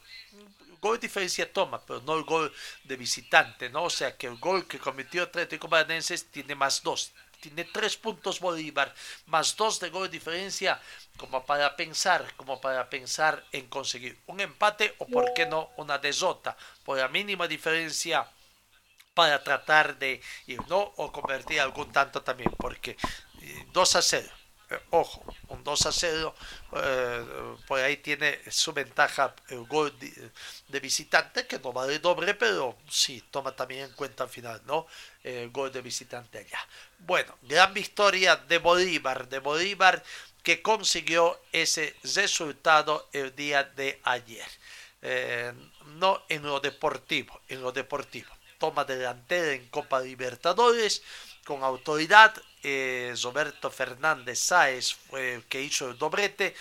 gol 0.81 0.97
de 0.97 1.07
diferencia 1.07 1.51
toma, 1.51 1.81
pero 1.85 2.01
no 2.01 2.15
el 2.15 2.23
gol 2.23 2.53
de 2.83 2.95
visitante, 2.95 3.69
¿no? 3.69 3.83
O 3.83 3.89
sea 3.89 4.15
que 4.15 4.27
el 4.27 4.37
gol 4.37 4.67
que 4.67 4.79
cometió 4.79 5.23
Atlético 5.23 5.67
Paranaense 5.67 6.17
tiene 6.31 6.55
más 6.55 6.83
dos. 6.83 7.11
Tiene 7.41 7.65
tres 7.65 7.97
puntos 7.97 8.39
Bolívar, 8.39 8.93
más 9.27 9.55
dos 9.55 9.79
de 9.79 9.89
gol 9.89 10.07
de 10.07 10.17
diferencia, 10.17 10.79
como 11.17 11.45
para 11.45 11.75
pensar, 11.75 12.33
como 12.37 12.59
para 12.59 12.89
pensar 12.89 13.43
en 13.51 13.67
conseguir 13.67 14.17
un 14.27 14.39
empate 14.39 14.95
o, 14.99 15.05
por 15.05 15.33
qué 15.33 15.45
no, 15.45 15.69
una 15.77 15.97
desota. 15.97 16.55
Por 16.83 16.97
la 16.97 17.07
mínima 17.07 17.47
diferencia 17.47 18.27
para 19.15 19.41
tratar 19.43 19.97
de 19.97 20.21
ir, 20.45 20.59
¿no? 20.67 20.93
O 20.97 21.11
convertir 21.11 21.59
algún 21.59 21.91
tanto 21.91 22.21
también, 22.21 22.51
porque 22.57 22.97
2 23.71 23.95
eh, 23.95 23.97
a 23.97 24.01
0, 24.01 24.29
eh, 24.71 24.79
ojo, 24.91 25.23
un 25.47 25.63
2 25.63 25.85
a 25.85 25.91
0, 25.91 26.35
eh, 26.73 27.25
por 27.65 27.79
ahí 27.79 27.97
tiene 27.97 28.39
su 28.51 28.73
ventaja 28.73 29.33
el 29.47 29.63
gol 29.65 29.97
de, 30.67 30.79
visitante, 30.81 31.47
que 31.47 31.59
no 31.59 31.71
vale 31.71 31.99
doble, 31.99 32.33
pero 32.33 32.77
sí, 32.89 33.23
toma 33.31 33.55
también 33.55 33.85
en 33.85 33.93
cuenta 33.93 34.25
al 34.25 34.29
final, 34.29 34.61
¿no? 34.65 34.85
El 35.23 35.49
gol 35.49 35.71
de 35.71 35.81
visitante 35.81 36.39
allá. 36.39 36.59
Bueno, 36.99 37.37
gran 37.41 37.73
victoria 37.73 38.35
de 38.35 38.57
Bolívar, 38.57 39.29
de 39.29 39.39
Bolívar 39.39 40.03
que 40.43 40.61
consiguió 40.61 41.41
ese 41.51 41.95
resultado 42.03 43.09
el 43.13 43.35
día 43.35 43.63
de 43.63 43.99
ayer. 44.03 44.45
no 45.99 46.23
en 46.29 46.43
lo 46.43 46.59
deportivo, 46.59 47.41
en 47.47 47.61
lo 47.61 47.71
deportivo 47.71 48.34
toma 48.57 48.85
delantera 48.85 49.53
en 49.53 49.67
Copa 49.69 50.01
Libertadores 50.01 51.01
con 51.45 51.63
autoridad. 51.63 52.33
Eh, 52.67 53.13
Roberto 53.21 53.69
Fernández 53.69 54.39
Sáez 54.39 54.95
fue 54.95 55.35
el 55.35 55.43
que 55.43 55.61
hizo 55.61 55.87
el 55.91 55.97
doblete 55.99 56.55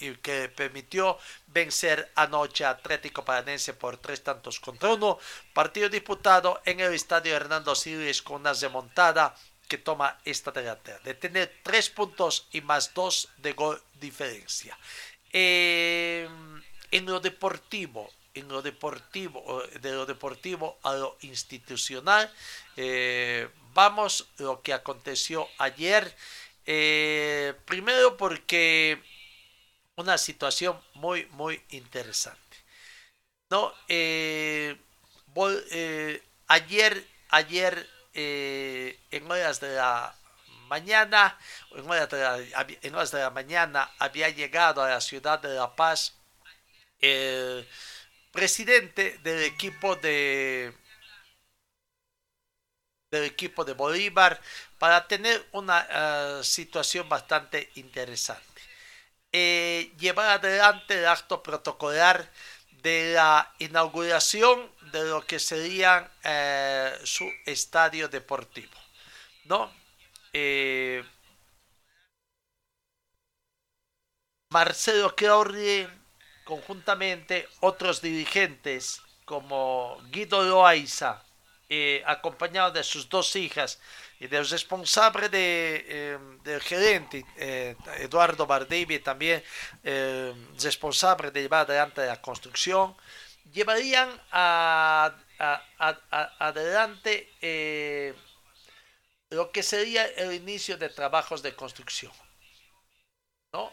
y 0.00 0.14
que 0.16 0.48
permitió 0.48 1.18
vencer 1.48 2.10
anoche 2.14 2.64
Atlético 2.64 3.24
Paranense 3.24 3.74
por 3.74 3.98
tres 3.98 4.22
tantos 4.22 4.58
contra 4.58 4.94
uno. 4.94 5.18
Partido 5.52 5.90
disputado 5.90 6.62
en 6.64 6.80
el 6.80 6.94
estadio 6.94 7.36
Hernando 7.36 7.74
Siles 7.74 8.22
con 8.22 8.40
una 8.40 8.54
remontada 8.54 9.36
que 9.68 9.78
toma 9.78 10.18
esta 10.24 10.50
delantera, 10.50 10.98
de 11.00 11.14
tener 11.14 11.60
tres 11.62 11.90
puntos 11.90 12.48
y 12.52 12.60
más 12.60 12.94
dos 12.94 13.28
de 13.38 13.52
gol 13.52 13.82
diferencia. 14.00 14.78
Eh, 15.30 16.28
en 16.90 17.06
lo 17.06 17.20
deportivo, 17.20 18.10
en 18.34 18.48
lo 18.48 18.62
deportivo, 18.62 19.62
de 19.80 19.92
lo 19.92 20.06
deportivo 20.06 20.78
a 20.82 20.94
lo 20.94 21.16
institucional. 21.20 22.32
Eh, 22.76 23.48
vamos 23.72 24.26
lo 24.38 24.60
que 24.62 24.72
aconteció 24.72 25.48
ayer. 25.58 26.14
Eh, 26.66 27.54
primero 27.64 28.16
porque 28.16 29.00
una 29.96 30.18
situación 30.18 30.80
muy, 30.94 31.26
muy 31.26 31.62
interesante. 31.70 32.40
No, 33.50 33.72
eh, 33.88 34.76
ayer, 36.48 37.06
ayer 37.28 37.88
en 38.14 39.30
horas 39.30 39.60
de 39.60 39.76
la 39.76 40.14
mañana, 40.68 41.38
en 41.72 41.88
horas 41.88 42.08
de 42.10 42.20
la, 42.20 42.66
en 42.82 42.94
horas 42.94 43.10
de 43.10 43.20
la 43.20 43.30
mañana 43.30 43.90
había 43.98 44.28
llegado 44.28 44.82
a 44.82 44.88
la 44.88 45.00
ciudad 45.00 45.38
de 45.38 45.54
La 45.54 45.74
Paz 45.74 46.14
presidente 48.34 49.18
del 49.22 49.44
equipo 49.44 49.94
de, 49.94 50.74
del 53.12 53.24
equipo 53.24 53.64
de 53.64 53.74
Bolívar 53.74 54.40
para 54.76 55.06
tener 55.06 55.46
una 55.52 55.86
eh, 55.88 56.40
situación 56.42 57.08
bastante 57.08 57.70
interesante. 57.76 58.60
Eh, 59.32 59.92
llevar 59.98 60.30
adelante 60.30 60.98
el 60.98 61.06
acto 61.06 61.42
protocolar 61.44 62.28
de 62.82 63.14
la 63.14 63.54
inauguración 63.60 64.68
de 64.92 65.04
lo 65.04 65.24
que 65.24 65.38
sería 65.38 66.10
eh, 66.24 66.98
su 67.04 67.30
estadio 67.46 68.08
deportivo. 68.08 68.76
¿no? 69.44 69.72
Marcelo 74.50 75.14
Claurri, 75.14 75.86
conjuntamente 76.44 77.48
otros 77.60 78.00
dirigentes 78.00 79.00
como 79.24 79.98
Guido 80.10 80.42
Loaiza, 80.42 81.22
eh, 81.70 82.02
acompañado 82.06 82.70
de 82.72 82.84
sus 82.84 83.08
dos 83.08 83.34
hijas 83.36 83.80
y 84.20 84.26
del 84.26 84.46
responsable 84.48 85.30
de, 85.30 85.84
eh, 85.88 86.18
del 86.44 86.60
gerente, 86.60 87.24
eh, 87.36 87.74
Eduardo 87.98 88.46
Bardivie, 88.46 89.00
también 89.00 89.42
responsable 90.62 91.30
de 91.30 91.42
llevar 91.42 91.62
adelante 91.62 92.04
la 92.04 92.20
construcción, 92.20 92.94
llevarían 93.50 94.10
a, 94.30 95.14
adelante 96.38 97.32
lo 99.30 99.50
que 99.50 99.62
sería 99.62 100.04
el 100.04 100.34
inicio 100.34 100.76
de 100.76 100.90
trabajos 100.90 101.42
de 101.42 101.56
construcción. 101.56 102.12
¿no? 103.52 103.72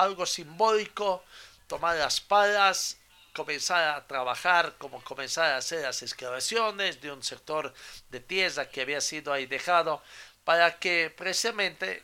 Algo 0.00 0.26
simbólico, 0.26 1.22
tomar 1.66 1.96
las 1.96 2.20
palas, 2.20 2.98
comenzar 3.34 3.96
a 3.96 4.06
trabajar, 4.06 4.74
como 4.78 5.02
comenzar 5.04 5.52
a 5.52 5.58
hacer 5.58 5.82
las 5.82 6.02
excavaciones 6.02 7.00
de 7.00 7.12
un 7.12 7.22
sector 7.22 7.72
de 8.10 8.20
tierra 8.20 8.68
que 8.68 8.80
había 8.80 9.00
sido 9.00 9.32
ahí 9.32 9.46
dejado, 9.46 10.02
para 10.44 10.78
que 10.78 11.12
precisamente 11.16 12.02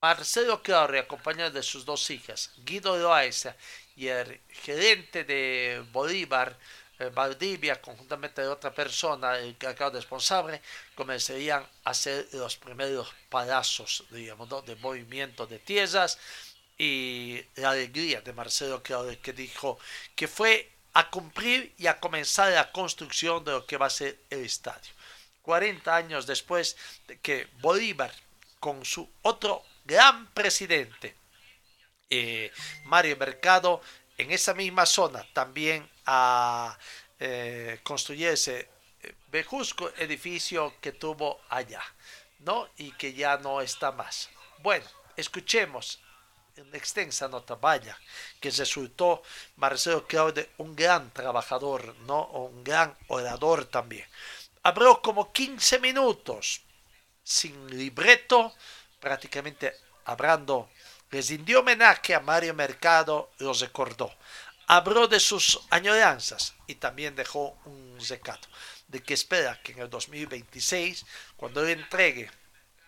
Marcelo 0.00 0.62
Claure, 0.62 1.00
acompañado 1.00 1.50
de 1.50 1.62
sus 1.62 1.84
dos 1.84 2.08
hijas, 2.10 2.52
Guido 2.58 2.96
Loaiza 2.96 3.56
y 3.96 4.08
el 4.08 4.40
gerente 4.48 5.24
de 5.24 5.84
Bolívar, 5.90 6.56
eh, 7.00 7.10
Valdivia, 7.12 7.80
conjuntamente 7.80 8.42
de 8.42 8.48
otra 8.48 8.72
persona, 8.72 9.38
el 9.38 9.56
cargado 9.56 9.92
responsable, 9.92 10.60
comenzarían 10.94 11.62
a 11.84 11.90
hacer 11.90 12.28
los 12.32 12.56
primeros 12.56 13.12
palazos, 13.28 14.04
digamos, 14.10 14.48
de 14.66 14.76
movimiento 14.76 15.46
de 15.46 15.58
tierras 15.58 16.18
y 16.78 17.44
la 17.56 17.70
alegría 17.70 18.20
de 18.20 18.32
Marcelo 18.32 18.82
que 18.82 19.32
dijo 19.32 19.78
que 20.14 20.28
fue 20.28 20.70
a 20.94 21.10
cumplir 21.10 21.74
y 21.76 21.88
a 21.88 21.98
comenzar 21.98 22.52
la 22.52 22.70
construcción 22.70 23.44
de 23.44 23.52
lo 23.52 23.66
que 23.66 23.76
va 23.76 23.86
a 23.86 23.90
ser 23.90 24.20
el 24.30 24.44
estadio. 24.44 24.92
40 25.42 25.94
años 25.94 26.26
después 26.26 26.76
de 27.06 27.18
que 27.18 27.48
Bolívar, 27.60 28.12
con 28.60 28.84
su 28.84 29.08
otro 29.22 29.64
gran 29.84 30.26
presidente, 30.28 31.16
eh, 32.10 32.52
Mario 32.84 33.16
Mercado, 33.16 33.80
en 34.16 34.30
esa 34.30 34.54
misma 34.54 34.86
zona 34.86 35.26
también 35.32 35.88
a 36.06 36.78
eh, 37.18 37.80
construir 37.82 38.28
ese 38.28 38.68
vejusco 39.30 39.88
eh, 39.88 39.94
edificio 39.98 40.74
que 40.80 40.92
tuvo 40.92 41.40
allá, 41.48 41.82
¿no? 42.40 42.68
Y 42.76 42.92
que 42.92 43.12
ya 43.12 43.36
no 43.38 43.60
está 43.60 43.92
más. 43.92 44.28
Bueno, 44.58 44.86
escuchemos 45.16 46.00
extensa 46.72 47.28
nota, 47.28 47.54
vaya, 47.54 47.98
que 48.40 48.50
resultó 48.50 49.22
Marcelo 49.56 50.06
Claude 50.06 50.50
un 50.58 50.74
gran 50.74 51.12
trabajador, 51.12 51.94
¿no? 52.06 52.26
Un 52.26 52.64
gran 52.64 52.96
orador 53.08 53.64
también. 53.66 54.06
Habló 54.62 55.00
como 55.00 55.32
15 55.32 55.78
minutos, 55.78 56.62
sin 57.22 57.76
libreto, 57.76 58.54
prácticamente 59.00 59.74
hablando, 60.04 60.70
les 61.10 61.28
rindió 61.28 61.60
homenaje 61.60 62.14
a 62.14 62.20
Mario 62.20 62.54
Mercado, 62.54 63.30
los 63.38 63.60
recordó. 63.60 64.12
Habló 64.66 65.08
de 65.08 65.20
sus 65.20 65.60
añoranzas 65.70 66.54
y 66.66 66.74
también 66.74 67.14
dejó 67.16 67.56
un 67.64 67.98
recado 68.06 68.46
de 68.88 69.02
que 69.02 69.14
espera 69.14 69.60
que 69.62 69.72
en 69.72 69.80
el 69.80 69.90
2026, 69.90 71.06
cuando 71.36 71.62
le 71.62 71.72
entregue 71.72 72.30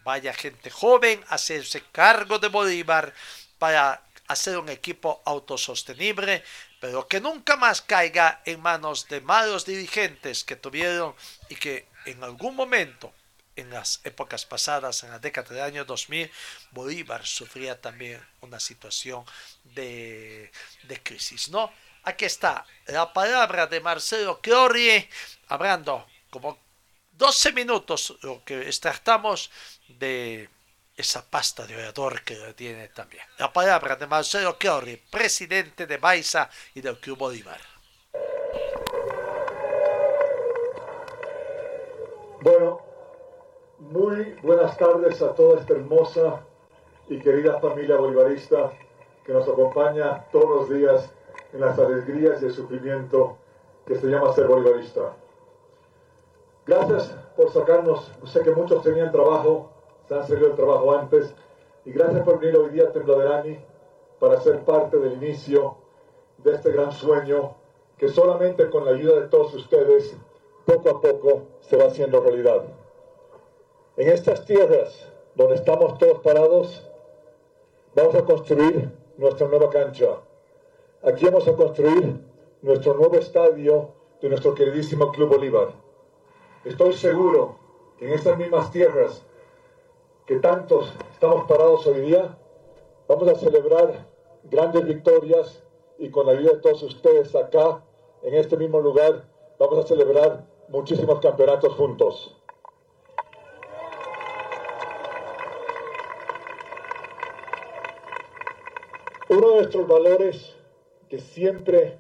vaya 0.05 0.33
gente 0.33 0.71
joven 0.71 1.23
a 1.29 1.35
hacerse 1.35 1.83
cargo 1.93 2.39
de 2.39 2.49
Bolívar, 2.49 3.15
para 3.61 4.03
hacer 4.27 4.57
un 4.57 4.71
equipo 4.71 5.23
autosostenible, 5.27 6.43
pero 6.81 7.07
que 7.07 7.21
nunca 7.21 7.57
más 7.57 7.83
caiga 7.83 8.41
en 8.47 8.61
manos 8.61 9.07
de 9.09 9.21
malos 9.21 9.67
dirigentes 9.67 10.45
que 10.45 10.57
tuvieron 10.57 11.15
y 11.51 11.57
que 11.57 11.87
en 12.07 12.25
algún 12.25 12.57
momento, 12.57 13.13
en 13.55 13.69
las 13.69 14.01
épocas 14.05 14.47
pasadas, 14.47 15.03
en 15.03 15.11
la 15.11 15.19
década 15.19 15.55
del 15.55 15.65
año 15.65 15.85
2000, 15.85 16.31
Bolívar 16.71 17.27
sufría 17.27 17.79
también 17.79 18.25
una 18.41 18.59
situación 18.59 19.25
de, 19.65 20.51
crisis, 21.03 21.51
¿no? 21.51 21.71
Aquí 22.05 22.25
está 22.25 22.65
la 22.87 23.13
palabra 23.13 23.67
de 23.67 23.81
Marcelo 23.81 24.41
Clorie, 24.41 25.11
hablando 25.49 26.07
como 26.31 26.59
12 27.13 27.53
minutos, 27.53 28.17
lo 28.23 28.43
que 28.43 28.63
extractamos 28.63 29.51
de 29.89 30.49
esa 30.97 31.25
pasta 31.29 31.67
de 31.67 31.77
orador 31.77 32.23
que 32.23 32.37
tiene 32.55 32.89
también. 32.89 33.25
La 33.39 33.53
palabra 33.53 33.97
de 33.97 34.07
Marcelo 34.07 34.57
Chiori, 34.59 34.97
presidente 34.97 35.87
de 35.87 35.97
Baiza 35.97 36.51
y 36.75 36.81
del 36.81 36.99
Club 36.99 37.19
Bolívar. 37.19 37.61
Bueno, 42.43 42.81
muy 43.79 44.37
buenas 44.43 44.77
tardes 44.77 45.21
a 45.23 45.35
toda 45.35 45.61
esta 45.61 45.75
hermosa 45.75 46.41
y 47.09 47.19
querida 47.19 47.61
familia 47.61 47.97
bolivarista 47.97 48.73
que 49.25 49.33
nos 49.33 49.49
acompaña 49.49 50.25
todos 50.33 50.69
los 50.69 50.71
días 50.71 51.11
en 51.53 51.61
las 51.61 51.79
alegrías 51.79 52.41
y 52.43 52.47
el 52.47 52.55
sufrimiento 52.55 53.37
que 53.87 53.97
se 53.97 54.07
llama 54.07 54.33
ser 54.35 54.47
bolivarista. 54.47 55.13
Gracias 56.67 57.11
por 57.37 57.53
sacarnos, 57.53 58.11
sé 58.27 58.43
que 58.43 58.53
muchos 58.53 58.83
tenían 58.83 59.11
trabajo 59.11 59.70
se 60.11 60.17
han 60.17 60.27
salido 60.27 60.49
el 60.49 60.57
trabajo 60.57 60.93
antes. 60.93 61.33
Y 61.85 61.93
gracias 61.93 62.25
por 62.25 62.41
venir 62.41 62.57
hoy 62.57 62.71
día 62.71 62.83
a 62.83 62.93
Tembladerani 62.93 63.61
para 64.19 64.41
ser 64.41 64.65
parte 64.65 64.99
del 64.99 65.13
inicio 65.13 65.77
de 66.39 66.57
este 66.57 66.73
gran 66.73 66.91
sueño 66.91 67.55
que 67.97 68.09
solamente 68.09 68.69
con 68.71 68.85
la 68.85 68.91
ayuda 68.91 69.21
de 69.21 69.29
todos 69.29 69.55
ustedes, 69.55 70.17
poco 70.65 70.91
a 70.91 71.01
poco, 71.01 71.43
se 71.61 71.77
va 71.77 71.85
haciendo 71.85 72.21
realidad. 72.21 72.65
En 73.97 74.09
estas 74.09 74.45
tierras 74.45 75.13
donde 75.37 75.55
estamos 75.55 75.97
todos 75.99 76.19
parados, 76.19 76.91
vamos 77.95 78.17
a 78.17 78.25
construir 78.25 78.91
nuestra 79.17 79.47
nueva 79.47 79.71
cancha. 79.71 80.09
Aquí 81.05 81.25
vamos 81.27 81.47
a 81.47 81.55
construir 81.55 82.19
nuestro 82.63 82.95
nuevo 82.95 83.15
estadio 83.15 83.91
de 84.21 84.29
nuestro 84.29 84.57
queridísimo 84.57 85.13
Club 85.13 85.29
Bolívar. 85.29 85.69
Estoy 86.65 86.95
seguro 86.95 87.55
que 87.97 88.09
en 88.09 88.15
estas 88.15 88.37
mismas 88.37 88.73
tierras 88.73 89.25
que 90.31 90.37
tantos 90.37 90.93
estamos 91.13 91.45
parados 91.49 91.85
hoy 91.89 92.03
día, 92.03 92.39
vamos 93.09 93.27
a 93.27 93.35
celebrar 93.35 94.07
grandes 94.45 94.85
victorias 94.85 95.61
y 95.99 96.09
con 96.09 96.25
la 96.25 96.35
ayuda 96.35 96.53
de 96.53 96.59
todos 96.59 96.85
ustedes 96.85 97.35
acá, 97.35 97.83
en 98.23 98.35
este 98.35 98.57
mismo 98.57 98.79
lugar, 98.81 99.25
vamos 99.59 99.85
a 99.85 99.89
celebrar 99.89 100.47
muchísimos 100.69 101.19
campeonatos 101.19 101.75
juntos. 101.75 102.37
Uno 109.31 109.49
de 109.49 109.55
nuestros 109.57 109.89
valores 109.89 110.55
que 111.09 111.19
siempre 111.19 111.99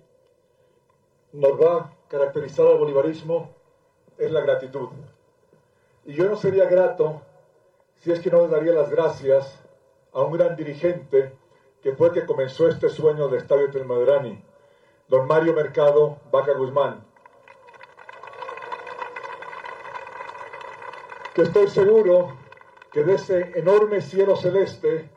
nos 1.32 1.60
va 1.60 1.76
a 1.78 1.96
caracterizar 2.06 2.68
al 2.68 2.78
bolivarismo 2.78 3.50
es 4.18 4.30
la 4.30 4.40
gratitud. 4.42 4.90
Y 6.06 6.14
yo 6.14 6.26
no 6.26 6.36
sería 6.36 6.66
grato 6.66 7.22
si 8.00 8.10
es 8.10 8.20
que 8.20 8.30
no 8.30 8.42
le 8.42 8.48
daría 8.48 8.72
las 8.72 8.90
gracias 8.90 9.62
a 10.12 10.22
un 10.22 10.32
gran 10.32 10.56
dirigente 10.56 11.32
que 11.82 11.92
fue 11.92 12.12
que 12.12 12.24
comenzó 12.24 12.66
este 12.66 12.88
sueño 12.88 13.28
del 13.28 13.40
Estadio 13.40 13.70
Telmadrani, 13.70 14.42
don 15.08 15.26
Mario 15.26 15.52
Mercado 15.52 16.18
Vaca 16.30 16.52
Guzmán. 16.54 17.04
Que 21.34 21.42
estoy 21.42 21.68
seguro 21.68 22.36
que 22.90 23.04
de 23.04 23.14
ese 23.14 23.52
enorme 23.58 24.00
cielo 24.00 24.34
celeste, 24.36 25.10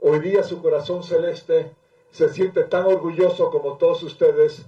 hoy 0.00 0.18
día 0.18 0.42
su 0.42 0.60
corazón 0.60 1.02
celeste 1.02 1.74
se 2.10 2.28
siente 2.28 2.64
tan 2.64 2.86
orgulloso 2.86 3.50
como 3.50 3.78
todos 3.78 4.02
ustedes 4.02 4.66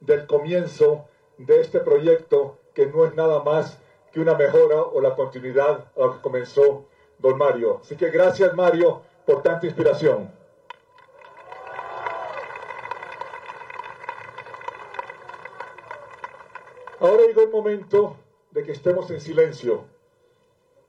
del 0.00 0.26
comienzo 0.26 1.04
de 1.38 1.60
este 1.60 1.80
proyecto 1.80 2.58
que 2.74 2.86
no 2.86 3.06
es 3.06 3.14
nada 3.14 3.42
más 3.42 3.78
que 4.12 4.20
una 4.20 4.34
mejora 4.34 4.82
o 4.82 5.00
la 5.00 5.14
continuidad 5.14 5.92
a 5.96 6.00
lo 6.00 6.14
que 6.14 6.20
comenzó 6.20 6.84
don 7.18 7.38
Mario. 7.38 7.80
Así 7.82 7.96
que 7.96 8.10
gracias 8.10 8.54
Mario 8.54 9.02
por 9.24 9.42
tanta 9.42 9.66
inspiración. 9.66 10.30
Ahora 16.98 17.22
llegó 17.26 17.42
el 17.42 17.50
momento 17.50 18.16
de 18.50 18.62
que 18.62 18.72
estemos 18.72 19.10
en 19.10 19.20
silencio 19.20 19.84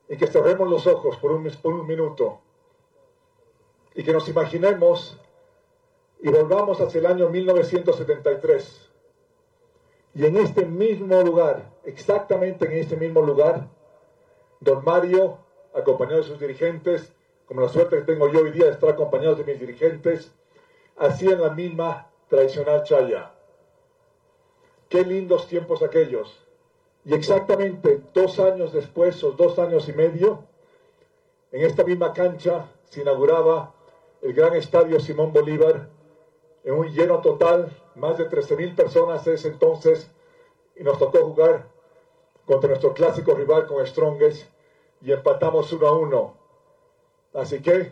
y 0.08 0.16
que 0.16 0.28
cerremos 0.28 0.70
los 0.70 0.88
ojos 0.88 1.18
por 1.18 1.32
un, 1.32 1.44
por 1.62 1.74
un 1.74 1.86
minuto 1.86 2.40
y 3.94 4.04
que 4.04 4.14
nos 4.14 4.30
imaginemos 4.30 5.20
y 6.22 6.30
volvamos 6.30 6.80
hacia 6.80 7.00
el 7.00 7.08
año 7.08 7.30
1973. 7.30 8.90
Y 10.14 10.26
en 10.26 10.38
este 10.38 10.66
mismo 10.66 11.22
lugar, 11.22 11.70
exactamente 11.84 12.66
en 12.66 12.74
este 12.74 12.96
mismo 12.96 13.22
lugar, 13.22 13.68
don 14.60 14.84
Mario, 14.84 15.38
acompañado 15.78 16.18
de 16.18 16.28
sus 16.28 16.40
dirigentes, 16.40 17.14
como 17.46 17.62
la 17.62 17.70
suerte 17.70 17.98
que 17.98 18.04
tengo 18.04 18.28
yo 18.30 18.42
hoy 18.42 18.52
día 18.52 18.66
de 18.66 18.72
estar 18.72 18.90
acompañado 18.90 19.36
de 19.36 19.44
mis 19.44 19.60
dirigentes, 19.60 20.32
hacían 20.98 21.42
la 21.42 21.52
misma 21.52 22.10
tradicional 22.28 22.84
chaya. 22.84 23.32
Qué 24.90 25.04
lindos 25.04 25.48
tiempos 25.48 25.82
aquellos. 25.84 26.44
Y 27.06 27.14
exactamente 27.14 28.02
dos 28.14 28.40
años 28.40 28.74
después, 28.74 29.24
o 29.24 29.32
dos 29.32 29.60
años 29.60 29.88
y 29.88 29.94
medio, 29.94 30.44
en 31.52 31.62
esta 31.62 31.84
misma 31.84 32.12
cancha 32.12 32.66
se 32.86 33.02
inauguraba 33.02 33.74
el 34.22 34.34
gran 34.34 34.56
estadio 34.56 35.00
Simón 35.00 35.32
Bolívar, 35.32 35.88
en 36.64 36.74
un 36.74 36.92
lleno 36.92 37.22
total, 37.22 37.72
más 37.96 38.18
de 38.18 38.30
13.000 38.30 38.76
personas 38.76 39.26
ese 39.28 39.48
entonces, 39.48 40.12
y 40.76 40.84
nos 40.84 41.00
tocó 41.00 41.20
jugar 41.20 41.68
contra 42.46 42.70
nuestro 42.70 42.94
clásico 42.94 43.34
rival 43.36 43.68
con 43.68 43.86
Strongest, 43.86 44.50
y 45.02 45.12
empatamos 45.12 45.72
uno 45.74 45.88
a 45.88 45.98
uno. 45.98 46.34
Así 47.34 47.62
que 47.62 47.92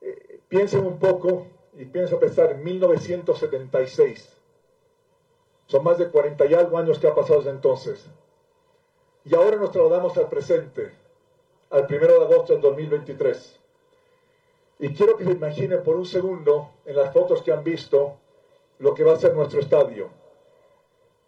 eh, 0.00 0.40
piensen 0.48 0.86
un 0.86 0.98
poco 0.98 1.46
y 1.74 1.84
pienso 1.84 2.18
pensar 2.18 2.52
en 2.52 2.64
1976. 2.64 4.36
Son 5.66 5.84
más 5.84 5.98
de 5.98 6.08
40 6.10 6.46
y 6.46 6.54
algo 6.54 6.78
años 6.78 6.98
que 6.98 7.06
ha 7.06 7.14
pasado 7.14 7.38
desde 7.38 7.50
entonces. 7.50 8.06
Y 9.24 9.34
ahora 9.34 9.56
nos 9.56 9.70
trasladamos 9.70 10.16
al 10.18 10.28
presente, 10.28 10.92
al 11.70 11.86
1 11.88 11.98
de 11.98 12.24
agosto 12.24 12.52
del 12.54 12.62
2023. 12.62 13.60
Y 14.80 14.94
quiero 14.94 15.16
que 15.16 15.24
se 15.24 15.32
imaginen 15.32 15.82
por 15.82 15.96
un 15.96 16.06
segundo 16.06 16.70
en 16.84 16.96
las 16.96 17.12
fotos 17.12 17.42
que 17.42 17.52
han 17.52 17.62
visto 17.62 18.16
lo 18.80 18.94
que 18.94 19.04
va 19.04 19.12
a 19.12 19.16
ser 19.16 19.34
nuestro 19.34 19.60
estadio. 19.60 20.08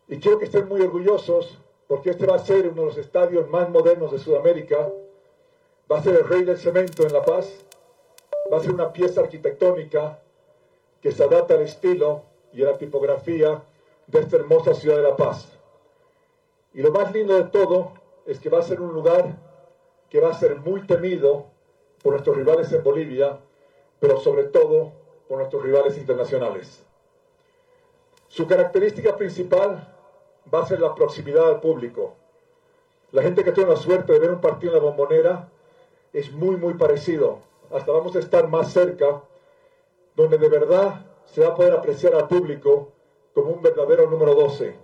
Y 0.09 0.19
quiero 0.19 0.39
que 0.39 0.47
estén 0.47 0.69
muy 0.69 0.81
orgullosos 0.81 1.59
porque 1.95 2.11
este 2.11 2.27
va 2.27 2.35
a 2.35 2.45
ser 2.45 2.67
uno 2.67 2.83
de 2.83 2.87
los 2.89 2.99
estadios 2.99 3.49
más 3.49 3.71
modernos 3.71 4.11
de 4.11 4.19
Sudamérica. 4.19 4.91
Va 5.89 5.99
a 5.99 6.03
ser 6.03 6.17
el 6.17 6.29
rey 6.29 6.43
del 6.43 6.59
cemento 6.59 7.07
en 7.07 7.13
La 7.13 7.25
Paz. 7.25 7.49
Va 8.53 8.57
a 8.57 8.61
ser 8.61 8.73
una 8.73 8.93
pieza 8.93 9.21
arquitectónica 9.21 10.19
que 11.01 11.13
se 11.13 11.23
adapta 11.23 11.55
al 11.55 11.61
estilo 11.61 12.25
y 12.53 12.65
a 12.65 12.73
la 12.73 12.79
tipografía 12.79 13.63
de 14.09 14.19
esta 14.19 14.39
hermosa 14.39 14.75
ciudad 14.75 14.97
de 14.97 15.03
La 15.05 15.15
Paz. 15.15 15.57
Y 16.73 16.83
lo 16.83 16.91
más 16.91 17.13
lindo 17.13 17.37
de 17.37 17.45
todo 17.45 17.93
es 18.27 18.41
que 18.41 18.49
va 18.49 18.59
a 18.59 18.63
ser 18.63 18.81
un 18.81 18.93
lugar 18.93 19.37
que 20.11 20.19
va 20.19 20.31
a 20.31 20.35
ser 20.35 20.57
muy 20.57 20.85
temido 20.89 21.47
por 22.03 22.15
nuestros 22.15 22.37
rivales 22.37 22.73
en 22.73 22.83
Bolivia, 22.83 23.39
pero 24.01 24.19
sobre 24.19 24.47
todo 24.47 24.91
por 25.29 25.39
nuestros 25.39 25.63
rivales 25.63 25.97
internacionales. 25.97 26.85
Su 28.27 28.49
característica 28.49 29.17
principal 29.17 29.94
va 30.53 30.63
a 30.63 30.67
ser 30.67 30.81
la 30.81 30.95
proximidad 30.95 31.49
al 31.49 31.61
público. 31.61 32.15
La 33.13 33.23
gente 33.23 33.45
que 33.45 33.53
tiene 33.53 33.71
la 33.71 33.77
suerte 33.77 34.13
de 34.13 34.19
ver 34.19 34.31
un 34.31 34.41
partido 34.41 34.73
en 34.73 34.83
la 34.83 34.85
bombonera 34.91 35.49
es 36.13 36.33
muy, 36.33 36.57
muy 36.57 36.75
parecido. 36.75 37.39
Hasta 37.73 37.93
vamos 37.93 38.15
a 38.17 38.19
estar 38.19 38.49
más 38.49 38.73
cerca, 38.73 39.23
donde 40.17 40.39
de 40.39 40.49
verdad 40.49 41.07
se 41.25 41.41
va 41.41 41.49
a 41.49 41.55
poder 41.55 41.73
apreciar 41.73 42.15
al 42.15 42.29
público 42.29 42.93
como 43.35 43.51
un 43.51 43.63
verdadero 43.63 44.09
número 44.09 44.35
12, 44.35 44.77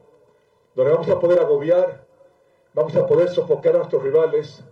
donde 0.75 0.93
vamos 0.93 1.09
a 1.09 1.19
poder 1.19 1.41
agobiar, 1.41 2.05
vamos 2.75 2.95
a 2.97 3.07
poder 3.07 3.29
sofocar 3.29 3.75
a 3.75 3.79
nuestros 3.79 4.03
rivales, 4.03 4.65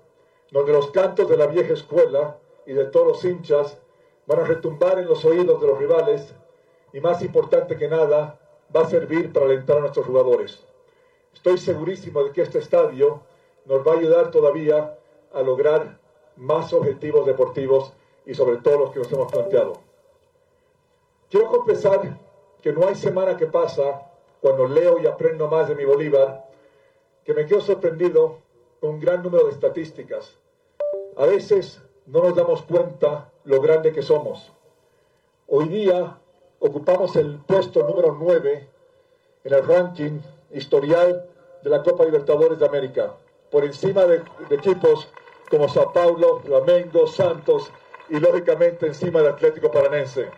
donde 0.51 0.72
los 0.72 0.90
cantos 0.90 1.29
de 1.29 1.37
la 1.37 1.46
vieja 1.46 1.74
escuela 1.74 2.38
y 2.66 2.72
de 2.72 2.87
todos 2.87 3.07
los 3.07 3.24
hinchas 3.24 3.79
van 4.27 4.40
a 4.40 4.44
retumbar 4.44 4.98
en 4.98 5.07
los 5.07 5.24
oídos 5.24 5.61
de 5.61 5.66
los 5.66 5.79
rivales 5.79 6.35
y 6.92 7.01
más 7.01 7.22
importante 7.22 7.77
que 7.77 7.88
nada, 7.88 8.38
va 8.74 8.83
a 8.83 8.88
servir 8.88 9.33
para 9.33 9.46
alentar 9.46 9.79
a 9.79 9.81
nuestros 9.81 10.07
jugadores. 10.07 10.67
Estoy 11.38 11.57
segurísimo 11.59 12.24
de 12.24 12.33
que 12.33 12.42
este 12.42 12.59
estadio 12.59 13.20
nos 13.64 13.87
va 13.87 13.92
a 13.92 13.98
ayudar 13.98 14.33
todavía 14.33 14.98
a 15.33 15.40
lograr 15.40 16.01
más 16.35 16.72
objetivos 16.72 17.27
deportivos 17.27 17.92
y 18.27 18.35
sobre 18.35 18.57
todo 18.57 18.79
los 18.79 18.90
que 18.90 18.98
nos 18.98 19.12
hemos 19.12 19.31
planteado. 19.31 19.74
Quiero 21.31 21.46
confesar 21.46 22.18
que 22.61 22.72
no 22.72 22.88
hay 22.88 22.96
semana 22.96 23.37
que 23.37 23.46
pasa 23.46 24.11
cuando 24.40 24.66
leo 24.66 24.98
y 24.98 25.07
aprendo 25.07 25.46
más 25.46 25.68
de 25.68 25.77
mi 25.77 25.85
Bolívar 25.85 26.44
que 27.24 27.35
me 27.35 27.46
quedo 27.46 27.61
sorprendido 27.61 28.38
con 28.81 28.94
un 28.94 29.01
gran 29.01 29.22
número 29.22 29.44
de 29.44 29.53
estadísticas. 29.53 30.37
A 31.16 31.24
veces 31.24 31.81
no 32.07 32.20
nos 32.20 32.35
damos 32.35 32.62
cuenta 32.62 33.31
lo 33.44 33.61
grande 33.61 33.92
que 33.92 34.03
somos. 34.03 34.51
Hoy 35.46 35.68
día 35.68 36.18
ocupamos 36.59 37.14
el 37.14 37.38
puesto 37.38 37.87
número 37.87 38.16
9 38.18 38.68
en 39.44 39.55
el 39.55 39.64
ranking 39.64 40.18
historial 40.52 41.24
de 41.62 41.70
la 41.70 41.82
Copa 41.82 42.04
Libertadores 42.04 42.58
de 42.58 42.66
América, 42.66 43.14
por 43.50 43.64
encima 43.64 44.04
de, 44.04 44.22
equipos 44.50 45.08
como 45.50 45.68
Sao 45.68 45.92
Paulo, 45.92 46.40
Flamengo, 46.40 47.06
Santos 47.06 47.70
y 48.08 48.18
lógicamente 48.18 48.87
encima 48.87 49.20
del 49.20 49.32
Atlético 49.32 49.70
Paranense. 49.70 50.28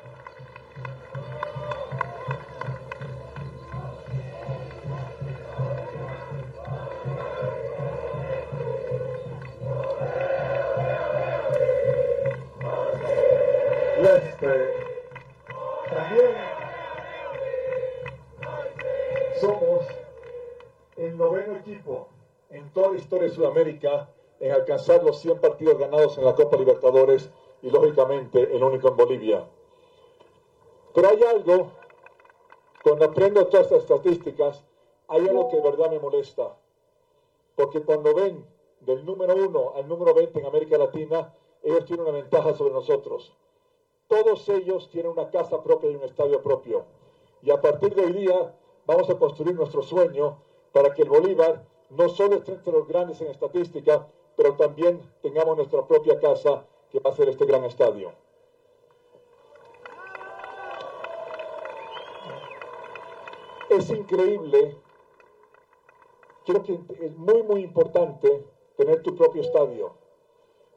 Sudamérica 23.40 24.10
en 24.38 24.52
alcanzar 24.52 25.02
los 25.02 25.18
100 25.20 25.40
partidos 25.40 25.78
ganados 25.78 26.18
en 26.18 26.26
la 26.26 26.34
Copa 26.34 26.58
Libertadores 26.58 27.30
y 27.62 27.70
lógicamente 27.70 28.54
el 28.54 28.62
único 28.62 28.88
en 28.88 28.96
Bolivia. 28.96 29.48
Pero 30.94 31.08
hay 31.08 31.22
algo, 31.22 31.72
cuando 32.82 33.06
aprendo 33.06 33.46
todas 33.46 33.66
estas 33.66 33.82
estadísticas, 33.82 34.62
hay 35.08 35.26
algo 35.26 35.48
que 35.48 35.56
de 35.56 35.62
verdad 35.62 35.90
me 35.90 35.98
molesta. 35.98 36.54
Porque 37.56 37.82
cuando 37.82 38.14
ven 38.14 38.44
del 38.80 39.06
número 39.06 39.34
1 39.34 39.72
al 39.76 39.88
número 39.88 40.12
20 40.14 40.38
en 40.38 40.46
América 40.46 40.76
Latina, 40.76 41.34
ellos 41.62 41.86
tienen 41.86 42.06
una 42.06 42.18
ventaja 42.18 42.54
sobre 42.54 42.74
nosotros. 42.74 43.32
Todos 44.06 44.46
ellos 44.50 44.90
tienen 44.90 45.12
una 45.12 45.30
casa 45.30 45.62
propia 45.62 45.90
y 45.90 45.96
un 45.96 46.04
estadio 46.04 46.42
propio. 46.42 46.84
Y 47.42 47.50
a 47.50 47.60
partir 47.60 47.94
de 47.94 48.04
hoy 48.04 48.12
día 48.12 48.54
vamos 48.86 49.08
a 49.08 49.18
construir 49.18 49.54
nuestro 49.54 49.82
sueño 49.82 50.38
para 50.72 50.92
que 50.92 51.02
el 51.02 51.08
Bolívar 51.08 51.69
no 51.90 52.08
solo 52.08 52.36
esté 52.36 52.52
entre 52.52 52.72
los 52.72 52.86
grandes 52.86 53.20
en 53.20 53.28
estadística, 53.28 54.06
pero 54.36 54.54
también 54.54 55.00
tengamos 55.22 55.56
nuestra 55.56 55.86
propia 55.86 56.18
casa 56.18 56.64
que 56.90 57.00
va 57.00 57.10
a 57.10 57.14
ser 57.14 57.28
este 57.28 57.44
gran 57.46 57.64
estadio. 57.64 58.12
Es 63.68 63.88
increíble, 63.90 64.76
creo 66.44 66.62
que 66.62 66.80
es 67.00 67.16
muy, 67.16 67.42
muy 67.42 67.62
importante 67.62 68.44
tener 68.76 69.02
tu 69.02 69.14
propio 69.14 69.42
estadio, 69.42 69.92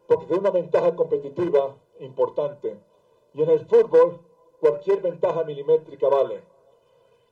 porque 0.08 0.26
tiene 0.26 0.42
una 0.42 0.52
ventaja 0.52 0.96
competitiva 0.96 1.76
importante. 2.00 2.78
Y 3.34 3.42
en 3.42 3.50
el 3.50 3.66
fútbol, 3.66 4.20
cualquier 4.60 5.02
ventaja 5.02 5.44
milimétrica 5.44 6.08
vale. 6.08 6.44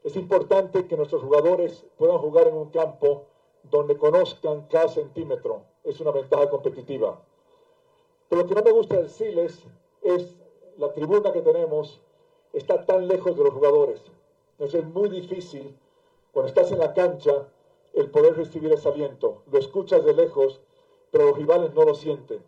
Es 0.04 0.16
importante 0.16 0.88
que 0.88 0.98
nuestros 0.98 1.22
jugadores 1.22 1.86
puedan 1.98 2.18
jugar 2.18 2.48
en 2.48 2.56
un 2.56 2.72
campo 2.72 3.28
donde 3.64 3.98
conozcan 3.98 4.68
cada 4.68 4.88
centímetro. 4.88 5.64
Es 5.84 6.00
una 6.00 6.12
ventaja 6.12 6.50
competitiva. 6.50 7.22
Pero 8.30 8.44
lo 8.44 8.48
que 8.48 8.56
no 8.56 8.64
me 8.64 8.72
gusta 8.72 9.02
decirles 9.02 9.66
es 10.02 10.38
la 10.78 10.94
tribuna 10.94 11.32
que 11.32 11.42
tenemos 11.42 12.02
está 12.54 12.86
tan 12.86 13.08
lejos 13.08 13.36
de 13.38 13.44
los 13.44 13.54
jugadores. 13.54 14.02
Entonces 14.54 14.82
es 14.82 14.88
muy 14.88 15.10
difícil 15.10 15.78
cuando 16.32 16.48
estás 16.48 16.72
en 16.72 16.80
la 16.80 16.94
cancha 16.94 17.48
el 17.94 18.10
poder 18.10 18.36
recibir 18.36 18.72
ese 18.72 18.90
aliento. 18.90 19.44
Lo 19.52 19.60
escuchas 19.60 20.04
de 20.06 20.14
lejos, 20.14 20.62
pero 21.12 21.28
los 21.28 21.38
rivales 21.38 21.74
no 21.74 21.84
lo 21.84 21.94
sienten. 21.94 22.44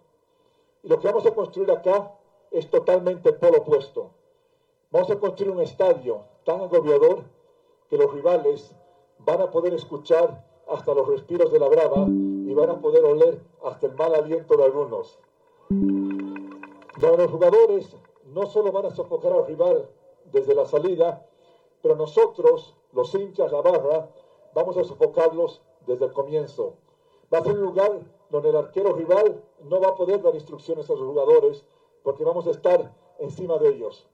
Y 0.84 0.88
lo 0.88 1.00
que 1.00 1.08
vamos 1.08 1.26
a 1.26 1.34
construir 1.34 1.72
acá 1.72 2.16
es 2.52 2.70
totalmente 2.70 3.34
polo 3.34 3.60
opuesto. 3.60 4.12
Vamos 4.92 5.10
a 5.10 5.20
construir 5.20 5.52
un 5.52 5.62
estadio 5.62 6.24
tan 6.44 6.62
agobiador 6.62 7.24
que 7.90 7.98
los 7.98 8.12
rivales 8.14 8.76
van 9.20 9.42
a 9.42 9.52
poder 9.52 9.74
escuchar 9.74 10.46
hasta 10.74 10.94
los 10.94 11.08
respiros 11.08 11.52
de 11.52 11.60
la 11.60 11.70
brava 11.70 12.06
y 12.08 12.54
van 12.54 12.70
a 12.70 12.82
poder 12.82 13.06
oler 13.06 13.40
hasta 13.64 13.88
el 13.88 13.96
mal 13.96 14.16
aliento 14.16 14.58
de 14.58 14.64
algunos. 14.64 15.20
Los 15.70 17.32
jugadores 17.32 17.96
no 18.26 18.46
solo 18.48 18.72
van 18.72 18.88
a 18.88 18.92
sofocar 18.92 19.34
al 19.34 19.46
rival 19.46 19.90
desde 20.32 20.56
la 20.56 20.66
salida, 20.66 21.28
pero 21.82 21.96
nosotros, 21.96 22.76
los 22.92 23.14
hinchas, 23.14 23.52
la 23.52 23.62
barra, 23.62 24.10
vamos 24.54 24.78
a 24.78 24.84
sofocarlos 24.84 25.62
desde 25.86 26.06
el 26.06 26.14
comienzo. 26.14 26.74
Va 27.34 27.40
a 27.40 27.44
ser 27.44 27.54
un 27.54 27.62
lugar 27.62 28.00
donde 28.30 28.50
el 28.50 28.56
arquero 28.56 28.94
rival 28.94 29.44
no 29.64 29.80
va 29.80 29.90
a 29.90 29.96
poder 29.96 30.22
dar 30.22 30.34
instrucciones 30.34 30.90
a 30.90 30.94
los 30.94 31.04
jugadores 31.04 31.66
porque 32.04 32.24
vamos 32.24 32.48
a 32.48 32.52
estar 32.52 32.94
encima 33.20 33.58
de 33.58 33.70
ellos. 33.70 34.08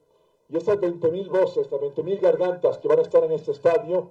Y 0.49 0.57
esas 0.57 0.78
20.000 0.78 1.30
voces, 1.30 1.57
estas 1.57 1.80
20.000 1.80 2.20
gargantas 2.20 2.80
que 2.80 2.88
van 2.88 2.99
a 2.99 3.03
estar 3.03 3.24
en 3.24 3.32
este 3.32 3.51
estadio, 3.51 4.10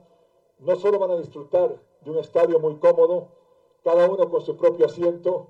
no 0.60 0.76
solo 0.76 0.98
van 0.98 1.12
a 1.12 1.16
disfrutar 1.16 1.80
de 2.00 2.10
un 2.10 2.18
estadio 2.18 2.58
muy 2.58 2.76
cómodo, 2.76 3.28
cada 3.84 4.08
uno 4.08 4.28
con 4.28 4.42
su 4.42 4.56
propio 4.56 4.86
asiento, 4.86 5.48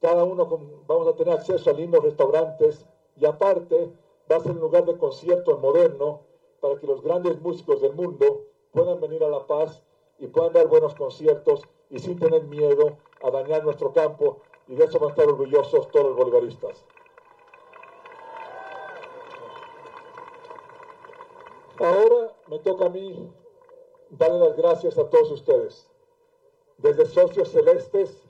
cada 0.00 0.24
uno 0.24 0.46
vamos 0.86 1.08
a 1.08 1.16
tener 1.16 1.34
acceso 1.34 1.70
a 1.70 1.72
lindos 1.72 2.04
restaurantes 2.04 2.86
y 3.16 3.24
aparte 3.24 3.92
va 4.30 4.36
a 4.36 4.40
ser 4.40 4.52
un 4.52 4.60
lugar 4.60 4.84
de 4.84 4.98
conciertos 4.98 5.58
moderno 5.60 6.20
para 6.60 6.78
que 6.78 6.86
los 6.86 7.02
grandes 7.02 7.40
músicos 7.40 7.80
del 7.80 7.94
mundo 7.94 8.44
puedan 8.72 9.00
venir 9.00 9.24
a 9.24 9.28
La 9.28 9.46
Paz 9.46 9.82
y 10.18 10.26
puedan 10.26 10.52
dar 10.52 10.66
buenos 10.68 10.94
conciertos 10.94 11.62
y 11.90 11.98
sin 11.98 12.18
tener 12.18 12.44
miedo 12.44 12.98
a 13.22 13.30
dañar 13.30 13.64
nuestro 13.64 13.92
campo 13.92 14.40
y 14.68 14.74
de 14.74 14.84
eso 14.84 14.98
van 14.98 15.08
a 15.08 15.12
estar 15.12 15.28
orgullosos 15.28 15.88
todos 15.90 16.06
los 16.06 16.16
bolivaristas. 16.16 16.84
Ahora 21.78 22.32
me 22.48 22.58
toca 22.58 22.86
a 22.86 22.88
mí 22.88 23.30
darle 24.10 24.38
las 24.38 24.56
gracias 24.56 24.98
a 24.98 25.08
todos 25.08 25.30
ustedes, 25.30 25.88
desde 26.78 27.06
socios 27.06 27.48
celestes, 27.50 28.22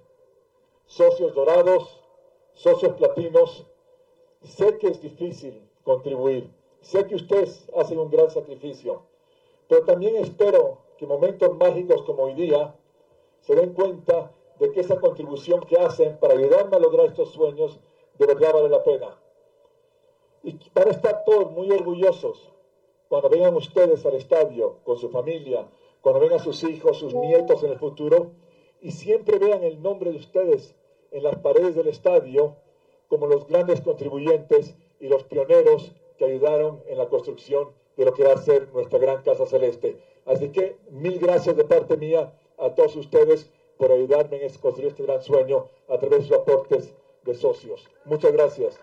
socios 0.86 1.34
dorados, 1.34 2.00
socios 2.52 2.94
platinos. 2.94 3.66
Sé 4.42 4.78
que 4.78 4.88
es 4.88 5.00
difícil 5.00 5.68
contribuir, 5.82 6.50
sé 6.80 7.06
que 7.06 7.16
ustedes 7.16 7.68
hacen 7.76 7.98
un 7.98 8.10
gran 8.10 8.30
sacrificio, 8.30 9.02
pero 9.68 9.84
también 9.84 10.16
espero 10.16 10.78
que 10.96 11.06
momentos 11.06 11.56
mágicos 11.56 12.02
como 12.02 12.24
hoy 12.24 12.34
día 12.34 12.74
se 13.40 13.54
den 13.54 13.72
cuenta 13.72 14.32
de 14.58 14.70
que 14.72 14.80
esa 14.80 14.98
contribución 15.00 15.60
que 15.60 15.76
hacen 15.76 16.18
para 16.18 16.34
ayudarme 16.34 16.76
a 16.76 16.80
lograr 16.80 17.06
estos 17.06 17.30
sueños 17.30 17.78
de 18.18 18.26
verdad 18.26 18.54
vale 18.54 18.68
la 18.68 18.82
pena. 18.82 19.18
Y 20.42 20.58
van 20.72 20.88
estar 20.88 21.24
todos 21.24 21.50
muy 21.50 21.70
orgullosos 21.70 22.55
cuando 23.08 23.28
vengan 23.28 23.54
ustedes 23.54 24.04
al 24.06 24.14
estadio 24.14 24.78
con 24.84 24.98
su 24.98 25.08
familia, 25.10 25.68
cuando 26.00 26.20
vengan 26.20 26.40
sus 26.40 26.62
hijos, 26.64 26.98
sus 26.98 27.14
nietos 27.14 27.62
en 27.62 27.72
el 27.72 27.78
futuro, 27.78 28.32
y 28.80 28.90
siempre 28.90 29.38
vean 29.38 29.64
el 29.64 29.82
nombre 29.82 30.12
de 30.12 30.18
ustedes 30.18 30.74
en 31.10 31.22
las 31.22 31.36
paredes 31.36 31.74
del 31.74 31.88
estadio 31.88 32.56
como 33.08 33.26
los 33.26 33.46
grandes 33.46 33.80
contribuyentes 33.80 34.76
y 35.00 35.08
los 35.08 35.24
pioneros 35.24 35.92
que 36.18 36.24
ayudaron 36.24 36.82
en 36.86 36.98
la 36.98 37.08
construcción 37.08 37.70
de 37.96 38.04
lo 38.04 38.12
que 38.12 38.24
va 38.24 38.32
a 38.32 38.38
ser 38.38 38.68
nuestra 38.72 38.98
gran 38.98 39.22
Casa 39.22 39.46
Celeste. 39.46 39.98
Así 40.24 40.50
que 40.50 40.76
mil 40.90 41.18
gracias 41.18 41.56
de 41.56 41.64
parte 41.64 41.96
mía 41.96 42.38
a 42.58 42.74
todos 42.74 42.96
ustedes 42.96 43.50
por 43.78 43.92
ayudarme 43.92 44.44
en 44.44 44.52
construir 44.54 44.88
este 44.88 45.02
gran 45.02 45.22
sueño 45.22 45.68
a 45.88 45.98
través 45.98 46.20
de 46.20 46.28
sus 46.28 46.36
aportes 46.36 46.94
de 47.24 47.34
socios. 47.34 47.88
Muchas 48.04 48.32
gracias. 48.32 48.80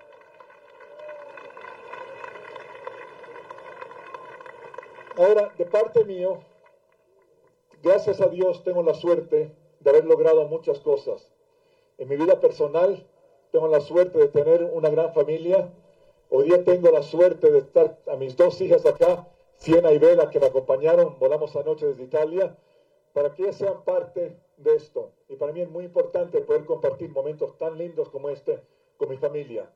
Ahora, 5.15 5.53
de 5.59 5.65
parte 5.65 6.03
mío, 6.05 6.39
gracias 7.83 8.19
a 8.19 8.29
Dios 8.29 8.63
tengo 8.63 8.81
la 8.81 8.95
suerte 8.95 9.55
de 9.79 9.89
haber 9.91 10.05
logrado 10.05 10.47
muchas 10.47 10.79
cosas. 10.79 11.31
En 11.99 12.09
mi 12.09 12.15
vida 12.15 12.39
personal 12.39 13.07
tengo 13.51 13.67
la 13.67 13.79
suerte 13.79 14.17
de 14.17 14.29
tener 14.29 14.63
una 14.63 14.89
gran 14.89 15.13
familia. 15.13 15.71
Hoy 16.31 16.45
día 16.45 16.63
tengo 16.63 16.89
la 16.89 17.03
suerte 17.03 17.51
de 17.51 17.59
estar 17.59 17.99
a 18.07 18.15
mis 18.15 18.35
dos 18.35 18.59
hijas 18.59 18.87
acá, 18.87 19.27
Siena 19.57 19.91
y 19.91 19.99
Vela, 19.99 20.31
que 20.31 20.39
me 20.39 20.47
acompañaron, 20.47 21.19
volamos 21.19 21.55
anoche 21.55 21.85
desde 21.85 22.05
Italia, 22.05 22.57
para 23.13 23.35
que 23.35 23.53
sean 23.53 23.83
parte 23.83 24.39
de 24.57 24.75
esto. 24.75 25.11
Y 25.29 25.35
para 25.35 25.53
mí 25.53 25.61
es 25.61 25.69
muy 25.69 25.85
importante 25.85 26.41
poder 26.41 26.65
compartir 26.65 27.11
momentos 27.11 27.55
tan 27.59 27.77
lindos 27.77 28.09
como 28.09 28.31
este 28.31 28.61
con 28.97 29.09
mi 29.09 29.17
familia. 29.17 29.71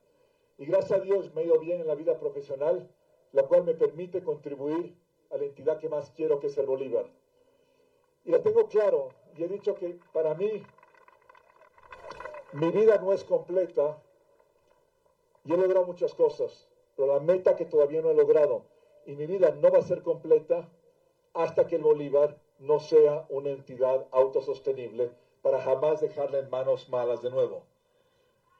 Y 0.57 0.65
gracias 0.65 0.99
a 0.99 1.03
Dios 1.03 1.31
me 1.35 1.43
he 1.43 1.45
ido 1.45 1.59
bien 1.59 1.79
en 1.79 1.85
la 1.85 1.93
vida 1.93 2.19
profesional, 2.19 2.89
la 3.33 3.43
cual 3.43 3.65
me 3.65 3.75
permite 3.75 4.23
contribuir 4.23 4.95
a 5.31 5.37
la 5.37 5.45
entidad 5.45 5.79
que 5.79 5.89
más 5.89 6.11
quiero, 6.11 6.39
que 6.39 6.47
es 6.47 6.57
el 6.57 6.65
Bolívar. 6.65 7.05
Y 8.25 8.31
lo 8.31 8.41
tengo 8.41 8.67
claro, 8.67 9.09
y 9.35 9.43
he 9.43 9.47
dicho 9.47 9.75
que 9.75 9.99
para 10.11 10.33
mí 10.33 10.63
mi 12.53 12.71
vida 12.71 12.97
no 12.97 13.13
es 13.13 13.23
completa 13.23 14.01
y 15.45 15.53
he 15.53 15.57
logrado 15.57 15.85
muchas 15.85 16.13
cosas, 16.13 16.67
pero 16.95 17.13
la 17.13 17.19
meta 17.19 17.55
que 17.55 17.65
todavía 17.65 18.01
no 18.01 18.09
he 18.09 18.15
logrado 18.15 18.65
y 19.05 19.15
mi 19.15 19.25
vida 19.25 19.51
no 19.51 19.71
va 19.71 19.79
a 19.79 19.83
ser 19.83 20.03
completa 20.03 20.69
hasta 21.33 21.67
que 21.67 21.75
el 21.75 21.83
Bolívar 21.83 22.37
no 22.59 22.79
sea 22.79 23.25
una 23.29 23.51
entidad 23.51 24.07
autosostenible 24.11 25.11
para 25.41 25.61
jamás 25.61 26.01
dejarla 26.01 26.39
en 26.39 26.49
manos 26.49 26.89
malas 26.89 27.21
de 27.21 27.29
nuevo. 27.29 27.63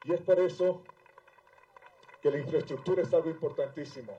Y 0.06 0.14
es 0.14 0.22
por 0.22 0.40
eso 0.40 0.84
que 2.22 2.32
la 2.32 2.38
infraestructura 2.38 3.02
es 3.02 3.14
algo 3.14 3.30
importantísimo. 3.30 4.14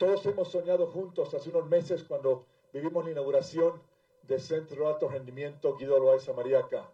Todos 0.00 0.24
hemos 0.24 0.48
soñado 0.48 0.86
juntos 0.86 1.34
hace 1.34 1.50
unos 1.50 1.68
meses 1.68 2.04
cuando 2.04 2.46
vivimos 2.72 3.04
la 3.04 3.10
inauguración 3.10 3.82
del 4.22 4.40
Centro 4.40 4.84
de 4.84 4.92
Alto 4.94 5.10
Rendimiento 5.10 5.76
Guido 5.76 5.98
Loaiza 5.98 6.32
Mariaca, 6.32 6.90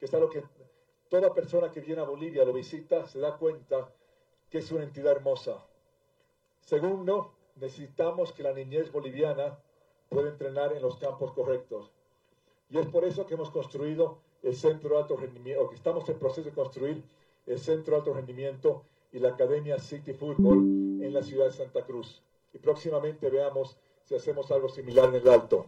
que 0.00 0.06
es 0.06 0.14
algo 0.14 0.30
que 0.30 0.42
toda 1.10 1.34
persona 1.34 1.70
que 1.70 1.82
viene 1.82 2.00
a 2.00 2.06
Bolivia 2.06 2.46
lo 2.46 2.54
visita 2.54 3.06
se 3.06 3.20
da 3.20 3.36
cuenta 3.36 3.92
que 4.48 4.60
es 4.60 4.72
una 4.72 4.84
entidad 4.84 5.12
hermosa. 5.12 5.62
Segundo, 6.62 7.34
necesitamos 7.56 8.32
que 8.32 8.42
la 8.42 8.54
niñez 8.54 8.90
boliviana 8.90 9.58
pueda 10.08 10.30
entrenar 10.30 10.72
en 10.72 10.80
los 10.80 10.96
campos 10.96 11.32
correctos. 11.32 11.92
Y 12.70 12.78
es 12.78 12.86
por 12.86 13.04
eso 13.04 13.26
que 13.26 13.34
hemos 13.34 13.50
construido 13.50 14.20
el 14.42 14.56
Centro 14.56 14.94
de 14.94 15.02
Alto 15.02 15.18
Rendimiento, 15.18 15.64
o 15.64 15.68
que 15.68 15.76
estamos 15.76 16.08
en 16.08 16.18
proceso 16.18 16.48
de 16.48 16.54
construir 16.54 17.04
el 17.44 17.58
Centro 17.58 17.92
de 17.92 17.98
Alto 17.98 18.14
Rendimiento 18.14 18.84
y 19.12 19.18
la 19.18 19.34
Academia 19.34 19.78
City 19.78 20.14
Football 20.14 21.02
en 21.02 21.12
la 21.12 21.22
ciudad 21.22 21.44
de 21.44 21.52
Santa 21.52 21.84
Cruz. 21.84 22.22
Y 22.52 22.58
próximamente 22.58 23.30
veamos 23.30 23.78
si 24.04 24.14
hacemos 24.14 24.50
algo 24.50 24.68
similar 24.68 25.08
en 25.08 25.16
el 25.16 25.28
Alto. 25.28 25.66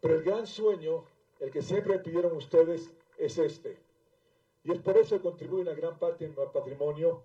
Pero 0.00 0.16
el 0.16 0.22
gran 0.22 0.46
sueño, 0.46 1.04
el 1.40 1.50
que 1.50 1.62
siempre 1.62 1.98
pidieron 1.98 2.36
ustedes, 2.36 2.92
es 3.18 3.38
este. 3.38 3.78
Y 4.64 4.72
es 4.72 4.78
por 4.80 4.96
eso 4.96 5.16
que 5.16 5.22
contribuye 5.22 5.62
una 5.62 5.74
gran 5.74 5.98
parte 5.98 6.24
de 6.24 6.30
mi 6.30 6.36
patrimonio 6.52 7.22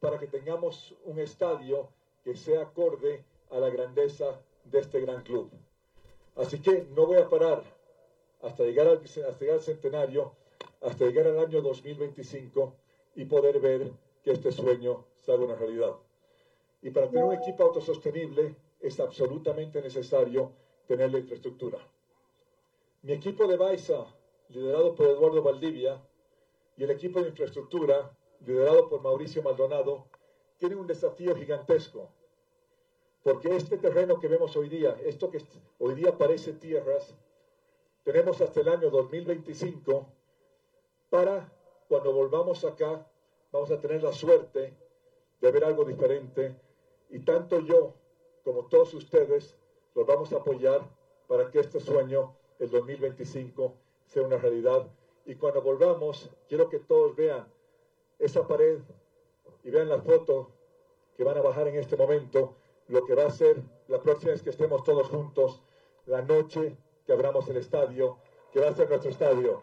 para 0.00 0.18
que 0.18 0.26
tengamos 0.26 0.94
un 1.04 1.18
estadio 1.18 1.88
que 2.24 2.36
sea 2.36 2.62
acorde 2.62 3.24
a 3.50 3.58
la 3.58 3.70
grandeza 3.70 4.40
de 4.64 4.80
este 4.80 5.00
gran 5.00 5.22
club. 5.22 5.50
Así 6.36 6.60
que 6.60 6.86
no 6.94 7.06
voy 7.06 7.16
a 7.16 7.28
parar 7.28 7.62
hasta 8.42 8.64
llegar 8.64 8.86
al, 8.86 8.98
hasta 8.98 9.38
llegar 9.40 9.56
al 9.56 9.62
centenario, 9.62 10.32
hasta 10.80 11.04
llegar 11.06 11.26
al 11.26 11.38
año 11.38 11.60
2025 11.62 12.74
y 13.16 13.24
poder 13.24 13.60
ver 13.60 13.90
que 14.22 14.32
este 14.32 14.52
sueño 14.52 15.04
se 15.16 15.32
haga 15.32 15.44
una 15.44 15.56
realidad. 15.56 15.94
Y 16.82 16.90
para 16.90 17.08
tener 17.08 17.24
un 17.24 17.34
equipo 17.34 17.64
autosostenible 17.64 18.56
es 18.80 19.00
absolutamente 19.00 19.82
necesario 19.82 20.52
tener 20.86 21.10
la 21.10 21.18
infraestructura. 21.18 21.78
Mi 23.02 23.12
equipo 23.12 23.46
de 23.46 23.56
Baiza, 23.56 24.06
liderado 24.48 24.94
por 24.94 25.06
Eduardo 25.06 25.42
Valdivia, 25.42 26.00
y 26.76 26.84
el 26.84 26.90
equipo 26.90 27.20
de 27.20 27.28
infraestructura, 27.28 28.16
liderado 28.46 28.88
por 28.88 29.02
Mauricio 29.02 29.42
Maldonado, 29.42 30.06
tienen 30.58 30.78
un 30.78 30.86
desafío 30.86 31.34
gigantesco. 31.34 32.08
Porque 33.22 33.54
este 33.56 33.78
terreno 33.78 34.20
que 34.20 34.28
vemos 34.28 34.56
hoy 34.56 34.68
día, 34.68 34.96
esto 35.04 35.30
que 35.30 35.42
hoy 35.78 35.94
día 35.94 36.16
parece 36.16 36.52
tierras, 36.52 37.14
tenemos 38.04 38.40
hasta 38.40 38.60
el 38.60 38.68
año 38.68 38.90
2025 38.90 40.06
para 41.10 41.52
cuando 41.88 42.12
volvamos 42.12 42.64
acá, 42.64 43.06
vamos 43.50 43.70
a 43.70 43.80
tener 43.80 44.02
la 44.02 44.12
suerte 44.12 44.74
de 45.40 45.50
ver 45.50 45.64
algo 45.64 45.84
diferente. 45.84 46.54
Y 47.10 47.20
tanto 47.20 47.60
yo 47.60 47.94
como 48.44 48.66
todos 48.66 48.94
ustedes 48.94 49.56
los 49.94 50.06
vamos 50.06 50.32
a 50.32 50.36
apoyar 50.36 50.82
para 51.26 51.50
que 51.50 51.60
este 51.60 51.80
sueño, 51.80 52.34
el 52.58 52.70
2025, 52.70 53.74
sea 54.06 54.22
una 54.22 54.38
realidad. 54.38 54.86
Y 55.26 55.34
cuando 55.34 55.62
volvamos, 55.62 56.30
quiero 56.48 56.68
que 56.68 56.78
todos 56.78 57.14
vean 57.14 57.46
esa 58.18 58.46
pared 58.46 58.80
y 59.62 59.70
vean 59.70 59.88
la 59.88 60.00
foto 60.00 60.50
que 61.16 61.24
van 61.24 61.36
a 61.36 61.42
bajar 61.42 61.68
en 61.68 61.76
este 61.76 61.96
momento, 61.96 62.54
lo 62.88 63.04
que 63.04 63.14
va 63.14 63.26
a 63.26 63.30
ser 63.30 63.62
la 63.88 64.00
próxima 64.00 64.32
vez 64.32 64.42
que 64.42 64.50
estemos 64.50 64.82
todos 64.84 65.08
juntos, 65.08 65.60
la 66.06 66.22
noche 66.22 66.76
que 67.06 67.12
abramos 67.12 67.48
el 67.48 67.56
estadio, 67.58 68.18
que 68.52 68.60
va 68.60 68.68
a 68.68 68.74
ser 68.74 68.88
nuestro 68.88 69.10
estadio. 69.10 69.62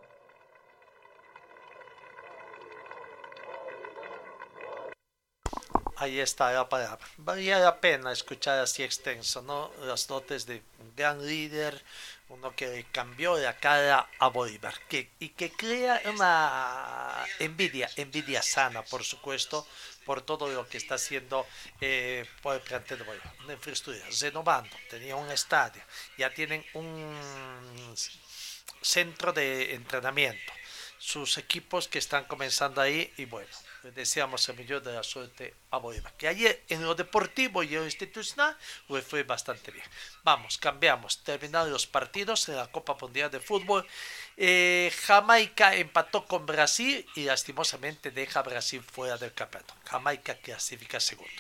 Ahí 6.05 6.19
está 6.19 6.51
la 6.51 6.69
palabra. 6.69 7.03
Valía 7.17 7.57
la 7.57 7.81
pena 7.81 8.11
escuchar 8.11 8.59
así 8.59 8.83
extenso, 8.83 9.41
¿no? 9.41 9.71
Las 9.81 10.05
dotes 10.05 10.45
de 10.45 10.61
un 10.77 10.95
gran 10.95 11.25
líder, 11.25 11.83
uno 12.29 12.55
que 12.55 12.85
cambió 12.91 13.39
la 13.39 13.57
cara 13.57 14.07
a 14.19 14.27
Bolívar 14.27 14.75
que, 14.87 15.09
y 15.17 15.29
que 15.29 15.51
crea 15.51 15.99
una 16.05 17.25
envidia, 17.39 17.89
envidia 17.95 18.43
sana, 18.43 18.83
por 18.83 19.03
supuesto, 19.03 19.65
por 20.05 20.21
todo 20.21 20.47
lo 20.47 20.69
que 20.69 20.77
está 20.77 20.93
haciendo 20.93 21.47
eh, 21.81 22.23
por 22.43 22.53
el 22.53 22.61
plantel 22.61 22.99
de 22.99 23.03
Bolívar. 23.03 23.33
Una 23.43 23.53
infraestructura 23.53 24.07
renovando, 24.21 24.77
tenía 24.87 25.15
un 25.15 25.31
estadio, 25.31 25.81
ya 26.19 26.29
tienen 26.29 26.63
un 26.75 27.17
centro 28.79 29.33
de 29.33 29.73
entrenamiento. 29.73 30.53
Sus 30.99 31.39
equipos 31.39 31.87
que 31.87 31.97
están 31.97 32.25
comenzando 32.25 32.79
ahí 32.79 33.11
y 33.17 33.25
bueno, 33.25 33.49
le 33.85 33.91
deseamos 33.91 34.49
el 34.49 34.57
millón 34.57 34.83
de 34.83 34.93
la 34.93 35.03
suerte 35.03 35.53
a 35.69 35.77
Bolívar. 35.77 36.11
Que 36.17 36.27
ayer 36.27 36.63
en 36.69 36.83
lo 36.83 36.95
deportivo 36.95 37.61
y 37.61 37.67
en 37.67 37.81
lo 37.81 37.85
institucional 37.85 38.57
pues 38.87 39.05
fue 39.05 39.21
bastante 39.21 39.69
bien. 39.69 39.85
Vamos, 40.23 40.57
cambiamos. 40.57 41.23
Terminados 41.23 41.69
los 41.69 41.85
partidos 41.85 42.49
en 42.49 42.55
la 42.55 42.65
Copa 42.65 42.97
Mundial 42.99 43.29
de 43.29 43.39
Fútbol. 43.39 43.85
Eh, 44.37 44.91
Jamaica 45.05 45.75
empató 45.75 46.25
con 46.25 46.47
Brasil 46.47 47.05
y 47.15 47.25
lastimosamente 47.25 48.09
deja 48.09 48.39
a 48.39 48.43
Brasil 48.43 48.81
fuera 48.81 49.17
del 49.17 49.33
campeonato. 49.33 49.75
Jamaica 49.85 50.33
clasifica 50.33 50.99
segundo. 50.99 51.31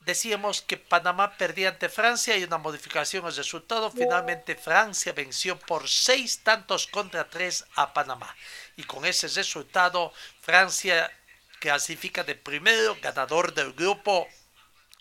Decíamos 0.00 0.62
que 0.62 0.78
Panamá 0.78 1.36
perdía 1.36 1.68
ante 1.68 1.88
Francia 1.88 2.36
y 2.36 2.42
una 2.42 2.58
modificación 2.58 3.24
el 3.26 3.36
resultado. 3.36 3.92
Finalmente 3.92 4.56
Francia 4.56 5.12
venció 5.12 5.56
por 5.60 5.88
seis 5.88 6.42
tantos 6.42 6.88
contra 6.88 7.30
tres 7.30 7.64
a 7.76 7.92
Panamá. 7.92 8.34
Y 8.76 8.82
con 8.82 9.04
ese 9.04 9.28
resultado 9.28 10.12
Francia 10.40 11.12
clasifica 11.60 12.24
de 12.24 12.34
primero, 12.34 12.96
ganador 13.00 13.54
del 13.54 13.72
grupo 13.72 14.28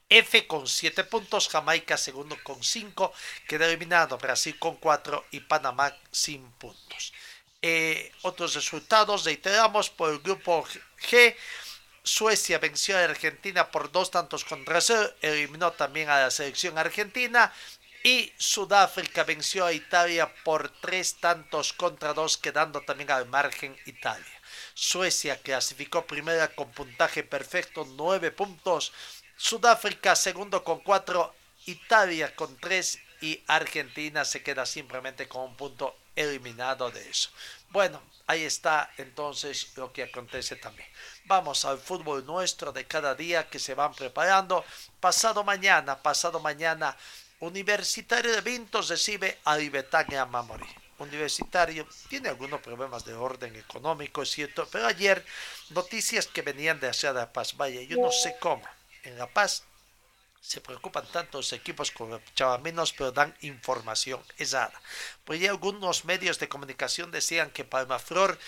F 0.09 0.47
con 0.47 0.67
7 0.67 1.03
puntos, 1.03 1.49
Jamaica 1.49 1.97
segundo 1.97 2.37
con 2.43 2.63
5, 2.63 3.13
queda 3.47 3.67
eliminado 3.67 4.17
Brasil 4.17 4.57
con 4.57 4.77
4 4.77 5.25
y 5.31 5.41
Panamá 5.41 5.93
sin 6.11 6.49
puntos. 6.53 7.13
Eh, 7.61 8.11
otros 8.21 8.53
resultados, 8.53 9.25
reiteramos 9.25 9.89
por 9.89 10.11
el 10.11 10.19
grupo 10.19 10.65
G, 11.01 11.35
Suecia 12.03 12.57
venció 12.57 12.97
a 12.97 13.03
Argentina 13.03 13.69
por 13.69 13.91
dos 13.91 14.11
tantos 14.11 14.45
contra 14.45 14.79
cero, 14.79 15.13
eliminó 15.21 15.73
también 15.73 16.09
a 16.09 16.19
la 16.19 16.31
selección 16.31 16.77
argentina 16.77 17.51
y 18.01 18.31
Sudáfrica 18.37 19.25
venció 19.25 19.65
a 19.65 19.73
Italia 19.73 20.33
por 20.45 20.69
tres 20.69 21.17
tantos 21.19 21.73
contra 21.73 22.13
dos, 22.13 22.37
quedando 22.37 22.79
también 22.81 23.11
al 23.11 23.27
margen 23.27 23.75
Italia. 23.85 24.36
Suecia 24.79 25.41
clasificó 25.41 26.05
primera 26.05 26.49
con 26.53 26.69
puntaje 26.69 27.23
perfecto, 27.23 27.83
9 27.83 28.29
puntos. 28.29 28.93
Sudáfrica 29.35 30.15
segundo 30.15 30.63
con 30.63 30.81
4, 30.81 31.33
Italia 31.65 32.35
con 32.35 32.55
3 32.57 32.99
y 33.21 33.43
Argentina 33.47 34.23
se 34.23 34.43
queda 34.43 34.67
simplemente 34.67 35.27
con 35.27 35.41
un 35.45 35.57
punto 35.57 35.97
eliminado 36.15 36.91
de 36.91 37.09
eso. 37.09 37.31
Bueno, 37.71 38.03
ahí 38.27 38.43
está 38.43 38.91
entonces 38.97 39.75
lo 39.77 39.91
que 39.91 40.03
acontece 40.03 40.57
también. 40.57 40.87
Vamos 41.25 41.65
al 41.65 41.79
fútbol 41.79 42.23
nuestro 42.23 42.71
de 42.71 42.85
cada 42.85 43.15
día 43.15 43.49
que 43.49 43.57
se 43.57 43.73
van 43.73 43.95
preparando. 43.95 44.63
Pasado 44.99 45.43
mañana, 45.43 46.03
pasado 46.03 46.39
mañana, 46.39 46.95
Universitario 47.39 48.31
de 48.31 48.41
Vintos 48.41 48.89
recibe 48.89 49.39
a 49.43 49.59
Ibetania 49.59 50.27
Mamori 50.27 50.86
universitario 50.99 51.87
tiene 52.09 52.29
algunos 52.29 52.61
problemas 52.61 53.05
de 53.05 53.13
orden 53.13 53.55
económico, 53.55 54.21
es 54.21 54.31
cierto, 54.31 54.67
pero 54.71 54.87
ayer 54.87 55.25
noticias 55.69 56.27
que 56.27 56.41
venían 56.41 56.79
de 56.79 56.89
hacia 56.89 57.13
La 57.13 57.31
Paz, 57.31 57.55
vaya, 57.55 57.81
yo 57.81 57.97
no 57.97 58.11
sé 58.11 58.35
cómo, 58.39 58.63
en 59.03 59.17
La 59.17 59.27
Paz 59.27 59.63
se 60.41 60.61
preocupan 60.61 61.05
tanto 61.11 61.39
los 61.39 61.51
equipos 61.51 61.91
como 61.91 62.21
menos 62.63 62.93
pero 62.93 63.11
dan 63.11 63.35
información 63.41 64.21
exacta. 64.37 64.79
Pues 65.25 65.41
ya 65.41 65.49
algunos 65.49 66.05
medios 66.05 66.39
de 66.39 66.47
comunicación 66.47 67.11
decían 67.11 67.51
que 67.51 67.65
Palmaflor, 67.65 68.39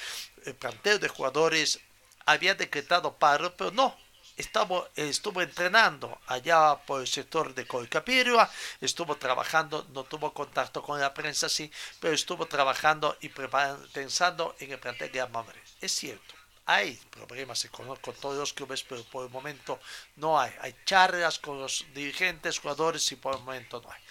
el 0.45 0.55
plantel 0.55 0.99
de 0.99 1.09
jugadores, 1.09 1.81
había 2.25 2.55
decretado 2.55 3.17
paro, 3.17 3.55
pero 3.57 3.71
no, 3.71 3.97
estuvo 4.39 5.41
entrenando 5.41 6.19
allá 6.27 6.75
por 6.87 7.01
el 7.01 7.07
sector 7.07 7.53
de 7.53 7.67
Colcapirua, 7.67 8.49
estuvo 8.79 9.17
trabajando, 9.17 9.85
no 9.93 10.05
tuvo 10.05 10.33
contacto 10.33 10.81
con 10.81 10.99
la 10.99 11.13
prensa, 11.13 11.49
sí, 11.49 11.71
pero 11.99 12.13
estuvo 12.13 12.45
trabajando 12.47 13.17
y 13.21 13.29
pensando 13.29 14.55
en 14.59 14.71
el 14.71 14.79
plantel 14.79 15.11
de 15.11 15.21
Amamre. 15.21 15.61
Es 15.81 15.91
cierto, 15.91 16.33
hay 16.65 16.95
problemas 17.09 17.67
con 17.69 18.15
todos 18.15 18.37
los 18.37 18.53
clubes, 18.53 18.83
pero 18.83 19.03
por 19.03 19.25
el 19.25 19.31
momento 19.31 19.79
no 20.15 20.39
hay. 20.39 20.53
Hay 20.61 20.75
charlas 20.85 21.39
con 21.39 21.59
los 21.59 21.85
dirigentes, 21.93 22.59
jugadores 22.59 23.11
y 23.11 23.15
por 23.15 23.35
el 23.35 23.41
momento 23.41 23.81
no 23.81 23.91
hay. 23.91 24.01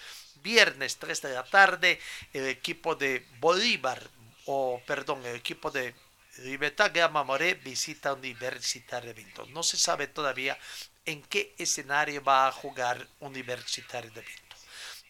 Viernes 0.43 0.97
3 0.97 1.21
de 1.21 1.33
la 1.33 1.43
tarde, 1.43 1.99
el 2.33 2.47
equipo 2.47 2.95
de 2.95 3.25
Bolívar, 3.39 4.01
o 4.45 4.81
perdón, 4.85 5.25
el 5.25 5.35
equipo 5.35 5.71
de 5.71 5.95
Libertad 6.43 6.91
Gama 6.93 7.23
Moré 7.23 7.55
visita 7.55 8.13
Universitario 8.13 9.13
de 9.13 9.13
Vinto. 9.13 9.45
No 9.47 9.63
se 9.63 9.77
sabe 9.77 10.07
todavía 10.07 10.57
en 11.05 11.21
qué 11.23 11.53
escenario 11.57 12.23
va 12.23 12.47
a 12.47 12.51
jugar 12.51 13.07
Universitario 13.19 14.11
de 14.11 14.21
Vinto. 14.21 14.55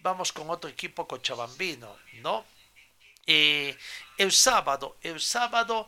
Vamos 0.01 0.31
con 0.31 0.49
otro 0.49 0.69
equipo 0.69 1.07
cochabambino, 1.07 1.97
¿no? 2.21 2.45
Eh, 3.27 3.77
el 4.17 4.31
sábado, 4.31 4.97
el 5.01 5.19
sábado, 5.19 5.87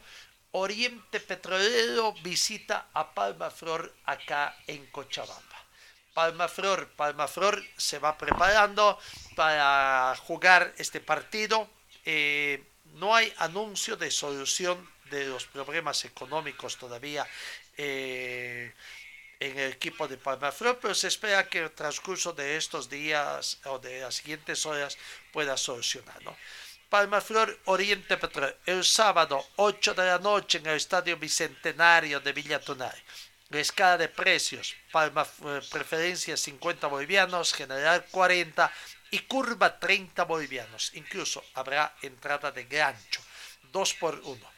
Oriente 0.52 1.20
Petrolero 1.22 2.14
visita 2.22 2.90
a 2.94 3.14
Palma 3.14 3.50
Flor 3.50 3.96
acá 4.06 4.58
en 4.68 4.86
Cochabamba. 4.88 5.66
Palma 6.14 6.50
Flor, 6.50 6.90
Palma 6.90 7.28
Flor 7.28 7.64
se 7.78 8.00
va 8.00 8.18
preparando 8.18 9.00
para 9.36 10.14
jugar 10.18 10.74
este 10.78 11.00
partido. 11.00 11.70
Eh, 12.04 12.64
no 12.96 13.16
hay 13.16 13.34
anuncio 13.38 13.96
de 13.96 14.12
solución 14.12 14.90
de 15.12 15.26
los 15.26 15.46
problemas 15.46 16.04
económicos 16.06 16.78
todavía 16.78 17.28
eh, 17.78 18.74
en 19.40 19.60
el 19.60 19.72
equipo 19.74 20.08
de 20.08 20.18
Palmaflor, 20.18 20.80
pero 20.80 20.96
se 20.96 21.08
espera 21.08 21.48
que 21.48 21.60
el 21.60 21.72
transcurso 21.72 22.32
de 22.32 22.58
estos 22.58 22.90
días 22.90 23.60
o 23.66 23.80
de 23.80 24.02
las 24.02 24.16
siguientes 24.16 24.66
horas 24.66 24.98
pueda 25.34 25.58
solucionar. 25.58 26.24
¿no? 26.24 26.36
Palmaflor 26.90 27.60
Oriente 27.66 28.18
Petróleo, 28.18 28.56
el 28.66 28.84
sábado 28.84 29.44
8 29.58 29.94
de 29.94 30.06
la 30.06 30.20
noche 30.20 30.60
en 30.60 30.68
el 30.68 30.78
Estadio 30.78 31.18
Bicentenario 31.18 32.20
de 32.20 32.34
Villa 32.34 32.60
Tunay. 32.60 33.00
La 33.50 33.60
escala 33.60 33.98
de 33.98 34.08
precios, 34.08 34.76
Palma 34.92 35.28
eh, 35.46 35.60
preferencia 35.70 36.38
50 36.38 36.88
bolivianos, 36.88 37.54
general 37.54 38.06
40 38.12 38.72
y 39.10 39.20
curva 39.20 39.78
30 39.78 40.24
bolivianos. 40.24 40.92
Incluso 40.94 41.44
habrá 41.56 41.96
entrada 42.02 42.52
de 42.52 42.64
gancho, 42.66 43.22
2 43.72 43.94
por 43.96 44.16
1 44.24 44.51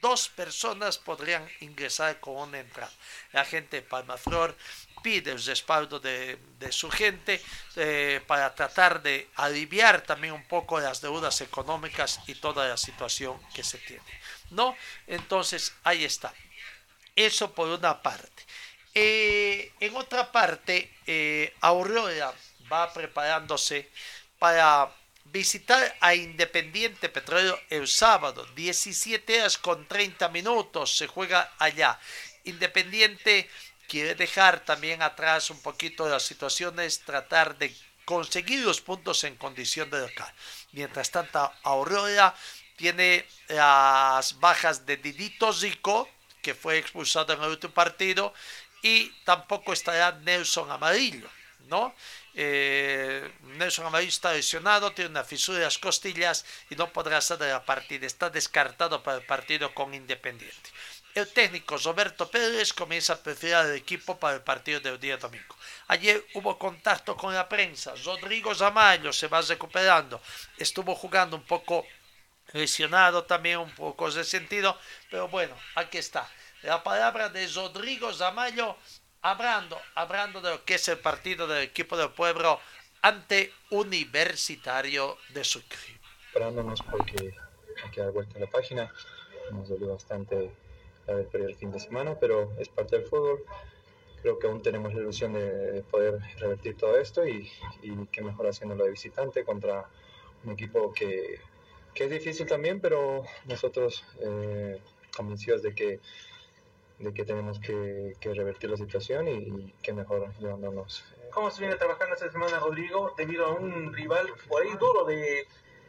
dos 0.00 0.28
personas 0.28 0.98
podrían 0.98 1.48
ingresar 1.60 2.20
con 2.20 2.36
una 2.36 2.60
entrada. 2.60 2.92
La 3.32 3.44
gente 3.44 3.76
de 3.76 3.82
Palmaflor 3.82 4.56
pide 5.02 5.32
el 5.32 5.42
respaldo 5.44 6.00
de, 6.00 6.38
su 6.70 6.90
gente 6.90 7.40
eh, 7.76 8.20
para 8.26 8.54
tratar 8.54 9.02
de 9.02 9.28
aliviar 9.36 10.02
también 10.02 10.34
un 10.34 10.46
poco 10.46 10.78
las 10.80 11.00
deudas 11.00 11.40
económicas 11.40 12.20
y 12.26 12.34
toda 12.34 12.68
la 12.68 12.76
situación 12.76 13.40
que 13.54 13.64
se 13.64 13.78
tiene. 13.78 14.20
¿No? 14.50 14.76
Entonces, 15.06 15.74
ahí 15.84 16.04
está. 16.04 16.32
Eso 17.16 17.52
por 17.52 17.68
una 17.68 18.02
parte. 18.02 18.44
Eh, 18.94 19.72
en 19.80 19.96
otra 19.96 20.32
parte, 20.32 20.92
eh, 21.06 21.54
Aurora 21.60 22.32
va 22.70 22.92
preparándose 22.92 23.90
para 24.38 24.90
visitar 25.32 25.96
a 26.00 26.14
Independiente 26.14 27.08
Petróleo 27.08 27.58
el 27.70 27.86
sábado, 27.86 28.46
17 28.54 29.40
horas 29.40 29.58
con 29.58 29.86
30 29.86 30.28
minutos, 30.28 30.96
se 30.96 31.06
juega 31.06 31.52
allá. 31.58 31.98
Independiente 32.44 33.48
quiere 33.88 34.14
dejar 34.14 34.64
también 34.64 35.02
atrás 35.02 35.50
un 35.50 35.60
poquito 35.62 36.08
las 36.08 36.22
situaciones, 36.22 37.00
tratar 37.00 37.58
de 37.58 37.74
conseguir 38.04 38.64
los 38.64 38.80
puntos 38.80 39.24
en 39.24 39.36
condición 39.36 39.90
de 39.90 40.00
local. 40.00 40.32
Mientras 40.72 41.10
tanto, 41.10 41.52
Aurora 41.62 42.34
tiene 42.76 43.26
las 43.48 44.38
bajas 44.40 44.86
de 44.86 44.96
Didito 44.96 45.52
Zico, 45.52 46.08
que 46.42 46.54
fue 46.54 46.78
expulsado 46.78 47.32
en 47.34 47.42
el 47.42 47.50
último 47.50 47.74
partido, 47.74 48.32
y 48.82 49.10
tampoco 49.24 49.72
estará 49.72 50.12
Nelson 50.12 50.70
Amarillo, 50.70 51.28
¿no? 51.68 51.94
Eh, 52.34 53.32
Nelson 53.58 53.86
Amarillo 53.86 54.08
está 54.08 54.32
lesionado, 54.32 54.92
tiene 54.92 55.10
una 55.10 55.24
fisura 55.24 55.58
de 55.58 55.64
las 55.64 55.78
costillas 55.78 56.44
y 56.70 56.76
no 56.76 56.92
podrá 56.92 57.20
de 57.20 57.48
la 57.48 57.64
partida. 57.64 58.06
Está 58.06 58.30
descartado 58.30 59.02
para 59.02 59.18
el 59.18 59.26
partido 59.26 59.74
con 59.74 59.94
Independiente. 59.94 60.70
El 61.12 61.26
técnico 61.32 61.76
Roberto 61.76 62.30
Pérez 62.30 62.72
comienza 62.72 63.14
a 63.14 63.18
preferir 63.18 63.56
al 63.56 63.74
equipo 63.74 64.16
para 64.16 64.36
el 64.36 64.42
partido 64.42 64.78
del 64.78 65.00
día 65.00 65.16
domingo. 65.16 65.56
Ayer 65.88 66.24
hubo 66.34 66.56
contacto 66.56 67.16
con 67.16 67.34
la 67.34 67.48
prensa. 67.48 67.94
Rodrigo 68.04 68.54
Zamayo 68.54 69.12
se 69.12 69.26
va 69.26 69.40
recuperando. 69.40 70.20
Estuvo 70.56 70.94
jugando 70.94 71.36
un 71.36 71.42
poco 71.42 71.84
lesionado 72.52 73.24
también, 73.24 73.58
un 73.58 73.74
poco 73.74 74.08
de 74.08 74.22
sentido. 74.22 74.78
Pero 75.10 75.26
bueno, 75.26 75.56
aquí 75.74 75.98
está. 75.98 76.30
La 76.62 76.82
palabra 76.82 77.28
de 77.28 77.48
Rodrigo 77.48 78.12
Zamayo 78.12 78.76
hablando, 79.22 79.78
hablando 79.94 80.40
de 80.40 80.50
lo 80.50 80.64
que 80.64 80.74
es 80.74 80.88
el 80.88 80.98
partido 80.98 81.46
del 81.46 81.62
equipo 81.62 81.96
del 81.96 82.10
pueblo 82.10 82.60
ante 83.02 83.52
Universitario 83.70 85.16
de 85.34 85.44
Sucre. 85.44 85.78
Esperándonos 86.26 86.82
porque 86.82 87.34
hay 87.84 87.90
que 87.90 88.00
dar 88.00 88.12
vuelta 88.12 88.36
a 88.38 88.40
la 88.40 88.50
página. 88.50 88.92
Nos 89.52 89.68
dolió 89.68 89.94
bastante 89.94 90.50
haber 91.08 91.26
perdido 91.28 91.50
el 91.50 91.56
fin 91.56 91.72
de 91.72 91.80
semana, 91.80 92.16
pero 92.20 92.52
es 92.58 92.68
parte 92.68 92.96
del 92.96 93.06
fútbol. 93.06 93.44
Creo 94.22 94.38
que 94.38 94.46
aún 94.46 94.62
tenemos 94.62 94.92
la 94.92 95.00
ilusión 95.00 95.32
de 95.32 95.82
poder 95.90 96.20
revertir 96.38 96.76
todo 96.76 96.98
esto 96.98 97.26
y, 97.26 97.50
y 97.82 97.90
mejor 98.22 98.48
haciéndolo 98.48 98.84
de 98.84 98.90
visitante 98.90 99.44
contra 99.44 99.88
un 100.44 100.52
equipo 100.52 100.92
que 100.92 101.40
que 101.94 102.04
es 102.04 102.10
difícil 102.10 102.46
también, 102.46 102.80
pero 102.80 103.24
nosotros 103.46 104.04
eh, 104.20 104.80
convencidos 105.16 105.62
de 105.62 105.74
que 105.74 106.00
de 107.00 107.14
que 107.14 107.24
tenemos 107.24 107.58
que, 107.58 108.14
que 108.20 108.34
revertir 108.34 108.70
la 108.70 108.76
situación 108.76 109.26
y, 109.26 109.32
y, 109.32 109.74
que 109.82 109.92
mejor 109.92 110.32
llevándonos. 110.38 111.04
¿Cómo 111.32 111.50
se 111.50 111.60
viene 111.60 111.76
trabajando 111.76 112.14
esta 112.14 112.30
semana, 112.30 112.58
Rodrigo, 112.58 113.14
debido 113.16 113.46
a 113.46 113.52
un 113.52 113.92
rival 113.92 114.28
por 114.48 114.62
ahí 114.62 114.72
duro 114.78 115.04
de 115.04 115.46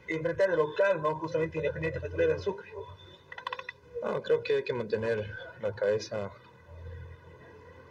enfrentar 0.07 0.49
el 0.49 0.57
local, 0.57 1.01
¿no? 1.01 1.16
Justamente 1.16 1.57
Independiente 1.57 1.99
Petrolera 1.99 2.34
de 2.34 2.39
Sucre. 2.39 2.72
No, 4.03 4.22
creo 4.22 4.41
que 4.41 4.57
hay 4.57 4.64
que 4.64 4.74
mantener 4.74 5.30
la 5.62 5.74
cabeza 5.76 6.32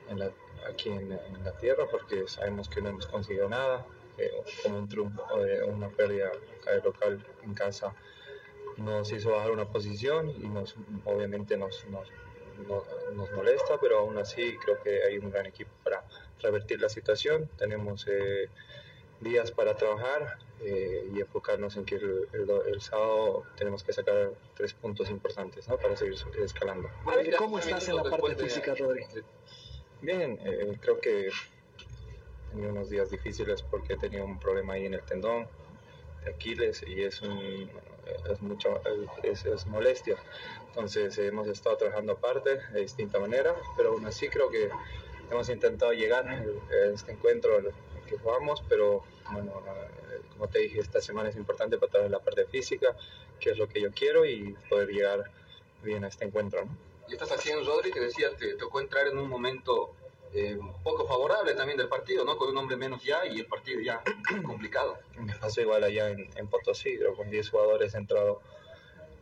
en 0.08 0.18
la, 0.18 0.30
aquí 0.68 0.88
en, 0.88 1.12
en, 1.12 1.44
la 1.44 1.56
tierra 1.58 1.86
porque 1.90 2.26
sabemos 2.26 2.68
que 2.68 2.80
no 2.80 2.88
hemos 2.88 3.06
conseguido 3.06 3.48
nada, 3.48 3.86
eh, 4.18 4.30
como 4.62 4.78
un 4.78 4.88
triunfo, 4.88 5.22
eh, 5.44 5.62
una 5.62 5.88
pérdida 5.88 6.32
acá 6.60 6.72
de 6.72 6.82
local 6.82 7.24
en 7.42 7.54
casa 7.54 7.94
nos 8.76 9.12
hizo 9.12 9.30
bajar 9.30 9.50
una 9.50 9.66
posición 9.66 10.30
y 10.30 10.48
nos 10.48 10.74
obviamente 11.04 11.56
nos, 11.56 11.86
nos 11.86 12.08
no, 12.68 12.84
nos 13.14 13.30
molesta, 13.32 13.78
pero 13.80 13.98
aún 14.00 14.18
así 14.18 14.56
creo 14.58 14.82
que 14.82 15.02
hay 15.02 15.18
un 15.18 15.30
gran 15.30 15.46
equipo 15.46 15.70
para 15.84 16.04
revertir 16.40 16.80
la 16.80 16.88
situación. 16.88 17.48
Tenemos 17.58 18.06
eh, 18.08 18.48
días 19.20 19.50
para 19.50 19.76
trabajar 19.76 20.38
eh, 20.62 21.08
y 21.14 21.20
enfocarnos 21.20 21.76
en 21.76 21.84
que 21.84 21.96
el, 21.96 22.28
el, 22.32 22.50
el, 22.66 22.80
sábado 22.80 23.44
tenemos 23.56 23.82
que 23.82 23.92
sacar 23.92 24.30
tres 24.56 24.74
puntos 24.74 25.10
importantes 25.10 25.68
¿no? 25.68 25.76
para 25.76 25.96
seguir 25.96 26.16
escalando. 26.42 26.90
¿Cómo 27.38 27.58
estás 27.58 27.88
en 27.88 27.96
la 27.96 28.04
parte 28.04 28.36
física, 28.36 28.74
Rodri? 28.74 29.04
Bien, 30.02 30.38
eh, 30.44 30.76
creo 30.80 31.00
que 31.00 31.28
he 31.28 32.50
tenido 32.50 32.70
unos 32.72 32.90
días 32.90 33.10
difíciles 33.10 33.62
porque 33.62 33.94
he 33.94 33.96
tenido 33.96 34.24
un 34.24 34.38
problema 34.38 34.74
ahí 34.74 34.86
en 34.86 34.94
el 34.94 35.02
tendón 35.02 35.46
de 36.24 36.30
Aquiles 36.30 36.82
y 36.86 37.02
es 37.02 37.20
un 37.22 37.70
es 38.28 38.42
mucho 38.42 38.80
es, 39.22 39.44
es 39.44 39.66
molestia 39.66 40.16
entonces 40.70 41.18
hemos 41.18 41.48
estado 41.48 41.76
trabajando 41.76 42.12
aparte 42.12 42.60
de 42.72 42.80
distinta 42.80 43.18
manera, 43.18 43.54
pero 43.76 43.90
aún 43.90 44.06
así 44.06 44.28
creo 44.28 44.48
que 44.50 44.70
hemos 45.30 45.48
intentado 45.48 45.92
llegar 45.92 46.28
a 46.28 46.44
este 46.92 47.12
encuentro 47.12 47.60
que 48.06 48.16
jugamos, 48.18 48.62
pero 48.68 49.02
bueno, 49.32 49.62
como 50.32 50.48
te 50.48 50.60
dije, 50.60 50.80
esta 50.80 51.00
semana 51.00 51.28
es 51.28 51.36
importante 51.36 51.76
para 51.76 51.90
trabajar 51.90 52.10
la 52.10 52.20
parte 52.20 52.46
física, 52.46 52.96
que 53.38 53.50
es 53.50 53.58
lo 53.58 53.68
que 53.68 53.80
yo 53.80 53.90
quiero, 53.92 54.24
y 54.24 54.56
poder 54.68 54.88
llegar 54.88 55.30
bien 55.82 56.04
a 56.04 56.08
este 56.08 56.24
encuentro. 56.24 56.64
¿no? 56.64 56.76
Y 57.08 57.12
estás 57.12 57.32
haciendo, 57.32 57.64
Rodri, 57.64 57.90
que 57.90 58.00
decía, 58.00 58.30
te 58.36 58.54
tocó 58.54 58.80
entrar 58.80 59.08
en 59.08 59.18
un 59.18 59.28
momento 59.28 59.94
eh, 60.32 60.58
poco 60.84 61.06
favorable 61.06 61.54
también 61.54 61.78
del 61.78 61.88
partido, 61.88 62.24
¿no? 62.24 62.36
Con 62.36 62.50
un 62.50 62.56
hombre 62.56 62.76
menos 62.76 63.02
ya 63.02 63.26
y 63.26 63.40
el 63.40 63.46
partido 63.46 63.80
ya 63.80 64.02
complicado. 64.46 64.98
Me 65.18 65.34
pasó 65.34 65.60
igual 65.60 65.82
allá 65.82 66.10
en, 66.10 66.30
en 66.36 66.46
Potosí, 66.46 66.96
creo 66.96 67.16
con 67.16 67.28
10 67.28 67.50
jugadores 67.50 67.94
he 67.94 67.98
entrado 67.98 68.40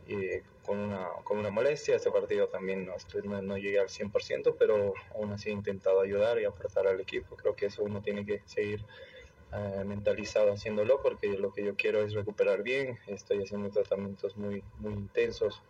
y 0.09 0.41
con, 0.65 0.79
una, 0.79 1.07
con 1.23 1.37
una 1.37 1.51
molestia. 1.51 1.95
Este 1.95 2.11
partido 2.11 2.47
también 2.47 2.85
no, 2.85 2.93
no, 3.23 3.41
no, 3.41 3.57
llegué 3.57 3.79
al 3.79 3.87
100%, 3.87 4.55
pero 4.57 4.93
aún 5.13 5.31
así 5.31 5.49
he 5.49 5.53
intentado 5.53 6.01
ayudar 6.01 6.39
y 6.39 6.45
aportar 6.45 6.87
al 6.87 6.99
equipo. 6.99 7.35
Creo 7.35 7.55
que 7.55 7.67
eso 7.67 7.83
uno 7.83 8.01
tiene 8.01 8.25
que 8.25 8.41
seguir 8.45 8.83
eh, 9.53 9.83
mentalizado 9.85 10.51
haciéndolo 10.51 11.01
porque 11.01 11.27
lo 11.37 11.53
que 11.53 11.63
yo 11.63 11.75
quiero 11.75 12.03
es 12.03 12.13
recuperar 12.13 12.63
bien. 12.63 12.97
Estoy 13.07 13.43
haciendo 13.43 13.69
tratamientos 13.69 14.35
muy, 14.35 14.63
muy 14.79 14.93
intensos 14.93 15.61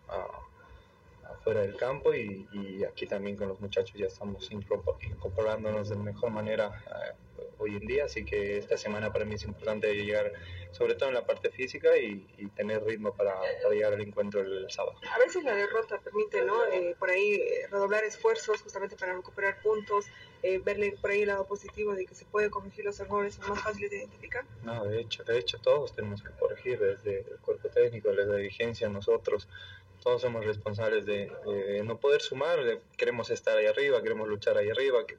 afuera 1.39 1.61
del 1.61 1.75
campo 1.75 2.13
y, 2.13 2.47
y, 2.51 2.83
aquí 2.83 3.07
también 3.07 3.35
con 3.35 3.47
los 3.47 3.59
muchachos 3.59 3.97
ya 3.97 4.07
estamos 4.07 4.49
incorporándonos 4.51 5.89
de 5.89 5.95
mejor 5.95 6.31
manera. 6.31 6.83
Eh, 6.87 7.29
hoy 7.59 7.75
en 7.75 7.85
día, 7.85 8.05
así 8.05 8.25
que 8.25 8.57
esta 8.57 8.77
semana 8.77 9.11
para 9.11 9.25
mí 9.25 9.35
es 9.35 9.43
importante 9.43 9.93
llegar, 9.93 10.31
sobre 10.71 10.95
todo 10.95 11.09
en 11.09 11.15
la 11.15 11.25
parte 11.25 11.49
física 11.51 11.97
y, 11.97 12.25
y 12.37 12.47
tener 12.49 12.83
ritmo 12.83 13.13
para, 13.13 13.35
para, 13.35 13.75
llegar 13.75 13.93
al 13.93 14.01
encuentro 14.01 14.41
el, 14.41 14.65
el, 14.65 14.71
sábado. 14.71 14.97
A 15.13 15.19
veces 15.19 15.43
la 15.43 15.55
derrota 15.55 15.99
permite, 15.99 16.43
¿no? 16.43 16.65
Eh, 16.65 16.95
por 16.97 17.09
ahí 17.09 17.33
eh, 17.33 17.67
redoblar 17.69 18.03
esfuerzos 18.03 18.61
justamente 18.61 18.95
para 18.95 19.13
recuperar 19.13 19.61
puntos, 19.61 20.05
eh, 20.41 20.59
verle 20.59 20.95
por 21.01 21.11
ahí 21.11 21.21
el 21.21 21.27
lado 21.27 21.45
positivo 21.45 21.93
de 21.93 22.05
que 22.05 22.15
se 22.15 22.25
puede 22.25 22.49
corregir 22.49 22.85
los 22.85 22.99
errores, 22.99 23.35
son 23.35 23.49
más 23.49 23.61
fáciles 23.61 23.91
de 23.91 23.97
identificar. 23.97 24.45
No, 24.63 24.85
de 24.85 25.01
hecho, 25.01 25.23
de 25.23 25.37
hecho 25.37 25.59
todos 25.59 25.93
tenemos 25.93 26.23
que 26.23 26.31
corregir, 26.31 26.79
desde 26.79 27.19
el 27.19 27.39
cuerpo 27.39 27.69
técnico, 27.69 28.09
desde 28.09 28.25
la 28.25 28.37
dirigencia, 28.37 28.87
nosotros, 28.87 29.47
todos 30.01 30.21
somos 30.21 30.45
responsables 30.45 31.05
de, 31.05 31.31
no 31.85 31.97
poder 31.97 32.21
sumar, 32.21 32.63
de, 32.63 32.79
queremos 32.97 33.29
estar 33.29 33.57
ahí 33.57 33.65
arriba, 33.65 34.01
queremos 34.01 34.27
luchar 34.27 34.57
ahí 34.57 34.69
arriba, 34.69 35.05
que, 35.05 35.17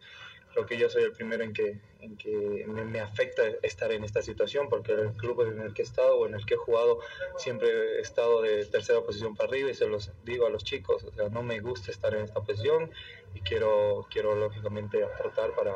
creo 0.53 0.67
que 0.67 0.79
yo 0.79 0.91
soy 0.91 1.05
el 1.05 1.13
primero 1.13 1.45
en 1.45 1.53
que, 1.53 1.79
en 2.01 2.17
que 2.17 2.65
me, 2.67 2.85
me, 2.85 3.01
afecta 3.01 3.43
estar 3.63 3.93
en 3.93 4.05
esta 4.05 4.23
situación, 4.23 4.69
porque 4.69 4.93
el 4.93 5.13
club 5.13 5.43
en 5.43 5.61
el 5.61 5.75
que 5.75 5.83
he 5.83 5.85
estado 5.85 6.17
o 6.17 6.27
en 6.27 6.35
el 6.35 6.45
que 6.45 6.55
he 6.55 6.57
jugado 6.57 7.01
siempre 7.37 7.69
he 7.99 8.01
estado 8.01 8.43
de 8.43 8.65
tercera 8.67 9.01
posición 9.03 9.37
para 9.37 9.49
arriba 9.49 9.71
y 9.71 9.75
se 9.75 9.87
los 9.87 10.11
digo 10.25 10.47
a 10.47 10.51
los 10.51 10.65
chicos, 10.65 11.05
o 11.05 11.13
sea, 11.13 11.29
no 11.29 11.43
me 11.43 11.61
gusta 11.61 11.91
estar 11.91 12.15
en 12.15 12.25
esta 12.25 12.41
posición 12.41 12.91
y 13.35 13.41
quiero, 13.41 14.07
quiero 14.11 14.35
lógicamente 14.35 15.05
aportar 15.05 15.55
para, 15.55 15.75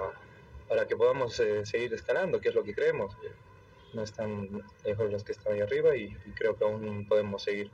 para 0.68 0.86
que 0.86 0.96
podamos 0.96 1.38
eh, 1.40 1.64
seguir 1.66 1.94
escalando, 1.94 2.40
que 2.40 2.48
es 2.48 2.54
lo 2.54 2.64
que 2.64 2.74
creemos. 2.74 3.16
No 3.92 4.02
están 4.02 4.64
lejos 4.84 5.12
los 5.12 5.22
que 5.22 5.30
están 5.30 5.52
ahí 5.52 5.60
arriba 5.60 5.96
y, 5.96 6.16
y 6.26 6.30
creo 6.34 6.56
que 6.56 6.64
aún 6.64 7.06
podemos 7.06 7.44
seguir 7.44 7.70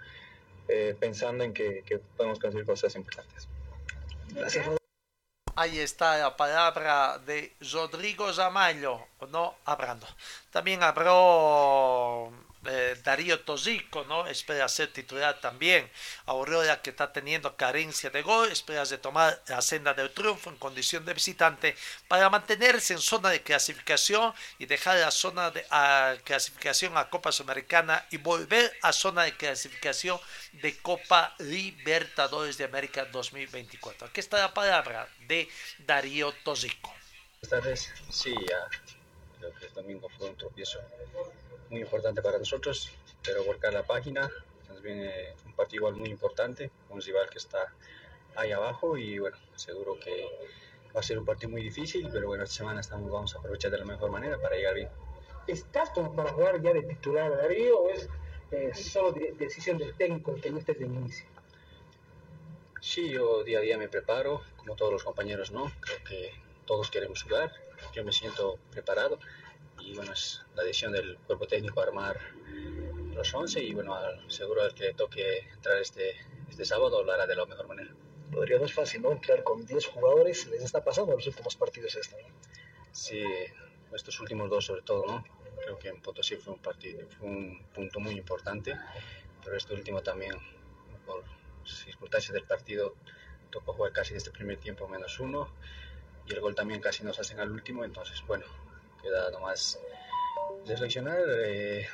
eh, 0.70 0.96
pensando 0.98 1.44
en 1.44 1.52
que, 1.52 1.82
podemos 2.16 2.38
conseguir 2.38 2.66
cosas 2.66 2.94
importantes. 2.94 3.48
Gracias. 4.28 4.66
Ahí 5.56 5.78
está 5.78 6.16
la 6.18 6.36
palabra 6.36 7.18
de 7.18 7.54
Rodrigo 7.72 8.32
Zamallo, 8.32 9.08
no 9.30 9.56
hablando. 9.64 10.06
También 10.50 10.82
habló 10.82 12.32
eh, 12.66 12.96
Darío 13.02 13.40
Tosico, 13.40 14.04
¿no? 14.04 14.26
Espera 14.26 14.68
ser 14.68 14.92
titular 14.92 15.40
también. 15.40 15.90
Aurora 16.26 16.82
que 16.82 16.90
está 16.90 17.12
teniendo 17.12 17.56
carencia 17.56 18.10
de 18.10 18.22
gol, 18.22 18.50
espera 18.50 18.84
de 18.84 18.98
tomar 18.98 19.42
la 19.48 19.62
senda 19.62 19.94
del 19.94 20.10
triunfo 20.10 20.50
en 20.50 20.56
condición 20.56 21.04
de 21.04 21.14
visitante 21.14 21.74
para 22.06 22.28
mantenerse 22.28 22.92
en 22.92 22.98
zona 22.98 23.30
de 23.30 23.42
clasificación 23.42 24.34
y 24.58 24.66
dejar 24.66 24.98
la 24.98 25.10
zona 25.10 25.50
de 25.50 25.64
clasificación 26.24 26.96
a 26.96 27.08
Copa 27.08 27.32
Sudamericana 27.32 28.06
y 28.10 28.18
volver 28.18 28.76
a 28.82 28.92
zona 28.92 29.24
de 29.24 29.36
clasificación 29.36 30.20
de 30.52 30.76
Copa 30.78 31.34
Libertadores 31.38 32.58
de 32.58 32.64
América 32.64 33.06
2024. 33.06 34.08
Aquí 34.08 34.20
está 34.20 34.38
la 34.38 34.52
palabra 34.52 35.08
de 35.26 35.48
Darío 35.78 36.32
Tosico. 36.44 36.94
Buenas 37.40 37.62
tardes. 37.62 37.90
Sí, 38.10 38.34
ya 38.48 38.68
el 39.40 39.74
domingo 39.74 40.08
fue 40.18 40.28
un 40.28 40.36
tropiezo 40.36 40.78
muy 41.70 41.80
importante 41.80 42.20
para 42.20 42.38
nosotros, 42.38 42.90
pero 43.24 43.44
volcar 43.44 43.72
la 43.72 43.84
página, 43.84 44.28
nos 44.68 44.82
viene 44.82 45.34
un 45.46 45.52
partido 45.54 45.82
igual 45.82 45.96
muy 45.96 46.10
importante, 46.10 46.70
un 46.90 47.00
rival 47.00 47.30
que 47.30 47.38
está 47.38 47.72
ahí 48.34 48.52
abajo 48.52 48.96
y 48.96 49.18
bueno, 49.18 49.36
seguro 49.54 49.98
que 49.98 50.26
va 50.94 51.00
a 51.00 51.02
ser 51.02 51.18
un 51.18 51.24
partido 51.24 51.50
muy 51.50 51.62
difícil, 51.62 52.08
pero 52.12 52.26
bueno, 52.26 52.44
esta 52.44 52.56
semana 52.56 52.80
estamos, 52.80 53.10
vamos 53.10 53.34
a 53.34 53.38
aprovechar 53.38 53.70
de 53.70 53.78
la 53.78 53.84
mejor 53.84 54.10
manera 54.10 54.38
para 54.38 54.56
llegar 54.56 54.74
bien. 54.74 54.88
¿Estás 55.46 55.90
como 55.90 56.14
para 56.14 56.32
jugar 56.32 56.60
ya 56.60 56.72
de 56.72 56.82
titular, 56.82 57.36
Darío, 57.36 57.78
o 57.78 57.90
es 57.90 58.08
eh, 58.50 58.74
solo 58.74 59.12
de, 59.12 59.32
decisión 59.32 59.78
del 59.78 59.94
técnico 59.94 60.34
que 60.34 60.50
no 60.50 60.58
estés 60.58 60.78
de 60.78 60.86
inicio? 60.86 61.26
Sí, 62.80 63.10
yo 63.10 63.44
día 63.44 63.58
a 63.58 63.62
día 63.62 63.78
me 63.78 63.88
preparo, 63.88 64.42
como 64.56 64.74
todos 64.74 64.92
los 64.92 65.04
compañeros, 65.04 65.52
¿no? 65.52 65.70
Creo 65.80 66.04
que 66.04 66.32
todos 66.66 66.90
queremos 66.90 67.22
jugar, 67.22 67.52
yo 67.92 68.04
me 68.04 68.12
siento 68.12 68.58
preparado 68.70 69.18
y 69.82 69.94
bueno, 69.94 70.12
es 70.12 70.42
la 70.54 70.62
decisión 70.62 70.92
del 70.92 71.16
cuerpo 71.18 71.46
técnico 71.46 71.80
armar 71.80 72.18
los 73.14 73.34
11 73.34 73.62
y 73.62 73.74
bueno, 73.74 73.96
seguro 74.28 74.62
al 74.62 74.74
que 74.74 74.84
le 74.84 74.94
toque 74.94 75.38
entrar 75.52 75.78
este, 75.78 76.16
este 76.48 76.64
sábado 76.64 77.02
lo 77.02 77.12
hará 77.12 77.26
de 77.26 77.36
la 77.36 77.46
mejor 77.46 77.68
manera. 77.68 77.90
Podría 78.32 78.58
no 78.58 78.64
es 78.64 78.72
fácil, 78.72 79.02
¿no? 79.02 79.12
Entrar 79.12 79.42
con 79.42 79.66
10 79.66 79.86
jugadores, 79.86 80.46
les 80.46 80.62
está 80.62 80.84
pasando 80.84 81.12
los 81.12 81.26
últimos 81.26 81.56
partidos 81.56 81.96
esto, 81.96 82.16
¿no? 82.20 82.28
Sí, 82.92 83.22
estos 83.92 84.20
últimos 84.20 84.48
dos 84.48 84.64
sobre 84.66 84.82
todo, 84.82 85.04
¿no? 85.06 85.24
Creo 85.62 85.78
que 85.78 85.88
en 85.88 86.00
Potosí 86.00 86.36
fue 86.36 86.54
un 86.54 86.60
partido, 86.60 87.06
fue 87.18 87.28
un 87.28 87.62
punto 87.74 88.00
muy 88.00 88.14
importante, 88.14 88.76
pero 89.44 89.56
este 89.56 89.74
último 89.74 90.02
también, 90.02 90.34
por 91.04 91.24
circunstancias 91.64 92.32
del 92.32 92.44
partido, 92.44 92.94
tocó 93.50 93.72
jugar 93.72 93.92
casi 93.92 94.14
desde 94.14 94.28
el 94.28 94.36
primer 94.36 94.58
tiempo 94.58 94.88
menos 94.88 95.18
uno 95.20 95.52
y 96.26 96.32
el 96.32 96.40
gol 96.40 96.54
también 96.54 96.80
casi 96.80 97.02
nos 97.04 97.18
hacen 97.18 97.40
al 97.40 97.50
último, 97.50 97.84
entonces 97.84 98.22
bueno, 98.26 98.46
queda 99.02 99.30
nomás 99.30 99.78
reflexionar, 100.66 101.20
eh, 101.28 101.86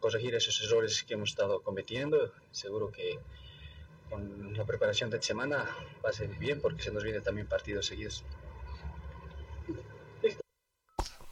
corregir 0.00 0.34
esos 0.34 0.62
errores 0.62 1.02
que 1.02 1.14
hemos 1.14 1.30
estado 1.30 1.62
cometiendo. 1.62 2.32
Seguro 2.50 2.90
que 2.90 3.18
con 4.08 4.56
la 4.56 4.64
preparación 4.64 5.10
de 5.10 5.20
semana 5.22 5.66
va 6.04 6.10
a 6.10 6.12
ser 6.12 6.28
bien 6.28 6.60
porque 6.60 6.82
se 6.82 6.92
nos 6.92 7.02
vienen 7.02 7.22
también 7.22 7.46
partidos 7.48 7.86
seguidos. 7.86 8.24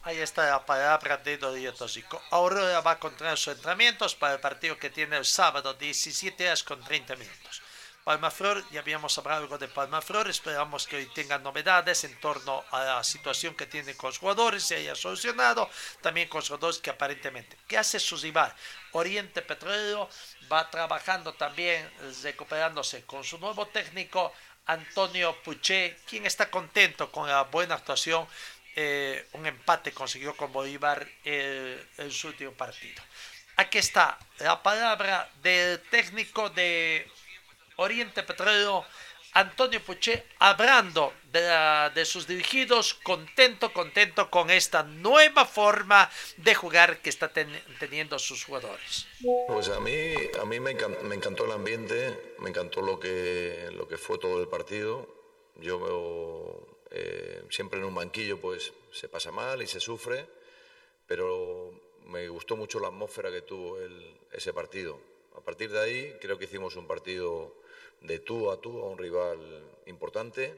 Ahí 0.05 0.17
está 0.17 0.49
la 0.49 0.65
palabra 0.65 1.15
de 1.15 1.37
Dorio 1.37 1.73
Tóxico. 1.73 2.21
Aurora 2.31 2.81
va 2.81 2.91
a 2.91 2.99
continuar 2.99 3.37
sus 3.37 3.55
entrenamientos 3.55 4.15
para 4.15 4.33
el 4.33 4.41
partido 4.41 4.77
que 4.77 4.89
tiene 4.89 5.15
el 5.17 5.23
sábado 5.23 5.73
17 5.75 6.45
horas 6.45 6.61
con 6.63 6.83
30 6.83 7.15
minutos. 7.15 7.61
Palmaflor, 8.03 8.63
ya 8.71 8.81
habíamos 8.81 9.17
hablado 9.17 9.43
algo 9.43 9.57
de 9.57 9.67
Palmaflor, 9.67 10.29
esperamos 10.29 10.87
que 10.87 10.97
hoy 10.97 11.05
tengan 11.13 11.41
novedades 11.41 12.03
en 12.03 12.19
torno 12.19 12.63
a 12.71 12.83
la 12.83 13.03
situación 13.03 13.55
que 13.55 13.65
tiene 13.65 13.95
con 13.95 14.09
los 14.09 14.17
jugadores, 14.17 14.63
se 14.63 14.75
haya 14.75 14.95
solucionado, 14.95 15.69
también 16.01 16.27
con 16.27 16.39
los 16.39 16.49
jugadores 16.49 16.79
que 16.79 16.89
aparentemente, 16.89 17.57
¿qué 17.67 17.77
hace 17.77 17.99
su 17.99 18.17
rival? 18.17 18.53
Oriente 18.91 19.41
Petrolero 19.41 20.09
va 20.51 20.69
trabajando 20.69 21.33
también, 21.33 21.89
recuperándose 22.23 23.03
con 23.03 23.23
su 23.23 23.37
nuevo 23.37 23.67
técnico, 23.67 24.33
Antonio 24.65 25.41
Puché, 25.41 25.97
quien 26.07 26.25
está 26.25 26.49
contento 26.49 27.11
con 27.11 27.27
la 27.27 27.43
buena 27.43 27.75
actuación 27.75 28.27
eh, 28.75 29.27
un 29.33 29.45
empate 29.45 29.91
consiguió 29.91 30.35
con 30.35 30.51
Bolívar 30.51 31.07
el, 31.23 31.87
el, 31.97 32.11
su 32.11 32.29
último 32.29 32.53
partido. 32.53 33.03
Aquí 33.55 33.77
está 33.77 34.17
la 34.39 34.63
palabra 34.63 35.29
del 35.43 35.79
técnico 35.91 36.49
de 36.49 37.07
Oriente 37.77 38.23
Petrolero, 38.23 38.85
Antonio 39.33 39.81
Puché, 39.81 40.25
hablando 40.39 41.13
de, 41.31 41.41
la, 41.41 41.91
de, 41.93 42.05
sus 42.05 42.27
dirigidos, 42.27 42.93
contento, 42.93 43.73
contento 43.73 44.29
con 44.29 44.51
esta 44.51 44.83
nueva 44.83 45.45
forma 45.45 46.09
de 46.37 46.53
jugar 46.53 47.01
que 47.01 47.09
está 47.09 47.33
ten, 47.33 47.49
teniendo 47.79 48.19
sus 48.19 48.43
jugadores. 48.43 49.07
Pues 49.47 49.69
a 49.69 49.79
mí, 49.79 50.13
a 50.39 50.45
mí 50.45 50.59
me, 50.59 50.71
encantó, 50.71 51.03
me 51.03 51.15
encantó 51.15 51.45
el 51.45 51.51
ambiente, 51.51 52.35
me 52.39 52.49
encantó 52.49 52.81
lo 52.81 52.99
que, 52.99 53.69
lo 53.73 53.87
que 53.87 53.97
fue 53.97 54.19
todo 54.19 54.39
el 54.39 54.47
partido. 54.47 55.07
Yo 55.55 55.79
veo 55.79 56.73
eh, 56.91 57.43
siempre 57.49 57.79
en 57.79 57.85
un 57.85 57.95
banquillo 57.95 58.39
pues 58.39 58.71
se 58.91 59.09
pasa 59.09 59.31
mal 59.31 59.63
y 59.63 59.67
se 59.67 59.79
sufre, 59.79 60.27
pero 61.07 61.71
me 62.05 62.27
gustó 62.27 62.55
mucho 62.55 62.79
la 62.79 62.89
atmósfera 62.89 63.31
que 63.31 63.41
tuvo 63.41 63.79
el, 63.79 64.15
ese 64.31 64.53
partido. 64.53 64.99
A 65.35 65.41
partir 65.41 65.71
de 65.71 65.79
ahí 65.79 66.17
creo 66.21 66.37
que 66.37 66.45
hicimos 66.45 66.75
un 66.75 66.85
partido 66.85 67.62
de 68.03 68.19
tú 68.19 68.51
a 68.51 68.61
tú 68.61 68.79
a 68.79 68.89
un 68.89 68.97
rival 68.97 69.39
importante. 69.87 70.53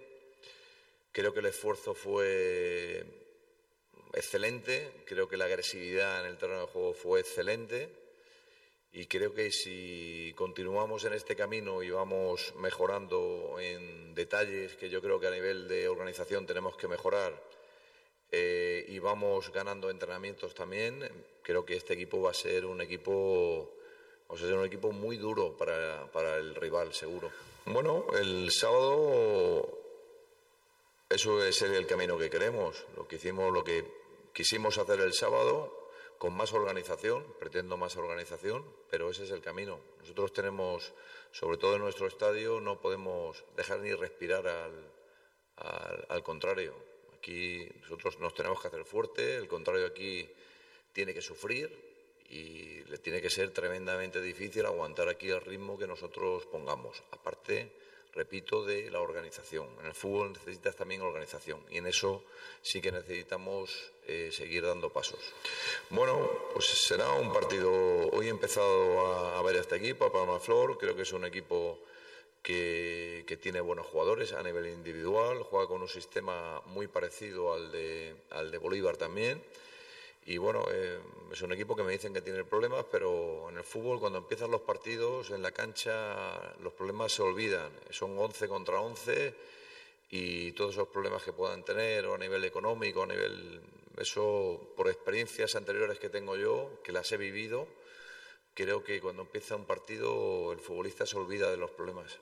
Creo 1.11 1.33
que 1.33 1.39
el 1.39 1.45
esfuerzo 1.47 1.93
fue 1.93 3.05
excelente, 4.13 4.91
creo 5.05 5.27
que 5.27 5.37
la 5.37 5.45
agresividad 5.45 6.25
en 6.25 6.31
el 6.31 6.37
terreno 6.37 6.61
de 6.61 6.67
juego 6.67 6.93
fue 6.93 7.21
excelente 7.21 7.89
y 8.97 9.07
creo 9.07 9.33
que 9.33 9.51
si 9.51 10.33
continuamos 10.37 11.03
en 11.03 11.11
este 11.11 11.35
camino 11.35 11.83
y 11.83 11.89
vamos 11.89 12.53
mejorando 12.55 13.57
en 13.59 14.15
detalles 14.15 14.75
que 14.77 14.89
yo 14.89 15.01
creo 15.01 15.19
que 15.19 15.27
a 15.27 15.31
nivel 15.31 15.67
de 15.67 15.89
organización 15.89 16.45
tenemos 16.45 16.77
que 16.77 16.87
mejorar 16.87 17.33
eh, 18.31 18.85
y 18.87 18.99
vamos 18.99 19.51
ganando 19.51 19.89
entrenamientos 19.89 20.53
también, 20.53 21.09
creo 21.41 21.65
que 21.65 21.75
este 21.75 21.93
equipo 21.93 22.21
va 22.21 22.31
a 22.31 22.33
ser 22.33 22.65
un 22.65 22.79
equipo, 22.79 23.69
va 24.29 24.35
a 24.35 24.39
ser 24.39 24.53
un 24.53 24.65
equipo 24.65 24.91
muy 24.91 25.17
duro 25.17 25.55
para, 25.57 26.11
para 26.11 26.37
el 26.37 26.55
rival, 26.55 26.93
seguro. 26.93 27.31
Bueno, 27.65 28.05
el 28.19 28.51
sábado 28.51 29.85
eso 31.09 31.43
es 31.45 31.61
el 31.61 31.85
camino 31.85 32.17
que 32.17 32.31
queremos, 32.31 32.83
lo 32.97 33.07
que 33.07 33.17
hicimos, 33.17 33.53
lo 33.53 33.63
que 33.63 33.85
quisimos 34.33 34.77
hacer 34.79 34.99
el 35.01 35.13
sábado 35.13 35.89
con 36.17 36.33
más 36.33 36.51
organización, 36.51 37.23
pretendo 37.39 37.77
más 37.77 37.95
organización, 37.95 38.65
pero 38.89 39.11
ese 39.11 39.25
es 39.25 39.31
el 39.31 39.41
camino. 39.41 39.79
Nosotros 39.99 40.33
tenemos, 40.33 40.93
sobre 41.31 41.57
todo 41.57 41.75
en 41.75 41.83
nuestro 41.83 42.07
estadio, 42.07 42.59
no 42.59 42.81
podemos 42.81 43.45
dejar 43.55 43.81
ni 43.81 43.93
respirar 43.93 44.47
al, 44.47 44.91
al 46.09 46.23
contrario. 46.23 46.73
Aquí 47.17 47.69
nosotros 47.81 48.19
nos 48.19 48.33
tenemos 48.33 48.59
que 48.59 48.67
hacer 48.67 48.83
fuerte, 48.83 49.35
el 49.35 49.47
contrario 49.47 49.85
aquí 49.85 50.27
tiene 50.91 51.13
que 51.13 51.21
sufrir 51.21 51.84
y 52.29 52.83
le 52.85 52.97
tiene 52.97 53.21
que 53.21 53.29
ser 53.29 53.51
tremendamente 53.51 54.21
difícil 54.21 54.65
aguantar 54.65 55.09
aquí 55.09 55.29
el 55.29 55.41
ritmo 55.41 55.77
que 55.77 55.87
nosotros 55.87 56.45
pongamos. 56.47 57.03
Aparte, 57.11 57.71
repito, 58.13 58.65
de 58.65 58.89
la 58.89 59.01
organización. 59.01 59.67
En 59.81 59.87
el 59.87 59.93
fútbol 59.93 60.33
necesitas 60.33 60.75
también 60.75 61.01
organización 61.01 61.61
y 61.69 61.77
en 61.77 61.87
eso 61.87 62.23
sí 62.61 62.81
que 62.81 62.91
necesitamos 62.91 63.91
eh, 64.07 64.29
seguir 64.31 64.65
dando 64.65 64.89
pasos. 64.89 65.19
Bueno, 65.89 66.29
pues 66.53 66.65
será 66.65 67.11
un 67.11 67.31
partido. 67.31 67.71
Hoy 68.11 68.27
he 68.27 68.29
empezado 68.29 69.35
a, 69.37 69.41
ver 69.43 69.57
a 69.57 69.61
este 69.61 69.75
equipo, 69.75 70.05
a 70.05 70.11
Palma 70.11 70.39
Flor. 70.39 70.77
Creo 70.77 70.95
que 70.95 71.03
es 71.03 71.13
un 71.13 71.25
equipo 71.25 71.79
que, 72.41 73.23
que, 73.27 73.37
tiene 73.37 73.59
buenos 73.59 73.85
jugadores 73.87 74.31
a 74.33 74.41
nivel 74.41 74.67
individual. 74.67 75.43
Juega 75.43 75.67
con 75.67 75.81
un 75.81 75.89
sistema 75.89 76.61
muy 76.67 76.87
parecido 76.87 77.53
al 77.53 77.71
de, 77.71 78.15
al 78.31 78.49
de 78.49 78.57
Bolívar 78.57 78.95
también. 78.97 79.43
Y 80.27 80.37
bueno, 80.37 80.65
eh, 80.71 80.99
es 81.31 81.41
un 81.43 81.53
equipo 81.53 81.75
que 81.75 81.83
me 81.83 81.91
dicen 81.91 82.11
que 82.11 82.21
tiene 82.21 82.43
problemas, 82.43 82.85
pero 82.91 83.47
en 83.49 83.57
el 83.57 83.63
fútbol 83.63 83.99
cuando 83.99 84.17
empiezan 84.17 84.49
los 84.49 84.61
partidos 84.61 85.29
en 85.29 85.43
la 85.43 85.51
cancha 85.51 86.55
los 86.61 86.73
problemas 86.73 87.11
se 87.11 87.21
olvidan. 87.21 87.71
Son 87.91 88.17
11 88.17 88.47
contra 88.47 88.81
11 88.81 89.35
y 90.09 90.51
todos 90.53 90.73
esos 90.73 90.87
problemas 90.87 91.21
que 91.21 91.31
puedan 91.31 91.63
tener 91.63 92.07
o 92.07 92.15
a 92.15 92.17
nivel 92.17 92.43
económico, 92.43 93.03
a 93.03 93.07
nivel... 93.07 93.61
Eso 93.97 94.73
por 94.75 94.89
experiencias 94.89 95.55
anteriores 95.55 95.99
que 95.99 96.09
tengo 96.09 96.35
yo, 96.35 96.81
que 96.83 96.91
las 96.91 97.09
he 97.13 97.17
vivido, 97.17 97.65
creo 98.53 98.83
que 98.83 98.99
cuando 98.99 99.21
empieza 99.21 99.55
un 99.55 99.65
partido 99.65 100.51
el 100.51 100.59
futbolista 100.59 101.05
se 101.05 101.15
olvida 101.17 101.49
de 101.49 101.55
los 101.55 101.71
problemas. 101.71 102.19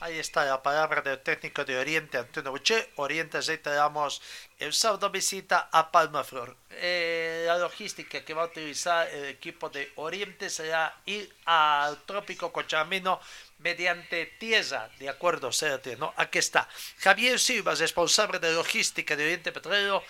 Ahí 0.00 0.18
está 0.18 0.44
la 0.44 0.62
palabra 0.62 1.02
del 1.02 1.20
técnico 1.20 1.64
de 1.64 1.78
Oriente, 1.78 2.16
Antonio 2.18 2.50
Buché. 2.50 2.90
Oriente, 2.96 3.40
reiteramos, 3.40 4.22
el 4.58 4.72
sábado 4.72 5.10
visita 5.10 5.68
a 5.70 5.90
Palmaflor. 5.90 6.56
Eh, 6.70 7.44
la 7.46 7.58
logística 7.58 8.24
que 8.24 8.34
va 8.34 8.42
a 8.42 8.46
utilizar 8.46 9.08
el 9.08 9.26
equipo 9.26 9.68
de 9.68 9.92
Oriente 9.96 10.48
será 10.48 10.98
ir 11.04 11.30
al 11.44 12.02
trópico 12.04 12.52
Cochamino 12.52 13.20
mediante 13.58 14.26
tierra, 14.38 14.90
de 14.98 15.08
acuerdo, 15.08 15.52
Cérate, 15.52 15.96
¿no? 15.96 16.12
Aquí 16.16 16.38
está. 16.38 16.68
Javier 16.98 17.38
Silva, 17.38 17.74
responsable 17.74 18.38
de 18.38 18.52
logística 18.52 19.14
de 19.14 19.24
Oriente 19.24 19.52
Petrolero, 19.52 20.02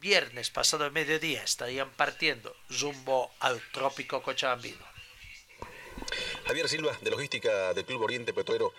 viernes 0.00 0.50
pasado 0.50 0.86
el 0.86 0.92
mediodía 0.92 1.42
estarían 1.42 1.90
partiendo 1.90 2.54
rumbo 2.80 3.32
al 3.40 3.60
trópico 3.72 4.22
Cochabambino. 4.22 4.90
Javier 6.46 6.68
Silva, 6.68 6.96
de 7.00 7.10
logística 7.10 7.72
del 7.74 7.84
Club 7.84 8.02
Oriente 8.02 8.32
Petrolero 8.32 8.72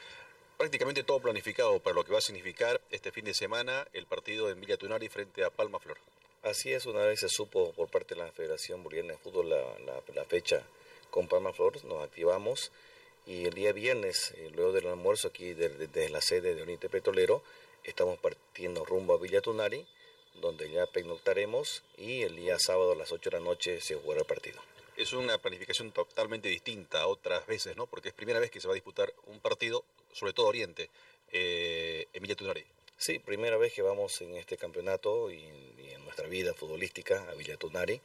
prácticamente 0.61 1.01
todo 1.01 1.19
planificado 1.19 1.79
para 1.79 1.95
lo 1.95 2.03
que 2.03 2.11
va 2.11 2.19
a 2.19 2.21
significar 2.21 2.79
este 2.91 3.11
fin 3.11 3.25
de 3.25 3.33
semana 3.33 3.87
el 3.93 4.05
partido 4.05 4.47
en 4.47 4.61
Villa 4.61 4.77
Tunari 4.77 5.09
frente 5.09 5.43
a 5.43 5.49
Palma 5.49 5.79
Flor. 5.79 5.97
Así 6.43 6.71
es, 6.71 6.85
una 6.85 6.99
vez 6.99 7.21
se 7.21 7.29
supo 7.29 7.73
por 7.73 7.89
parte 7.89 8.13
de 8.13 8.21
la 8.21 8.31
Federación 8.31 8.83
Boliviana 8.83 9.13
de 9.13 9.17
Fútbol 9.17 9.49
la, 9.49 9.63
la, 10.13 10.23
fecha 10.25 10.61
con 11.09 11.27
Palma 11.27 11.51
Flor, 11.51 11.83
nos 11.85 12.03
activamos 12.03 12.71
y 13.25 13.45
el 13.45 13.55
día 13.55 13.73
viernes, 13.73 14.35
eh, 14.37 14.51
luego 14.53 14.71
del 14.71 14.85
almuerzo 14.85 15.29
aquí 15.29 15.55
desde 15.55 15.87
de, 15.87 15.87
de 15.87 16.09
la 16.09 16.21
sede 16.21 16.53
de 16.53 16.61
Oriente 16.61 16.89
Petrolero, 16.89 17.41
estamos 17.83 18.19
partiendo 18.19 18.85
rumbo 18.85 19.15
a 19.15 19.17
Villa 19.17 19.41
Tunari, 19.41 19.87
donde 20.41 20.69
ya 20.69 20.85
pernoctaremos 20.85 21.81
y 21.97 22.21
el 22.21 22.35
día 22.35 22.59
sábado 22.59 22.91
a 22.91 22.95
las 22.95 23.11
8 23.11 23.31
de 23.31 23.39
la 23.39 23.43
noche 23.43 23.81
se 23.81 23.95
jugará 23.95 24.19
el 24.19 24.27
partido 24.27 24.61
es 25.01 25.13
una 25.13 25.37
planificación 25.39 25.91
totalmente 25.91 26.47
distinta 26.47 27.01
a 27.01 27.07
otras 27.07 27.45
veces, 27.47 27.75
¿no? 27.75 27.87
Porque 27.87 28.09
es 28.09 28.15
primera 28.15 28.39
vez 28.39 28.51
que 28.51 28.61
se 28.61 28.67
va 28.67 28.73
a 28.73 28.75
disputar 28.75 29.11
un 29.27 29.39
partido, 29.39 29.83
sobre 30.13 30.33
todo 30.33 30.47
Oriente, 30.47 30.89
eh, 31.31 32.07
en 32.13 32.21
Villa 32.21 32.35
Tunari. 32.35 32.63
Sí, 32.97 33.17
primera 33.17 33.57
vez 33.57 33.73
que 33.73 33.81
vamos 33.81 34.21
en 34.21 34.35
este 34.35 34.57
campeonato 34.57 35.31
y, 35.31 35.43
en 35.43 36.03
nuestra 36.03 36.27
vida 36.27 36.53
futbolística 36.53 37.29
a 37.29 37.33
Villa 37.33 37.57
Tunari. 37.57 37.99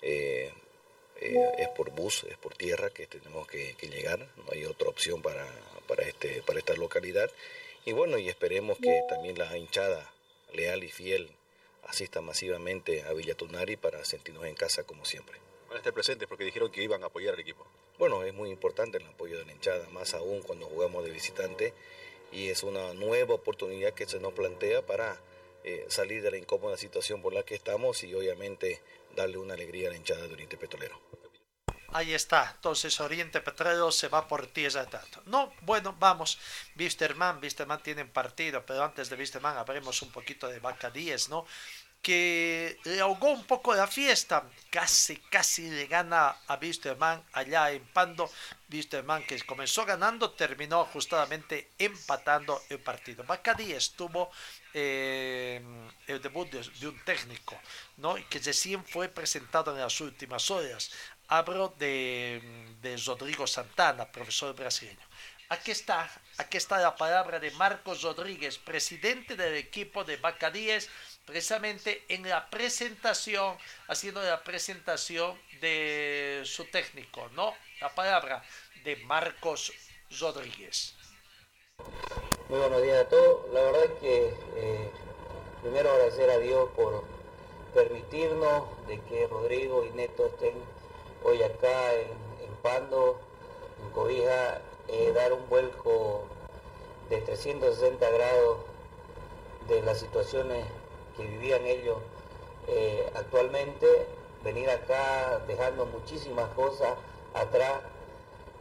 Eh, 0.00 0.50
eh, 1.20 1.52
es 1.58 1.68
por 1.68 1.90
bus, 1.90 2.24
es 2.24 2.38
por 2.38 2.54
tierra 2.54 2.90
que 2.90 3.06
tenemos 3.06 3.46
que, 3.46 3.76
llegar, 3.82 4.26
no 4.36 4.52
hay 4.52 4.64
otra 4.64 4.88
opción 4.88 5.20
para, 5.20 5.46
para, 5.86 6.02
este, 6.04 6.42
para 6.42 6.58
esta 6.58 6.74
localidad. 6.74 7.30
Y 7.84 7.92
bueno, 7.92 8.16
y 8.16 8.28
esperemos 8.28 8.78
que 8.78 9.02
también 9.08 9.38
la 9.38 9.56
hinchada 9.58 10.10
leal 10.54 10.82
y 10.82 10.88
fiel 10.88 11.30
asista 11.84 12.20
masivamente 12.22 13.02
a 13.02 13.12
Villa 13.12 13.34
Tunari 13.34 13.76
para 13.76 14.04
sentirnos 14.04 14.46
en 14.46 14.54
casa 14.54 14.84
como 14.84 15.04
siempre 15.04 15.51
van 15.72 15.78
a 15.78 15.80
estar 15.80 15.94
presentes 15.94 16.28
porque 16.28 16.44
dijeron 16.44 16.70
que 16.70 16.82
iban 16.82 17.02
a 17.02 17.06
apoyar 17.06 17.32
al 17.32 17.40
equipo. 17.40 17.66
Bueno, 17.98 18.22
es 18.24 18.34
muy 18.34 18.50
importante 18.50 18.98
el 18.98 19.06
apoyo 19.06 19.38
de 19.38 19.46
la 19.46 19.52
hinchada, 19.52 19.88
más 19.88 20.12
aún 20.12 20.42
cuando 20.42 20.66
jugamos 20.66 21.02
de 21.02 21.10
visitante 21.10 21.72
y 22.30 22.48
es 22.48 22.62
una 22.62 22.92
nueva 22.92 23.34
oportunidad 23.34 23.94
que 23.94 24.06
se 24.06 24.20
nos 24.20 24.34
plantea 24.34 24.84
para 24.84 25.18
eh, 25.64 25.86
salir 25.88 26.22
de 26.22 26.30
la 26.30 26.36
incómoda 26.36 26.76
situación 26.76 27.22
por 27.22 27.32
la 27.32 27.42
que 27.42 27.54
estamos 27.54 28.04
y 28.04 28.14
obviamente 28.14 28.82
darle 29.16 29.38
una 29.38 29.54
alegría 29.54 29.88
a 29.88 29.92
la 29.92 29.96
hinchada 29.96 30.26
de 30.26 30.34
Oriente 30.34 30.58
Petrolero. 30.58 31.00
Ahí 31.94 32.14
está, 32.14 32.52
entonces 32.54 32.98
Oriente 33.00 33.40
Petrolero 33.40 33.92
se 33.92 34.08
va 34.08 34.26
por 34.26 34.46
tierra 34.46 34.86
tanto. 34.86 35.22
No, 35.26 35.52
bueno, 35.60 35.94
vamos, 35.98 36.38
Wisterman, 36.78 37.38
Wisterman 37.42 37.82
tienen 37.82 38.10
partido, 38.10 38.64
pero 38.64 38.82
antes 38.84 39.10
de 39.10 39.16
Wisterman 39.16 39.58
habremos 39.58 40.00
un 40.00 40.10
poquito 40.10 40.48
de 40.48 40.60
10, 40.92 41.28
¿no? 41.28 41.46
Que 42.02 42.78
le 42.84 43.00
ahogó 43.00 43.30
un 43.30 43.44
poco 43.44 43.74
la 43.74 43.86
fiesta. 43.86 44.44
Casi, 44.70 45.16
casi 45.30 45.70
le 45.70 45.86
gana 45.86 46.36
a 46.48 46.58
Wisterman 46.60 47.22
allá 47.32 47.70
en 47.70 47.84
Pando. 47.92 48.30
Wisterman 48.70 49.24
que 49.24 49.40
comenzó 49.42 49.84
ganando, 49.86 50.32
terminó 50.32 50.84
justamente 50.86 51.70
empatando 51.78 52.60
el 52.70 52.80
partido. 52.80 53.22
Bacadí 53.22 53.72
estuvo 53.72 54.30
eh, 54.74 55.62
el 56.06 56.20
debut 56.20 56.50
de, 56.50 56.62
de, 56.80 56.88
un 56.88 56.98
técnico, 57.04 57.58
¿no? 57.98 58.16
que 58.28 58.38
recién 58.40 58.84
fue 58.84 59.08
presentado 59.08 59.72
en 59.72 59.80
las 59.80 60.00
últimas 60.00 60.50
horas. 60.50 60.90
hablo 61.28 61.74
de, 61.78 62.42
de 62.80 62.96
Rodrigo 62.96 63.46
Santana, 63.46 64.10
profesor 64.10 64.54
brasileño. 64.54 65.06
Aquí 65.52 65.70
está, 65.70 66.10
aquí 66.38 66.56
está 66.56 66.78
la 66.78 66.96
palabra 66.96 67.38
de 67.38 67.50
Marcos 67.50 68.00
Rodríguez, 68.00 68.56
presidente 68.56 69.36
del 69.36 69.56
equipo 69.56 70.02
de 70.02 70.16
Bacadíes, 70.16 70.88
precisamente 71.24 72.04
en 72.08 72.28
la 72.28 72.48
presentación, 72.50 73.56
haciendo 73.88 74.22
la 74.22 74.42
presentación 74.42 75.38
de 75.60 76.42
su 76.44 76.64
técnico, 76.66 77.28
¿no? 77.34 77.54
La 77.80 77.94
palabra 77.94 78.42
de 78.84 78.96
Marcos 78.96 79.72
Rodríguez. 80.20 80.94
Muy 82.48 82.58
buenos 82.58 82.82
días 82.82 83.06
a 83.06 83.08
todos. 83.08 83.52
La 83.52 83.62
verdad 83.62 83.84
es 83.84 84.00
que 84.00 84.26
eh, 84.56 84.90
primero 85.62 85.90
agradecer 85.90 86.30
a 86.30 86.38
Dios 86.38 86.70
por 86.74 87.04
permitirnos 87.72 88.86
de 88.86 89.00
que 89.02 89.26
Rodrigo 89.26 89.84
y 89.84 89.90
Neto 89.90 90.26
estén 90.26 90.54
hoy 91.24 91.42
acá 91.42 91.94
en, 91.94 92.10
en 92.44 92.54
Pando, 92.62 93.20
en 93.82 93.90
Cobija, 93.90 94.60
eh, 94.88 95.12
dar 95.14 95.32
un 95.32 95.48
vuelco 95.48 96.24
de 97.08 97.20
360 97.20 98.10
grados 98.10 98.58
de 99.68 99.82
las 99.82 100.00
situaciones 100.00 100.66
que 101.16 101.22
vivían 101.24 101.64
ellos 101.66 101.98
eh, 102.68 103.10
actualmente, 103.14 103.86
venir 104.44 104.70
acá 104.70 105.40
dejando 105.46 105.86
muchísimas 105.86 106.48
cosas 106.54 106.96
atrás, 107.34 107.80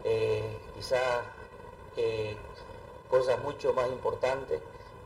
eh, 0.04 0.58
quizás 0.76 1.26
cosas 3.10 3.43
mucho 3.43 3.74
más 3.74 3.88
importantes, 3.89 4.62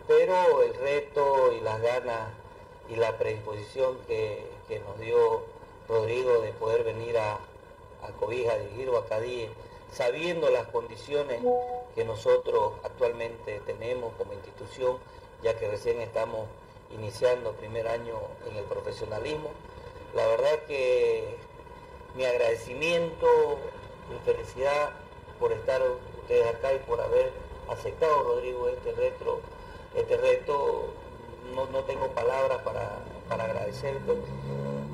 pero 0.07 0.61
el 0.61 0.73
reto 0.75 1.51
y 1.51 1.59
las 1.61 1.81
ganas 1.81 2.29
y 2.87 2.95
la 2.95 3.17
predisposición 3.17 3.97
que, 4.07 4.53
nos 4.85 4.99
dio 4.99 5.43
Rodrigo 5.87 6.39
de 6.41 6.51
poder 6.53 6.83
venir 6.83 7.17
a, 7.17 7.33
a 7.33 8.11
Cobija, 8.19 8.53
a 8.53 8.57
dirigir 8.59 8.89
Bacadí, 8.91 9.49
sabiendo 9.91 10.49
las 10.49 10.67
condiciones 10.67 11.41
que 11.95 12.03
nosotros 12.03 12.73
actualmente 12.83 13.61
tenemos 13.65 14.13
como 14.17 14.33
institución, 14.33 14.97
ya 15.41 15.57
que 15.57 15.69
recién 15.69 16.01
estamos 16.01 16.47
iniciando 16.97 17.51
primer 17.53 17.87
año 17.87 18.15
en 18.49 18.57
el 18.57 18.63
profesionalismo. 18.65 19.49
La 20.13 20.25
verdad 20.27 20.59
que 20.67 21.35
mi 22.15 22.25
agradecimiento, 22.25 23.27
mi 24.09 24.17
felicidad 24.25 24.91
por 25.39 25.51
estar 25.51 25.81
ustedes 26.21 26.55
acá 26.55 26.73
y 26.73 26.79
por 26.79 27.01
haber 27.01 27.31
aceptado, 27.69 28.23
Rodrigo, 28.23 28.69
este 28.69 28.93
reto, 28.93 29.41
este 29.95 30.17
reto, 30.17 30.93
no, 31.53 31.83
tengo 31.83 32.07
palabras 32.09 32.59
para, 32.63 32.99
para 33.27 33.45
agradecerte. 33.45 34.15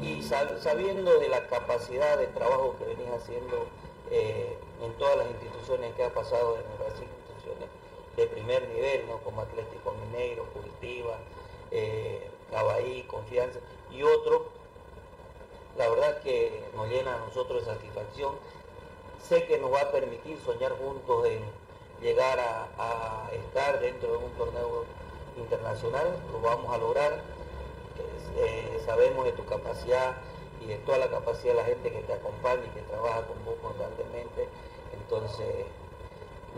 Y 0.01 0.23
sabiendo 0.23 1.19
de 1.19 1.29
la 1.29 1.47
capacidad 1.47 2.17
de 2.17 2.27
trabajo 2.27 2.75
que 2.79 2.85
venís 2.85 3.09
haciendo 3.13 3.67
eh, 4.09 4.57
en 4.83 4.93
todas 4.93 5.17
las 5.17 5.27
instituciones 5.27 5.93
que 5.95 6.03
ha 6.03 6.09
pasado 6.09 6.57
en 6.57 6.63
nuestras 6.67 7.01
instituciones 7.01 7.69
de 8.17 8.25
primer 8.27 8.67
nivel, 8.69 9.07
¿no? 9.07 9.17
como 9.19 9.41
Atlético 9.41 9.93
Mineiro, 10.05 10.45
Curitiba, 10.53 11.17
eh, 11.71 12.27
Confianza 13.07 13.59
y 13.91 14.03
otros, 14.03 14.41
la 15.77 15.89
verdad 15.89 16.21
que 16.21 16.63
nos 16.75 16.87
llena 16.89 17.15
a 17.15 17.19
nosotros 17.19 17.65
de 17.65 17.73
satisfacción. 17.73 18.35
Sé 19.27 19.45
que 19.45 19.57
nos 19.57 19.71
va 19.71 19.81
a 19.81 19.91
permitir 19.91 20.39
soñar 20.41 20.73
juntos 20.77 21.25
en 21.27 21.41
llegar 22.01 22.39
a, 22.39 23.29
estar 23.31 23.79
dentro 23.79 24.11
de 24.11 24.17
un 24.17 24.31
torneo 24.31 24.85
internacional, 25.37 26.17
lo 26.31 26.41
vamos 26.41 26.73
a 26.73 26.77
lograr. 26.77 27.21
Eh, 28.37 28.81
sabemos 28.85 29.25
de 29.25 29.31
tu 29.33 29.45
capacidad 29.45 30.15
y 30.61 30.67
de 30.67 30.77
toda 30.79 30.97
la 30.97 31.09
capacidad 31.09 31.53
de 31.53 31.61
la 31.61 31.65
gente 31.65 31.91
que 31.91 32.01
te 32.01 32.13
acompaña 32.13 32.63
y 32.65 32.69
que 32.69 32.81
trabaja 32.81 33.25
con 33.27 33.43
vos 33.45 33.55
constantemente. 33.61 34.47
Entonces, 34.93 35.65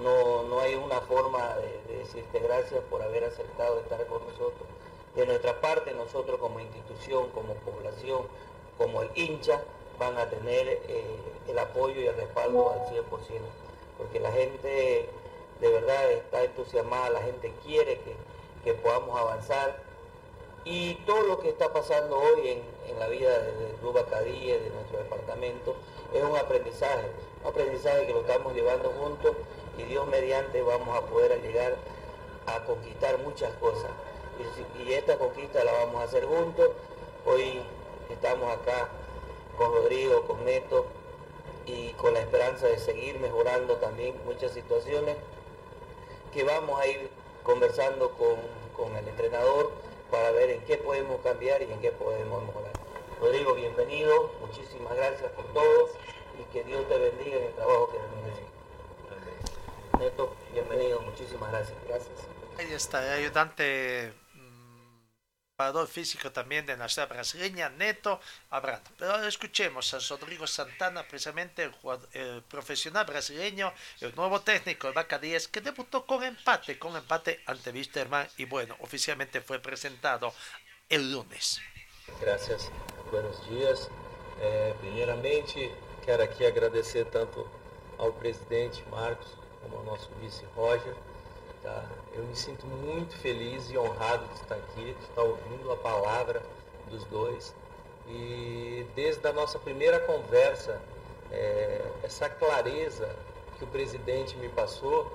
no, 0.01 0.59
hay 0.59 0.75
una 0.75 1.01
forma 1.01 1.55
de, 1.55 1.97
decirte 1.97 2.39
gracias 2.39 2.81
por 2.89 3.01
haber 3.01 3.23
aceptado 3.25 3.79
estar 3.79 4.05
con 4.07 4.23
nosotros. 4.25 4.72
De 5.15 5.25
nuestra 5.25 5.61
parte, 5.61 5.93
nosotros 5.93 6.39
como 6.39 6.59
institución, 6.59 7.29
como 7.29 7.53
población, 7.55 8.23
como 8.77 9.03
el 9.03 9.09
hincha, 9.15 9.61
van 9.99 10.17
a 10.17 10.29
tener 10.29 10.67
eh, 10.67 11.05
el 11.47 11.59
apoyo 11.59 12.01
y 12.01 12.07
el 12.07 12.15
respaldo 12.15 12.71
al 12.71 12.79
100%, 12.87 13.03
porque 13.97 14.19
la 14.19 14.31
gente 14.31 15.09
de 15.61 15.69
verdad 15.69 16.11
está 16.11 16.43
entusiasmada, 16.43 17.11
la 17.11 17.21
gente 17.21 17.53
quiere 17.63 17.99
que, 17.99 18.15
que 18.63 18.73
podamos 18.73 19.19
avanzar 19.19 19.77
y 20.65 20.95
todo 21.05 21.23
lo 21.23 21.39
que 21.39 21.49
está 21.49 21.73
pasando 21.73 22.17
hoy 22.17 22.49
en, 22.87 22.99
la 22.99 23.07
vida 23.07 23.37
del 23.39 23.73
Club 23.81 23.97
Acadía, 23.97 24.57
de 24.59 24.69
nuestro 24.69 24.99
departamento, 24.99 25.75
es 26.13 26.23
un 26.23 26.37
aprendizaje, 26.37 27.07
un 27.41 27.49
aprendizaje 27.49 28.05
que 28.05 28.13
lo 28.13 28.21
estamos 28.21 28.53
llevando 28.53 28.89
juntos 28.91 29.35
y 29.77 29.83
Dios 29.83 30.07
mediante 30.07 30.61
vamos 30.61 30.95
a 30.95 31.01
poder 31.01 31.41
llegar 31.41 31.75
a 32.45 32.63
conquistar 32.65 33.17
muchas 33.19 33.51
cosas. 33.55 33.89
Y, 34.39 34.83
y 34.83 34.93
esta 34.93 35.17
conquista 35.17 35.63
la 35.63 35.71
vamos 35.71 36.01
a 36.01 36.05
hacer 36.05 36.25
juntos. 36.25 36.69
Hoy 37.25 37.61
estamos 38.09 38.51
acá 38.51 38.89
con 39.57 39.71
Rodrigo, 39.73 40.23
con 40.23 40.43
Neto 40.45 40.85
y 41.65 41.89
con 41.93 42.13
la 42.13 42.19
esperanza 42.19 42.67
de 42.67 42.79
seguir 42.79 43.19
mejorando 43.19 43.75
también 43.75 44.15
muchas 44.25 44.51
situaciones 44.51 45.15
que 46.33 46.43
vamos 46.43 46.79
a 46.79 46.87
ir 46.87 47.09
conversando 47.43 48.11
con, 48.11 48.35
con 48.75 48.95
el 48.95 49.07
entrenador 49.07 49.71
para 50.09 50.31
ver 50.31 50.49
en 50.49 50.61
qué 50.65 50.77
podemos 50.77 51.21
cambiar 51.21 51.61
y 51.61 51.71
en 51.71 51.79
qué 51.79 51.91
podemos 51.91 52.43
mejorar. 52.43 52.73
Rodrigo, 53.19 53.53
bienvenido, 53.53 54.31
muchísimas 54.41 54.95
gracias 54.95 55.31
por 55.31 55.45
todo 55.53 55.89
y 56.39 56.43
que 56.51 56.63
Dios 56.63 56.87
te 56.87 56.97
bendiga 56.97 57.37
en 57.37 57.43
el 57.43 57.53
trabajo 57.53 57.89
que 57.89 57.97
venís 57.97 58.13
Neto, 59.99 60.35
bienvenido, 60.51 60.99
muchísimas 61.01 61.51
gracias. 61.51 61.77
Gracias. 61.87 62.27
Ahí 62.57 62.73
está, 62.73 63.17
el 63.17 64.22
ayudante 65.57 65.91
físico 65.91 66.31
también 66.31 66.65
de 66.65 66.75
nacional 66.75 67.09
brasileña, 67.09 67.69
Neto 67.69 68.19
hablando. 68.49 68.89
Pero 68.97 69.23
escuchemos 69.27 69.93
a 69.93 69.99
Rodrigo 69.99 70.47
Santana, 70.47 71.03
precisamente 71.07 71.71
el, 72.13 72.41
profesional 72.43 73.05
brasileño, 73.05 73.71
el 74.01 74.15
nuevo 74.15 74.41
técnico 74.41 74.87
de 74.87 74.93
Vaca 74.93 75.19
10, 75.19 75.47
que 75.49 75.61
debutó 75.61 76.05
con 76.05 76.23
empate, 76.23 76.79
con 76.79 76.95
empate 76.95 77.41
ante 77.45 77.71
Wisterman 77.71 78.27
y 78.37 78.45
bueno, 78.45 78.75
oficialmente 78.79 79.41
fue 79.41 79.59
presentado 79.59 80.33
el 80.89 81.11
lunes. 81.11 81.61
Gracias, 82.19 82.69
buenos 83.11 83.47
días. 83.49 83.89
Eh, 84.41 84.73
primeiramente, 84.81 85.71
quero 86.03 86.23
aqui 86.23 86.45
agradecer 86.45 87.05
tanto 87.05 87.49
ao 87.97 88.11
presidente 88.13 88.83
Marcos 88.89 89.27
como 89.61 89.77
ao 89.77 89.83
nosso 89.85 90.09
vice 90.19 90.43
Roger 90.55 90.95
Tá? 91.63 91.85
Eu 92.13 92.23
me 92.23 92.35
sinto 92.35 92.67
muito 92.67 93.17
feliz 93.17 93.71
e 93.71 93.77
honrado 93.77 94.27
de 94.27 94.33
estar 94.33 94.55
aqui, 94.55 94.93
de 94.93 95.03
estar 95.05 95.21
ouvindo 95.21 95.71
a 95.71 95.77
palavra 95.77 96.43
dos 96.89 97.05
dois. 97.05 97.55
E 98.05 98.85
desde 98.93 99.25
a 99.25 99.31
nossa 99.31 99.57
primeira 99.57 99.97
conversa, 100.01 100.81
é, 101.31 101.81
essa 102.03 102.27
clareza 102.27 103.15
que 103.57 103.63
o 103.63 103.67
presidente 103.67 104.35
me 104.35 104.49
passou 104.49 105.09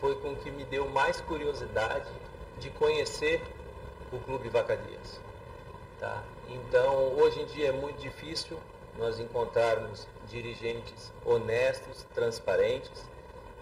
foi 0.00 0.16
com 0.16 0.34
que 0.34 0.50
me 0.50 0.64
deu 0.64 0.88
mais 0.88 1.20
curiosidade 1.20 2.10
de 2.58 2.68
conhecer 2.70 3.40
o 4.12 4.18
Clube 4.18 4.48
Vacadias. 4.48 5.20
Tá? 6.00 6.20
Então, 6.48 7.14
hoje 7.16 7.40
em 7.42 7.46
dia 7.46 7.68
é 7.68 7.72
muito 7.72 8.00
difícil 8.00 8.58
nós 8.98 9.20
encontrarmos 9.20 10.08
dirigentes 10.28 11.12
honestos, 11.24 12.04
transparentes, 12.12 13.04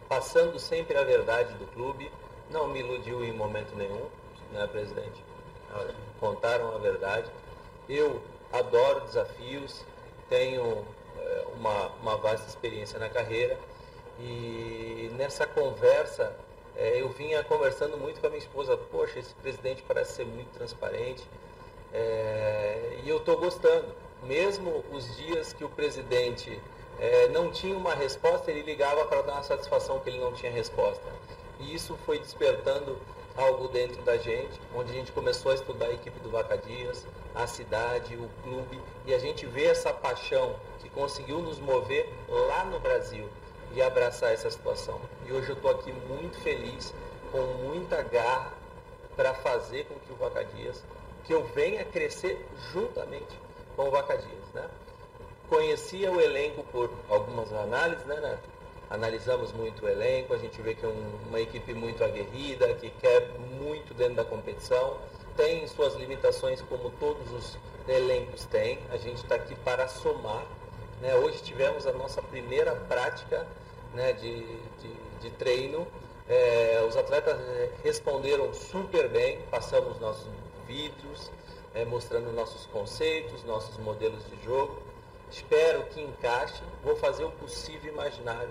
passando 0.08 0.58
sempre 0.58 0.96
a 0.96 1.04
verdade 1.04 1.52
do 1.54 1.66
clube 1.72 2.10
não 2.50 2.68
me 2.68 2.80
iludiu 2.80 3.24
em 3.24 3.32
momento 3.32 3.74
nenhum, 3.76 4.06
né, 4.52 4.66
presidente? 4.66 5.24
Contaram 6.18 6.74
a 6.74 6.78
verdade. 6.78 7.30
Eu 7.88 8.20
adoro 8.52 9.00
desafios, 9.02 9.84
tenho 10.28 10.84
é, 11.18 11.44
uma, 11.56 11.86
uma 12.02 12.16
vasta 12.16 12.48
experiência 12.48 12.98
na 12.98 13.08
carreira 13.08 13.58
e 14.18 15.10
nessa 15.16 15.46
conversa 15.46 16.34
é, 16.76 17.00
eu 17.00 17.08
vinha 17.10 17.42
conversando 17.44 17.96
muito 17.96 18.20
com 18.20 18.26
a 18.26 18.30
minha 18.30 18.42
esposa, 18.42 18.76
poxa, 18.76 19.18
esse 19.18 19.34
presidente 19.34 19.82
parece 19.86 20.14
ser 20.14 20.26
muito 20.26 20.50
transparente 20.52 21.22
é, 21.92 22.98
e 23.04 23.08
eu 23.08 23.18
estou 23.18 23.36
gostando. 23.38 23.88
Mesmo 24.22 24.84
os 24.92 25.16
dias 25.16 25.52
que 25.54 25.64
o 25.64 25.68
presidente 25.68 26.60
não 27.32 27.50
tinha 27.50 27.74
uma 27.74 27.94
resposta, 27.94 28.50
ele 28.50 28.60
ligava 28.60 29.06
para 29.06 29.22
dar 29.22 29.32
uma 29.32 29.42
satisfação 29.42 29.98
que 30.00 30.10
ele 30.10 30.18
não 30.18 30.34
tinha 30.34 30.52
resposta. 30.52 31.02
E 31.60 31.74
isso 31.74 31.96
foi 32.04 32.18
despertando 32.18 32.98
algo 33.36 33.68
dentro 33.68 34.02
da 34.02 34.16
gente, 34.16 34.60
onde 34.74 34.90
a 34.90 34.94
gente 34.94 35.12
começou 35.12 35.52
a 35.52 35.54
estudar 35.54 35.86
a 35.86 35.92
equipe 35.92 36.18
do 36.20 36.30
Vaca 36.30 36.58
Dias, 36.58 37.06
a 37.34 37.46
cidade, 37.46 38.16
o 38.16 38.28
clube, 38.42 38.80
e 39.06 39.14
a 39.14 39.18
gente 39.18 39.46
vê 39.46 39.66
essa 39.66 39.92
paixão 39.92 40.56
que 40.80 40.90
conseguiu 40.90 41.38
nos 41.40 41.58
mover 41.58 42.08
lá 42.28 42.64
no 42.64 42.80
Brasil 42.80 43.28
e 43.72 43.80
abraçar 43.80 44.32
essa 44.32 44.50
situação. 44.50 45.00
E 45.26 45.32
hoje 45.32 45.50
eu 45.50 45.56
estou 45.56 45.70
aqui 45.70 45.92
muito 45.92 46.38
feliz, 46.40 46.92
com 47.30 47.42
muita 47.64 48.02
garra, 48.02 48.52
para 49.16 49.34
fazer 49.34 49.84
com 49.84 49.94
que 50.00 50.12
o 50.12 50.16
Vaca 50.16 50.44
Dias, 50.44 50.82
que 51.24 51.34
eu 51.34 51.44
venha 51.44 51.84
crescer 51.84 52.46
juntamente 52.72 53.38
com 53.76 53.88
o 53.88 53.90
Vaca 53.90 54.16
Dias. 54.16 54.40
Né? 54.54 54.68
conhecia 55.50 56.12
o 56.12 56.20
elenco 56.20 56.62
por 56.70 56.88
algumas 57.08 57.52
análises, 57.52 58.06
né, 58.06 58.20
Neto? 58.20 58.48
Analisamos 58.90 59.52
muito 59.52 59.86
o 59.86 59.88
elenco, 59.88 60.34
a 60.34 60.36
gente 60.36 60.60
vê 60.60 60.74
que 60.74 60.84
é 60.84 60.88
um, 60.88 61.28
uma 61.28 61.40
equipe 61.40 61.72
muito 61.72 62.02
aguerrida, 62.02 62.74
que 62.74 62.90
quer 62.90 63.28
muito 63.38 63.94
dentro 63.94 64.16
da 64.16 64.24
competição, 64.24 64.98
tem 65.36 65.64
suas 65.68 65.94
limitações 65.94 66.60
como 66.62 66.90
todos 66.98 67.32
os 67.32 67.56
elencos 67.86 68.44
têm. 68.46 68.80
A 68.90 68.96
gente 68.96 69.22
está 69.22 69.36
aqui 69.36 69.54
para 69.54 69.86
somar. 69.86 70.44
Né? 71.00 71.14
Hoje 71.14 71.40
tivemos 71.42 71.86
a 71.86 71.92
nossa 71.92 72.20
primeira 72.20 72.74
prática 72.74 73.46
né, 73.94 74.12
de, 74.12 74.40
de, 74.42 74.92
de 75.22 75.30
treino. 75.38 75.86
É, 76.28 76.84
os 76.86 76.96
atletas 76.96 77.38
é, 77.40 77.70
responderam 77.84 78.52
super 78.52 79.08
bem, 79.08 79.40
passamos 79.50 80.00
nossos 80.00 80.26
vídeos, 80.66 81.30
é, 81.74 81.84
mostrando 81.84 82.32
nossos 82.32 82.66
conceitos, 82.66 83.44
nossos 83.44 83.76
modelos 83.78 84.28
de 84.28 84.44
jogo. 84.44 84.82
Espero 85.30 85.84
que 85.84 86.00
encaixe. 86.00 86.60
Vou 86.82 86.96
fazer 86.96 87.24
o 87.24 87.30
possível 87.30 87.92
imaginário 87.92 88.50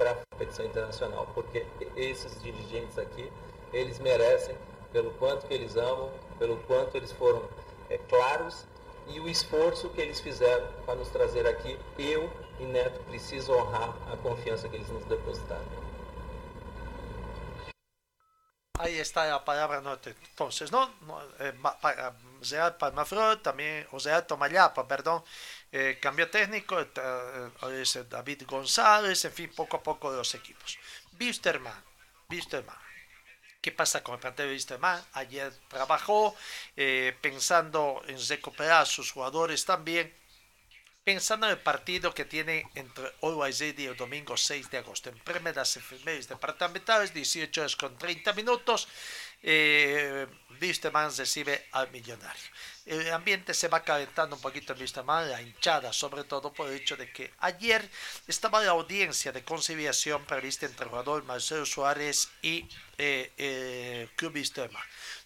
para 0.00 0.12
a 0.12 0.14
competição 0.30 0.64
internacional, 0.64 1.28
porque 1.34 1.66
esses 1.94 2.40
dirigentes 2.42 2.96
aqui, 2.96 3.30
eles 3.70 3.98
merecem 3.98 4.56
pelo 4.90 5.10
quanto 5.12 5.46
que 5.46 5.52
eles 5.52 5.76
amam, 5.76 6.10
pelo 6.38 6.56
quanto 6.62 6.96
eles 6.96 7.12
foram 7.12 7.46
é, 7.90 7.98
claros 7.98 8.64
e 9.08 9.20
o 9.20 9.28
esforço 9.28 9.90
que 9.90 10.00
eles 10.00 10.18
fizeram 10.18 10.66
para 10.86 10.94
nos 10.94 11.10
trazer 11.10 11.46
aqui. 11.46 11.78
Eu 11.98 12.32
e 12.58 12.64
Neto 12.64 12.98
preciso 13.10 13.52
honrar 13.52 13.94
a 14.10 14.16
confiança 14.16 14.70
que 14.70 14.76
eles 14.76 14.88
nos 14.88 15.04
depositaram. 15.04 15.90
Ahí 18.78 18.98
está 18.98 19.26
la 19.26 19.44
palabra 19.44 19.82
norte. 19.82 20.16
Entonces, 20.30 20.70
¿no? 20.70 20.88
no 21.02 21.20
eh, 21.40 21.52
para, 21.82 22.14
Real 22.40 22.74
Palmaflor, 22.78 23.36
también, 23.42 23.86
o 23.92 24.00
sea, 24.00 24.26
Tomayapa, 24.26 24.88
perdón, 24.88 25.22
eh, 25.72 25.98
cambio 26.00 26.28
técnico, 26.28 26.80
eh, 26.80 28.04
David 28.08 28.42
González, 28.46 29.24
en 29.24 29.32
fin, 29.32 29.50
poco 29.54 29.76
a 29.76 29.82
poco 29.82 30.10
de 30.10 30.18
los 30.18 30.34
equipos. 30.34 30.78
Bisterman, 31.12 31.84
Bisterman. 32.28 32.76
¿Qué 33.60 33.72
pasa 33.72 34.02
con 34.02 34.14
el 34.14 34.20
plantel 34.20 34.46
de 34.46 34.52
Wisterman? 34.54 35.04
Ayer 35.12 35.52
trabajó 35.68 36.34
eh, 36.76 37.14
pensando 37.20 38.02
en 38.08 38.18
recuperar 38.26 38.82
a 38.82 38.86
sus 38.86 39.12
jugadores 39.12 39.66
también, 39.66 40.12
pensando 41.04 41.46
en 41.46 41.52
el 41.52 41.58
partido 41.58 42.14
que 42.14 42.24
tiene 42.24 42.64
entre 42.74 43.12
Always 43.22 43.60
y 43.60 43.86
el 43.86 43.96
domingo 43.96 44.36
6 44.36 44.70
de 44.70 44.78
agosto. 44.78 45.10
En 45.10 45.18
primeras 45.18 45.76
enfermeras 45.76 46.26
departamentales, 46.26 47.12
18 47.12 47.60
horas 47.60 47.76
con 47.76 47.98
30 47.98 48.32
minutos 48.32 48.88
eh, 49.42 50.26
Wisterman 50.60 51.14
recibe 51.14 51.68
al 51.72 51.90
millonario. 51.90 52.42
El 52.90 53.12
ambiente 53.12 53.54
se 53.54 53.68
va 53.68 53.84
calentando 53.84 54.34
un 54.34 54.42
poquito 54.42 54.72
en 54.72 54.80
Wisterman, 54.80 55.30
la 55.30 55.40
hinchada, 55.40 55.92
sobre 55.92 56.24
todo 56.24 56.52
por 56.52 56.66
el 56.66 56.74
hecho 56.74 56.96
de 56.96 57.12
que 57.12 57.32
ayer 57.38 57.88
estaba 58.26 58.60
la 58.64 58.72
audiencia 58.72 59.30
de 59.30 59.44
conciliación 59.44 60.24
prevista 60.24 60.66
entre 60.66 60.86
el 60.86 60.90
jugador 60.90 61.22
Marcelo 61.22 61.64
Suárez 61.64 62.30
y 62.42 62.66
eh, 62.98 63.30
eh, 63.38 64.08
Club. 64.16 64.34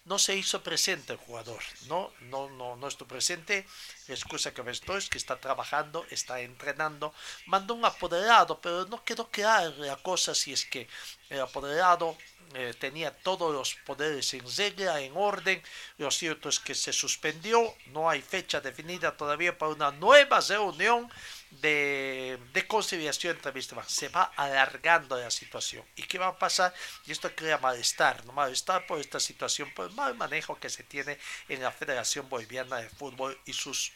No 0.05 0.19
se 0.19 0.35
hizo 0.35 0.61
presente 0.61 1.13
el 1.13 1.17
jugador, 1.17 1.63
no, 1.87 2.13
no, 2.29 2.51
no, 2.51 2.75
no 2.75 2.87
estuvo 2.87 3.07
presente. 3.07 3.65
La 4.07 4.13
excusa 4.13 4.53
que 4.53 4.61
me 4.61 4.71
estoy 4.71 4.99
es 4.99 5.09
que 5.09 5.17
está 5.17 5.39
trabajando, 5.39 6.05
está 6.11 6.41
entrenando. 6.41 7.15
Mandó 7.47 7.73
un 7.73 7.83
apoderado, 7.83 8.61
pero 8.61 8.85
no 8.85 9.03
quedó 9.03 9.31
clara 9.31 9.71
la 9.79 9.97
cosa 9.97 10.35
si 10.35 10.53
es 10.53 10.65
que 10.65 10.87
el 11.31 11.41
apoderado 11.41 12.15
eh, 12.53 12.73
tenía 12.79 13.11
todos 13.11 13.51
los 13.51 13.75
poderes 13.85 14.33
en 14.33 14.45
regla, 14.55 15.01
en 15.01 15.13
orden. 15.15 15.61
Lo 15.97 16.11
cierto 16.11 16.49
es 16.49 16.59
que 16.59 16.75
se 16.75 16.93
suspendió, 16.93 17.54
no 17.87 18.09
hay 18.09 18.21
fecha 18.21 18.61
definida 18.61 19.15
todavía 19.15 19.57
para 19.57 19.71
una 19.71 19.91
nueva 19.91 20.39
reunión 20.41 21.11
de, 21.51 22.39
de 22.53 22.67
conciliación 22.67 23.35
entre 23.35 23.51
Wisterman. 23.51 23.87
Se 23.87 24.09
va 24.09 24.31
alargando 24.35 25.17
la 25.17 25.31
situación. 25.31 25.83
¿Y 25.95 26.03
qué 26.03 26.17
va 26.17 26.27
a 26.27 26.39
pasar? 26.39 26.73
Y 27.05 27.11
esto 27.11 27.29
crea 27.35 27.57
malestar, 27.57 28.25
¿no? 28.25 28.33
malestar 28.33 28.85
por 28.85 28.99
esta 28.99 29.19
situación, 29.19 29.71
por 29.73 29.89
el 29.89 29.95
mal 29.95 30.15
manejo 30.15 30.59
que 30.59 30.69
se 30.69 30.83
tiene 30.83 31.17
en 31.49 31.61
la 31.61 31.71
Federación 31.71 32.29
Boliviana 32.29 32.77
de 32.77 32.89
Fútbol 32.89 33.39
y 33.45 33.53
sus 33.53 33.91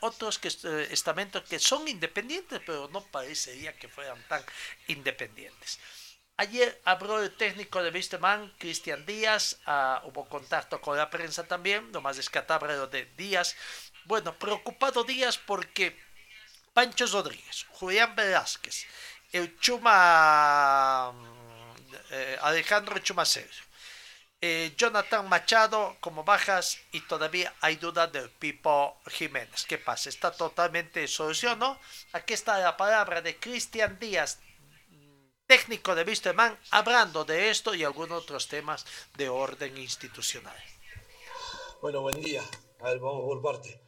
otros 0.00 0.40
eh, 0.44 0.88
estamentos 0.90 1.42
que 1.44 1.58
son 1.58 1.88
independientes, 1.88 2.60
pero 2.64 2.88
no 2.92 3.04
parecería 3.06 3.72
que 3.74 3.88
fueran 3.88 4.22
tan 4.28 4.42
independientes. 4.88 5.78
Ayer 6.36 6.80
habló 6.84 7.22
el 7.22 7.30
técnico 7.36 7.80
de 7.80 7.90
Wisterman, 7.90 8.52
Cristian 8.58 9.06
Díaz, 9.06 9.58
ah, 9.66 10.02
hubo 10.04 10.28
contacto 10.28 10.80
con 10.80 10.96
la 10.96 11.08
prensa 11.08 11.44
también, 11.46 11.92
lo 11.92 12.00
más 12.00 12.16
descartable 12.16 12.76
lo 12.76 12.88
de 12.88 13.04
Díaz. 13.16 13.54
Bueno, 14.04 14.34
preocupado 14.34 15.04
Díaz 15.04 15.38
porque 15.38 15.96
Pancho 16.72 17.06
Rodríguez, 17.06 17.66
Julián 17.70 18.16
Velázquez, 18.16 18.84
el 19.30 19.56
Chuma 19.60 21.12
eh, 22.10 22.36
Alejandro 22.42 22.98
Chumacero, 22.98 23.54
eh, 24.40 24.74
Jonathan 24.76 25.28
Machado 25.28 25.96
como 26.00 26.24
bajas 26.24 26.78
y 26.90 27.00
todavía 27.02 27.54
hay 27.60 27.76
dudas 27.76 28.10
del 28.12 28.28
Pipo 28.28 29.00
Jiménez. 29.06 29.64
¿Qué 29.66 29.78
pasa? 29.78 30.08
Está 30.08 30.32
totalmente 30.32 31.06
solucionado. 31.06 31.78
Aquí 32.12 32.34
está 32.34 32.58
la 32.58 32.76
palabra 32.76 33.22
de 33.22 33.38
Cristian 33.38 33.98
Díaz, 34.00 34.40
técnico 35.56 35.94
de 35.94 36.02
Wisterman, 36.02 36.58
hablando 36.72 37.24
de 37.24 37.48
esto 37.48 37.76
y 37.76 37.84
algunos 37.84 38.24
otros 38.24 38.48
temas 38.48 38.84
de 39.16 39.28
orden 39.28 39.78
institucional. 39.78 40.56
Bueno, 41.80 42.00
buen 42.00 42.20
día. 42.20 42.42
A 42.80 42.88
ver, 42.88 42.98
vamos 42.98 43.22
por 43.22 43.40
parte. 43.40 43.80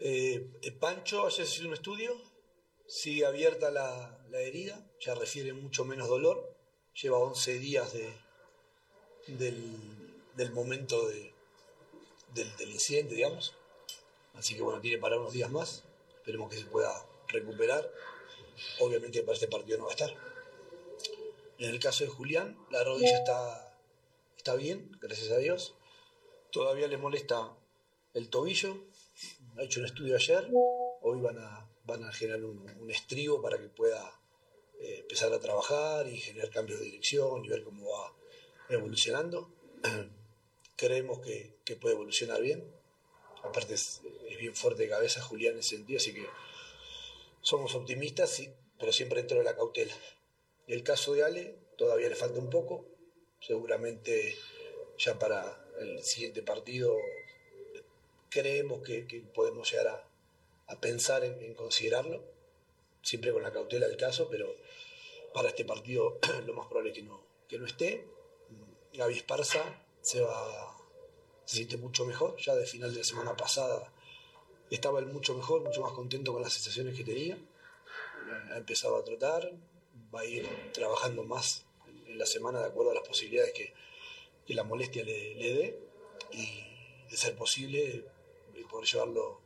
Eh, 0.00 0.50
Pancho, 0.80 1.24
ayer 1.26 1.46
se 1.46 1.58
hizo 1.58 1.68
un 1.68 1.74
estudio, 1.74 2.20
sigue 2.88 3.26
abierta 3.26 3.70
la, 3.70 4.18
herida, 4.32 4.84
ya 4.98 5.14
refiere 5.14 5.52
mucho 5.52 5.84
menos 5.84 6.08
dolor, 6.08 6.52
lleva 7.00 7.18
11 7.18 7.58
días 7.60 7.92
de, 7.92 8.12
del, 9.28 10.50
momento 10.52 11.06
de, 11.06 11.32
del, 12.34 12.56
del, 12.56 12.70
incidente, 12.72 13.14
digamos. 13.14 13.54
Así 14.34 14.56
que 14.56 14.62
bueno, 14.62 14.80
tiene 14.80 14.98
para 14.98 15.16
unos 15.16 15.32
días 15.32 15.50
más, 15.52 15.84
esperemos 16.16 16.50
que 16.50 16.58
se 16.58 16.64
pueda 16.64 17.06
recuperar. 17.28 17.88
Obviamente 18.80 19.22
para 19.22 19.34
este 19.34 19.46
partido 19.46 19.78
no 19.78 19.84
va 19.84 19.90
a 19.90 19.94
estar. 19.94 20.29
En 21.60 21.68
el 21.68 21.78
caso 21.78 22.04
de 22.04 22.10
Julián, 22.10 22.56
la 22.70 22.82
rodilla 22.82 23.18
está, 23.18 23.78
está 24.34 24.54
bien, 24.54 24.96
gracias 24.98 25.30
a 25.30 25.36
Dios. 25.36 25.74
Todavía 26.50 26.88
le 26.88 26.96
molesta 26.96 27.54
el 28.14 28.30
tobillo, 28.30 28.86
ha 29.58 29.64
hecho 29.64 29.80
un 29.80 29.86
estudio 29.86 30.16
ayer, 30.16 30.48
hoy 31.02 31.20
van 31.20 31.36
a, 31.36 31.68
van 31.84 32.02
a 32.04 32.12
generar 32.14 32.46
un, 32.46 32.66
un 32.80 32.90
estribo 32.90 33.42
para 33.42 33.58
que 33.58 33.68
pueda 33.68 34.10
eh, 34.80 35.00
empezar 35.00 35.34
a 35.34 35.38
trabajar 35.38 36.08
y 36.08 36.18
generar 36.18 36.48
cambios 36.48 36.80
de 36.80 36.86
dirección 36.86 37.44
y 37.44 37.48
ver 37.50 37.62
cómo 37.62 37.90
va 37.90 38.16
evolucionando. 38.70 39.52
Creemos 40.76 41.20
que, 41.20 41.58
que, 41.62 41.76
puede 41.76 41.94
evolucionar 41.94 42.40
bien. 42.40 42.64
Aparte 43.44 43.74
es, 43.74 44.00
es, 44.30 44.38
bien 44.38 44.54
fuerte 44.54 44.84
de 44.84 44.88
cabeza 44.88 45.20
Julián 45.20 45.52
en 45.52 45.60
ese 45.60 45.76
sentido, 45.76 45.98
así 45.98 46.14
que 46.14 46.26
somos 47.42 47.74
optimistas, 47.74 48.30
sí, 48.30 48.50
pero 48.78 48.92
siempre 48.92 49.18
dentro 49.18 49.36
de 49.36 49.44
la 49.44 49.54
cautela. 49.54 49.94
El 50.70 50.84
caso 50.84 51.14
de 51.14 51.24
Ale 51.24 51.56
todavía 51.76 52.08
le 52.08 52.14
falta 52.14 52.38
un 52.38 52.48
poco, 52.48 52.86
seguramente 53.40 54.36
ya 54.96 55.18
para 55.18 55.66
el 55.80 56.00
siguiente 56.04 56.44
partido 56.44 56.96
creemos 58.28 58.80
que, 58.80 59.02
podemos 59.34 59.68
llegar 59.68 60.06
a, 60.68 60.80
pensar 60.80 61.24
en, 61.24 61.54
considerarlo, 61.54 62.22
siempre 63.02 63.32
con 63.32 63.42
la 63.42 63.52
cautela 63.52 63.88
del 63.88 63.96
caso, 63.96 64.28
pero 64.30 64.54
para 65.34 65.48
este 65.48 65.64
partido 65.64 66.20
lo 66.46 66.54
más 66.54 66.68
probable 66.68 66.90
es 66.90 66.96
que 66.98 67.02
no, 67.02 67.20
que 67.48 67.58
no 67.58 67.66
esté. 67.66 68.06
Gaby 68.94 69.14
Esparza 69.14 69.64
se 70.00 70.20
va, 70.20 70.78
se 71.46 71.56
siente 71.56 71.78
mucho 71.78 72.04
mejor, 72.04 72.36
ya 72.36 72.54
de 72.54 72.64
final 72.64 72.92
de 72.92 72.98
la 72.98 73.04
semana 73.04 73.36
pasada 73.36 73.92
estaba 74.70 75.00
él 75.00 75.06
mucho 75.06 75.34
mejor, 75.34 75.62
mucho 75.62 75.80
más 75.80 75.90
contento 75.94 76.32
con 76.32 76.42
las 76.42 76.52
sensaciones 76.52 76.96
que 76.96 77.02
tenía, 77.02 77.36
ha 78.52 78.56
empezado 78.58 78.96
a 78.96 79.02
trotar, 79.02 79.50
va 80.14 80.20
a 80.20 80.24
ir 80.24 80.48
trabajando 80.72 81.24
más 81.24 81.64
en 82.06 82.18
la 82.18 82.26
semana 82.26 82.60
de 82.60 82.66
acuerdo 82.66 82.90
a 82.90 82.94
las 82.94 83.06
posibilidades 83.06 83.52
que, 83.52 83.72
que 84.46 84.54
la 84.54 84.64
molestia 84.64 85.04
le, 85.04 85.34
dé 85.34 85.78
y 86.32 87.08
de 87.10 87.16
ser 87.16 87.36
posible 87.36 88.04
poder 88.70 88.86
llevarlo 88.86 89.40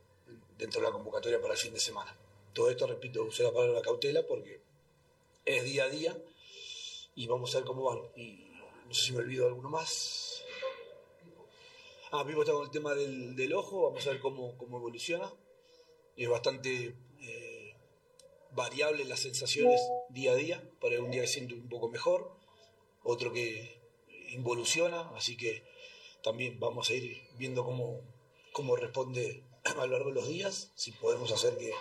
dentro 0.57 0.79
de 0.79 0.87
la 0.87 0.93
convocatoria 0.93 1.41
para 1.41 1.53
el 1.53 1.59
fin 1.59 1.73
de 1.73 1.79
semana. 1.79 2.15
Todo 2.53 2.69
esto, 2.69 2.87
repito, 2.87 3.23
usé 3.23 3.43
la 3.43 3.51
palabra 3.51 3.81
cautela 3.81 4.25
porque 4.25 4.61
es 5.43 5.63
día 5.63 5.85
a 5.85 5.89
día 5.89 6.17
y 7.15 7.27
vamos 7.27 7.53
a 7.53 7.59
ver 7.59 7.67
cómo 7.67 7.83
van. 7.83 7.99
Y 8.15 8.51
no 8.87 8.93
sé 8.93 9.07
si 9.07 9.11
me 9.11 9.19
olvido 9.19 9.47
alguno 9.47 9.69
más. 9.69 10.43
Ah, 12.11 12.23
vivo 12.23 12.41
está 12.41 12.53
con 12.53 12.63
el 12.63 12.71
tema 12.71 12.93
del, 12.93 13.35
del, 13.35 13.53
ojo, 13.53 13.83
vamos 13.83 14.05
a 14.07 14.11
ver 14.11 14.19
cómo, 14.19 14.57
cómo 14.57 14.77
evoluciona. 14.77 15.31
Es 16.15 16.29
bastante 16.29 16.95
variable 18.55 19.05
las 19.05 19.19
sensaciones 19.19 19.79
día 20.09 20.31
a 20.31 20.35
día. 20.35 20.63
Para 20.81 20.99
un 21.01 21.11
día 21.11 21.21
que 21.21 21.27
siento 21.27 21.55
un 21.55 21.69
poco 21.69 21.89
mejor, 21.89 22.31
otro 23.03 23.31
que 23.31 23.79
involuciona, 24.29 25.11
así 25.15 25.37
que 25.37 25.63
también 26.23 26.59
vamos 26.59 26.89
a 26.89 26.93
ir 26.93 27.21
viendo 27.37 27.63
cómo, 27.63 28.01
cómo 28.51 28.75
responde 28.75 29.43
a 29.63 29.85
lo 29.85 29.87
largo 29.87 30.09
de 30.09 30.15
los 30.15 30.27
días. 30.27 30.71
Si 30.75 30.91
podemos 30.91 31.31
hacer 31.31 31.57
que, 31.57 31.71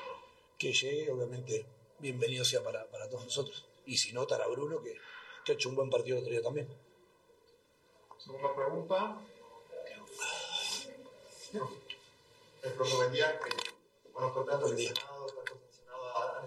que 0.59 0.72
llegue, 0.72 1.11
obviamente, 1.11 1.64
bienvenido 1.99 2.45
sea 2.45 2.62
para, 2.62 2.85
para 2.91 3.09
todos 3.09 3.25
nosotros. 3.25 3.64
Y 3.87 3.97
si 3.97 4.12
no, 4.12 4.22
estará 4.22 4.47
Bruno, 4.49 4.83
que, 4.83 4.97
que 5.45 5.53
ha 5.53 5.55
hecho 5.55 5.68
un 5.68 5.77
buen 5.77 5.91
partido 5.91 6.16
el 6.18 6.22
otro 6.22 6.33
día 6.33 6.43
también. 6.43 6.68
Segunda 8.18 8.55
pregunta. 8.55 9.20
El 12.62 12.72
profe, 12.72 12.97
buen 12.97 13.12
día. 13.12 13.39
Bueno, 14.12 14.33
con 14.33 14.47
tantos 14.47 14.70
lesionados, 14.72 15.34
tantos 15.34 15.34
lesionados, 15.34 15.34
han 15.34 15.34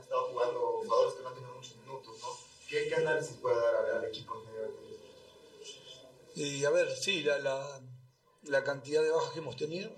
estado 0.07 0.27
jugando 0.29 0.59
jugadores 0.83 1.13
que 1.15 1.21
no 1.23 1.29
han 1.29 1.35
tenido 1.35 1.53
muchos 1.53 1.75
minutos, 1.77 2.19
¿no? 2.21 2.27
¿Qué, 2.67 2.87
qué 2.87 2.95
análisis 2.95 3.37
puede 3.37 3.55
dar 3.55 3.75
al, 3.75 3.97
al 3.97 4.05
equipo? 4.05 4.41
Y 6.35 6.63
a 6.65 6.69
ver, 6.69 6.95
sí, 6.95 7.23
la, 7.23 7.39
la, 7.39 7.81
la 8.43 8.63
cantidad 8.63 9.01
de 9.01 9.09
bajas 9.09 9.33
que 9.33 9.39
hemos 9.39 9.55
tenido, 9.55 9.91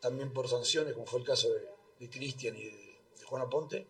también 0.00 0.32
por 0.32 0.48
sanciones, 0.48 0.94
como 0.94 1.06
fue 1.06 1.20
el 1.20 1.26
caso 1.26 1.48
de, 1.50 1.68
de 2.00 2.10
Cristian 2.10 2.56
y 2.56 2.64
de, 2.64 2.98
de 3.18 3.24
Juan 3.24 3.42
Aponte, 3.42 3.86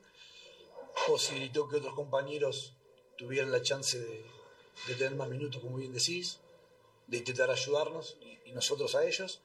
posibilitó 1.06 1.68
que 1.68 1.76
otros 1.76 1.94
compañeros 1.94 2.74
tuvieran 3.16 3.52
la 3.52 3.62
chance 3.62 3.98
de, 3.98 4.24
de 4.88 4.94
tener 4.96 5.14
más 5.14 5.28
minutos, 5.28 5.62
como 5.62 5.76
bien 5.76 5.92
decís, 5.92 6.40
de 7.06 7.18
intentar 7.18 7.50
ayudarnos 7.50 8.16
y, 8.20 8.50
y 8.50 8.52
nosotros 8.52 8.94
a 8.94 9.04
ellos. 9.04 9.40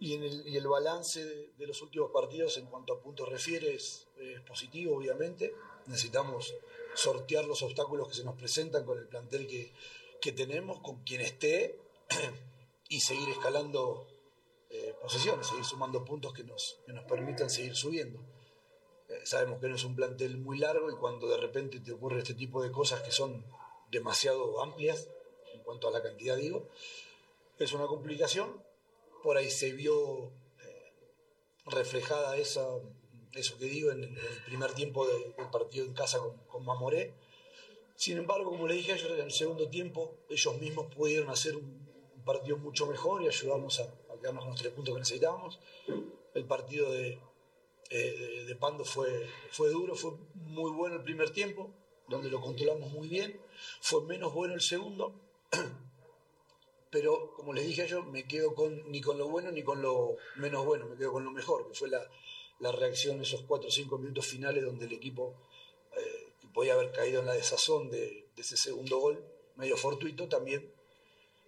Y, 0.00 0.14
en 0.14 0.24
el, 0.24 0.48
y 0.48 0.56
el 0.56 0.66
balance 0.66 1.24
de, 1.24 1.66
los 1.66 1.80
últimos 1.82 2.10
partidos 2.10 2.56
en 2.56 2.66
cuanto 2.66 2.94
a 2.94 3.00
puntos 3.00 3.28
refiere 3.28 3.74
es, 3.74 4.08
es 4.16 4.40
positivo, 4.40 4.96
obviamente. 4.96 5.54
Necesitamos 5.86 6.54
sortear 6.94 7.44
los 7.44 7.62
obstáculos 7.62 8.08
que 8.08 8.14
se 8.14 8.24
nos 8.24 8.34
presentan 8.34 8.84
con 8.84 8.98
el 8.98 9.06
plantel 9.06 9.46
que, 9.46 9.72
que 10.20 10.32
tenemos, 10.32 10.80
con 10.80 11.02
quien 11.04 11.20
esté, 11.20 11.78
y 12.88 13.00
seguir 13.00 13.28
escalando 13.28 14.06
eh, 14.70 14.94
posesiones, 15.00 15.46
seguir 15.46 15.64
sumando 15.64 16.04
puntos 16.04 16.32
que 16.32 16.44
nos, 16.44 16.80
que 16.86 16.92
nos 16.92 17.04
permitan 17.04 17.50
seguir 17.50 17.74
subiendo. 17.76 18.20
Eh, 19.08 19.20
sabemos 19.24 19.60
que 19.60 19.68
no 19.68 19.74
es 19.74 19.84
un 19.84 19.96
plantel 19.96 20.36
muy 20.38 20.58
largo 20.58 20.90
y 20.90 20.94
cuando 20.94 21.28
de 21.28 21.36
repente 21.36 21.80
te 21.80 21.92
ocurre 21.92 22.18
este 22.18 22.34
tipo 22.34 22.62
de 22.62 22.70
cosas 22.70 23.02
que 23.02 23.10
son 23.10 23.44
demasiado 23.90 24.62
amplias, 24.62 25.08
en 25.52 25.62
cuanto 25.62 25.88
a 25.88 25.90
la 25.90 26.02
cantidad 26.02 26.36
digo, 26.36 26.68
es 27.58 27.72
una 27.72 27.86
complicación. 27.86 28.62
Por 29.22 29.36
ahí 29.36 29.50
se 29.50 29.72
vio 29.72 30.28
eh, 30.62 30.92
reflejada 31.66 32.36
esa, 32.36 32.66
eso 33.34 33.58
que 33.58 33.66
digo 33.66 33.90
en, 33.90 34.02
el 34.04 34.42
primer 34.46 34.72
tiempo 34.72 35.06
de- 35.06 35.32
del 35.36 35.50
partido 35.50 35.84
en 35.84 35.92
casa 35.94 36.18
con, 36.18 36.36
con 36.46 36.64
Mamoré. 36.64 37.14
Sin 37.96 38.16
embargo, 38.16 38.50
como 38.50 38.66
le 38.66 38.74
dije 38.74 38.92
ayer, 38.92 39.10
en 39.12 39.20
el 39.26 39.32
segundo 39.32 39.68
tiempo 39.68 40.16
ellos 40.30 40.58
mismos 40.58 40.86
pudieron 40.94 41.28
hacer 41.30 41.56
un, 41.56 41.80
partido 42.24 42.58
mucho 42.58 42.86
mejor 42.86 43.22
y 43.22 43.28
ayudarnos 43.28 43.80
a, 43.80 43.84
a 43.84 44.16
quedarnos 44.20 44.44
con 44.44 44.52
los 44.52 44.60
tres 44.60 44.72
puntos 44.74 44.94
que 44.94 45.00
necesitábamos. 45.00 45.58
El 46.34 46.44
partido 46.44 46.92
de, 46.92 47.18
eh, 47.88 48.12
de, 48.18 48.44
de 48.44 48.56
Pando 48.56 48.84
fue, 48.84 49.26
fue 49.50 49.70
duro, 49.70 49.94
fue 49.94 50.12
muy 50.34 50.70
bueno 50.70 50.96
el 50.96 51.02
primer 51.02 51.30
tiempo, 51.30 51.70
donde 52.08 52.30
lo 52.30 52.40
controlamos 52.40 52.90
muy 52.92 53.08
bien. 53.08 53.40
Fue 53.80 54.02
menos 54.04 54.32
bueno 54.34 54.52
el 54.54 54.60
segundo, 54.60 55.14
pero 56.90 57.32
como 57.34 57.52
les 57.52 57.66
dije 57.66 57.86
yo, 57.86 58.02
me 58.02 58.26
quedo 58.26 58.54
con, 58.54 58.90
ni 58.90 59.00
con 59.00 59.16
lo 59.18 59.28
bueno 59.28 59.50
ni 59.52 59.62
con 59.62 59.80
lo 59.82 60.16
menos 60.36 60.64
bueno, 60.64 60.86
me 60.86 60.96
quedo 60.96 61.12
con 61.12 61.24
lo 61.24 61.30
mejor, 61.30 61.66
que 61.68 61.74
fue 61.74 61.88
la, 61.88 62.02
la 62.58 62.72
reacción 62.72 63.16
en 63.16 63.22
esos 63.22 63.42
cuatro 63.42 63.68
o 63.68 63.70
cinco 63.70 63.98
minutos 63.98 64.26
finales 64.26 64.64
donde 64.64 64.86
el 64.86 64.92
equipo 64.92 65.34
eh, 65.96 66.32
que 66.40 66.48
podía 66.48 66.74
haber 66.74 66.90
caído 66.92 67.20
en 67.20 67.26
la 67.26 67.34
desazón 67.34 67.90
de, 67.90 68.26
de 68.34 68.42
ese 68.42 68.56
segundo 68.56 68.98
gol, 68.98 69.24
medio 69.56 69.76
fortuito, 69.76 70.28
también 70.28 70.72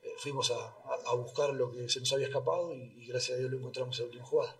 eh, 0.02 0.14
fuimos 0.18 0.50
a, 0.50 0.56
a- 0.64 0.98
a 1.06 1.14
buscar 1.14 1.50
lo 1.54 1.70
que 1.72 1.88
se 1.88 2.00
nos 2.00 2.12
había 2.12 2.26
escapado 2.26 2.74
y, 2.74 2.82
y 3.02 3.06
gracias 3.06 3.36
a 3.36 3.38
Dios 3.40 3.50
lo 3.50 3.58
encontramos 3.58 3.96
en 3.98 4.02
la 4.04 4.06
última 4.06 4.24
jugada. 4.24 4.56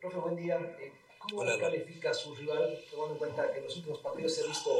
Profe, 0.00 0.18
buen 0.18 0.36
día. 0.36 0.76
Eh, 0.80 0.92
¿Cómo 1.18 1.40
Hola, 1.42 1.58
califica 1.58 2.10
a 2.10 2.14
su 2.14 2.34
rival, 2.36 2.78
tomando 2.90 3.14
en 3.14 3.18
cuenta 3.18 3.50
que 3.52 3.58
en 3.58 3.64
los 3.64 3.76
últimos 3.76 3.98
partidos 4.00 4.34
se 4.34 4.44
ha 4.44 4.46
visto 4.46 4.70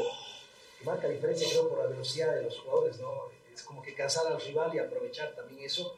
que 0.78 0.84
marca 0.84 1.08
diferencia, 1.08 1.48
creo, 1.50 1.68
por 1.68 1.78
la 1.78 1.86
velocidad 1.86 2.34
de 2.36 2.42
los 2.42 2.58
jugadores, 2.60 3.00
¿no? 3.00 3.35
Es 3.56 3.62
como 3.62 3.80
que 3.80 3.94
cansar 3.94 4.26
al 4.26 4.38
rival 4.38 4.74
y 4.74 4.78
aprovechar 4.78 5.34
también 5.34 5.64
eso. 5.64 5.96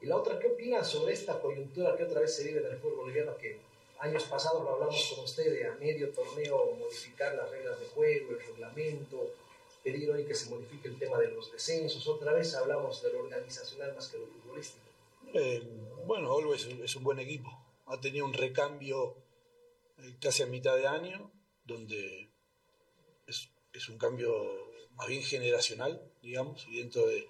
Y 0.00 0.06
la 0.06 0.16
otra, 0.16 0.38
¿qué 0.38 0.46
opina 0.46 0.84
sobre 0.84 1.12
esta 1.14 1.40
coyuntura 1.40 1.96
que 1.96 2.04
otra 2.04 2.20
vez 2.20 2.36
se 2.36 2.44
vive 2.44 2.60
en 2.60 2.66
el 2.66 2.78
fútbol 2.78 2.98
boliviano? 2.98 3.36
Que 3.36 3.58
años 3.98 4.22
pasados 4.22 4.62
lo 4.62 4.70
hablamos 4.70 5.12
con 5.12 5.24
usted 5.24 5.52
de 5.52 5.66
a 5.66 5.74
medio 5.74 6.10
torneo 6.10 6.76
modificar 6.78 7.34
las 7.34 7.50
reglas 7.50 7.80
de 7.80 7.86
juego, 7.86 8.30
el 8.30 8.40
reglamento, 8.40 9.34
pedir 9.82 10.08
hoy 10.12 10.24
que 10.24 10.34
se 10.34 10.48
modifique 10.48 10.86
el 10.86 10.96
tema 10.96 11.18
de 11.18 11.32
los 11.32 11.50
descensos. 11.50 12.06
Otra 12.06 12.32
vez 12.32 12.54
hablamos 12.54 13.02
de 13.02 13.12
lo 13.12 13.24
organizacional 13.24 13.92
más 13.96 14.06
que 14.06 14.18
lo 14.18 14.26
futbolístico. 14.26 14.86
Eh, 15.34 15.60
bueno, 16.06 16.32
Always 16.32 16.66
es 16.66 16.94
un 16.94 17.02
buen 17.02 17.18
equipo. 17.18 17.50
Ha 17.86 18.00
tenido 18.00 18.24
un 18.24 18.32
recambio 18.32 19.16
eh, 19.98 20.14
casi 20.20 20.44
a 20.44 20.46
mitad 20.46 20.76
de 20.76 20.86
año, 20.86 21.32
donde 21.64 22.30
es, 23.26 23.48
es 23.72 23.88
un 23.88 23.98
cambio 23.98 24.70
más 24.94 25.08
bien 25.08 25.22
generacional, 25.22 26.11
digamos, 26.22 26.66
y 26.68 26.78
dentro 26.78 27.06
de, 27.06 27.28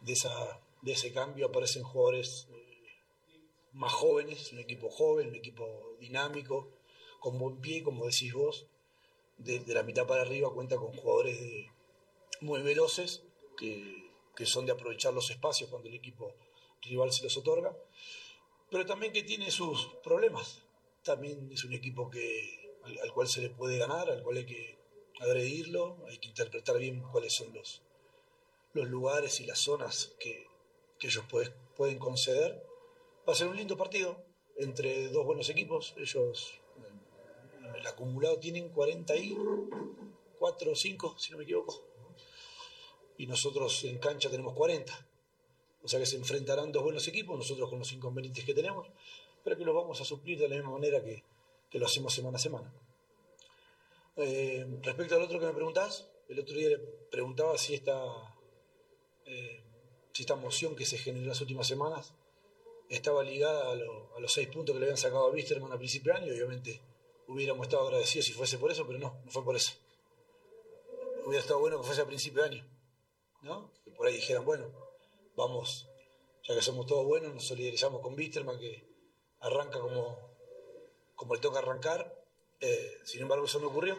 de, 0.00 0.12
esa, 0.12 0.60
de 0.82 0.92
ese 0.92 1.12
cambio 1.12 1.46
aparecen 1.46 1.82
jugadores 1.82 2.48
eh, 2.52 3.36
más 3.72 3.92
jóvenes, 3.92 4.52
un 4.52 4.60
equipo 4.60 4.90
joven, 4.90 5.28
un 5.28 5.34
equipo 5.34 5.96
dinámico, 6.00 6.68
con 7.20 7.38
buen 7.38 7.60
pie, 7.60 7.82
como 7.82 8.06
decís 8.06 8.32
vos, 8.32 8.66
de, 9.38 9.62
la 9.66 9.82
mitad 9.82 10.06
para 10.06 10.22
arriba 10.22 10.52
cuenta 10.52 10.76
con 10.76 10.92
jugadores 10.92 11.38
muy 12.40 12.62
veloces, 12.62 13.22
que, 13.56 14.10
que 14.36 14.46
son 14.46 14.66
de 14.66 14.72
aprovechar 14.72 15.12
los 15.12 15.30
espacios 15.30 15.70
cuando 15.70 15.88
el 15.88 15.94
equipo 15.94 16.34
rival 16.82 17.12
se 17.12 17.24
los 17.24 17.36
otorga, 17.36 17.76
pero 18.70 18.86
también 18.86 19.12
que 19.12 19.22
tiene 19.22 19.50
sus 19.50 19.86
problemas. 20.02 20.62
También 21.02 21.50
es 21.52 21.64
un 21.64 21.72
equipo 21.72 22.10
que, 22.10 22.76
al 23.02 23.12
cual 23.12 23.28
se 23.28 23.40
le 23.40 23.50
puede 23.50 23.78
ganar, 23.78 24.10
al 24.10 24.22
cual 24.22 24.38
hay 24.38 24.46
que 24.46 24.78
agredirlo, 25.20 26.04
hay 26.08 26.18
que 26.18 26.28
interpretar 26.28 26.78
bien 26.78 27.00
cuáles 27.00 27.32
son 27.32 27.52
los, 27.54 27.82
los 28.76 28.88
lugares 28.88 29.40
y 29.40 29.46
las 29.46 29.58
zonas 29.58 30.14
que, 30.20 30.46
que 30.98 31.08
ellos 31.08 31.24
puede- 31.28 31.50
pueden 31.76 31.98
conceder. 31.98 32.64
Va 33.28 33.32
a 33.32 33.36
ser 33.36 33.48
un 33.48 33.56
lindo 33.56 33.76
partido 33.76 34.16
entre 34.56 35.08
dos 35.08 35.24
buenos 35.26 35.48
equipos. 35.50 35.94
Ellos, 35.98 36.60
en 37.58 37.74
el 37.74 37.86
acumulado, 37.86 38.38
tienen 38.38 38.68
44 38.70 40.72
o 40.72 40.76
5, 40.76 41.16
si 41.18 41.32
no 41.32 41.38
me 41.38 41.44
equivoco. 41.44 41.82
Y 43.18 43.26
nosotros 43.26 43.84
en 43.84 43.98
cancha 43.98 44.30
tenemos 44.30 44.54
40. 44.54 45.06
O 45.82 45.88
sea 45.88 46.00
que 46.00 46.06
se 46.06 46.16
enfrentarán 46.16 46.72
dos 46.72 46.82
buenos 46.82 47.06
equipos, 47.08 47.36
nosotros 47.36 47.68
con 47.70 47.78
los 47.78 47.92
inconvenientes 47.92 48.44
que 48.44 48.54
tenemos, 48.54 48.88
pero 49.44 49.56
que 49.56 49.64
los 49.64 49.74
vamos 49.74 50.00
a 50.00 50.04
suplir 50.04 50.38
de 50.38 50.48
la 50.48 50.56
misma 50.56 50.72
manera 50.72 51.02
que, 51.02 51.22
que 51.70 51.78
lo 51.78 51.86
hacemos 51.86 52.12
semana 52.12 52.36
a 52.36 52.40
semana. 52.40 52.72
Eh, 54.16 54.66
respecto 54.82 55.14
al 55.14 55.22
otro 55.22 55.38
que 55.38 55.46
me 55.46 55.52
preguntás, 55.52 56.08
el 56.28 56.40
otro 56.40 56.56
día 56.56 56.70
le 56.70 56.78
preguntaba 56.78 57.56
si 57.58 57.74
esta, 57.74 58.02
eh, 59.26 59.62
si 60.12 60.22
esta 60.22 60.36
moción 60.36 60.74
que 60.76 60.86
se 60.86 60.98
generó 60.98 61.24
en 61.24 61.28
las 61.28 61.40
últimas 61.40 61.66
semanas 61.66 62.14
estaba 62.88 63.22
ligada 63.24 63.70
a, 63.72 63.74
lo- 63.74 64.16
a 64.16 64.20
los 64.20 64.32
seis 64.32 64.48
puntos 64.48 64.72
que 64.74 64.78
le 64.80 64.86
habían 64.86 64.96
sacado 64.98 65.26
a 65.26 65.30
Wisterman 65.30 65.72
a 65.72 65.78
principio 65.78 66.12
de 66.12 66.18
año. 66.20 66.32
Obviamente 66.32 66.80
hubiéramos 67.28 67.66
estado 67.66 67.84
agradecidos 67.86 68.26
si 68.26 68.32
fuese 68.32 68.58
por 68.58 68.70
eso, 68.70 68.86
pero 68.86 68.98
no, 68.98 69.20
no 69.24 69.30
fue 69.30 69.44
por 69.44 69.56
eso. 69.56 69.72
Hubiera 71.24 71.40
estado 71.42 71.58
bueno 71.60 71.78
que 71.80 71.86
fuese 71.86 72.02
a 72.02 72.06
principio 72.06 72.42
de 72.42 72.48
año, 72.50 72.66
¿no? 73.42 73.72
Que 73.84 73.90
por 73.90 74.06
ahí 74.06 74.14
dijeran, 74.14 74.44
bueno, 74.44 74.70
vamos, 75.34 75.88
ya 76.46 76.54
que 76.54 76.62
somos 76.62 76.86
todos 76.86 77.04
buenos, 77.04 77.34
nos 77.34 77.44
solidarizamos 77.46 78.00
con 78.00 78.14
Wisterman, 78.14 78.58
que 78.60 78.86
arranca 79.40 79.80
como, 79.80 80.16
como 81.16 81.34
le 81.34 81.40
toca 81.40 81.58
arrancar. 81.58 82.14
Eh, 82.60 82.98
sin 83.04 83.22
embargo, 83.22 83.44
eso 83.46 83.58
no 83.58 83.66
ocurrió. 83.68 83.96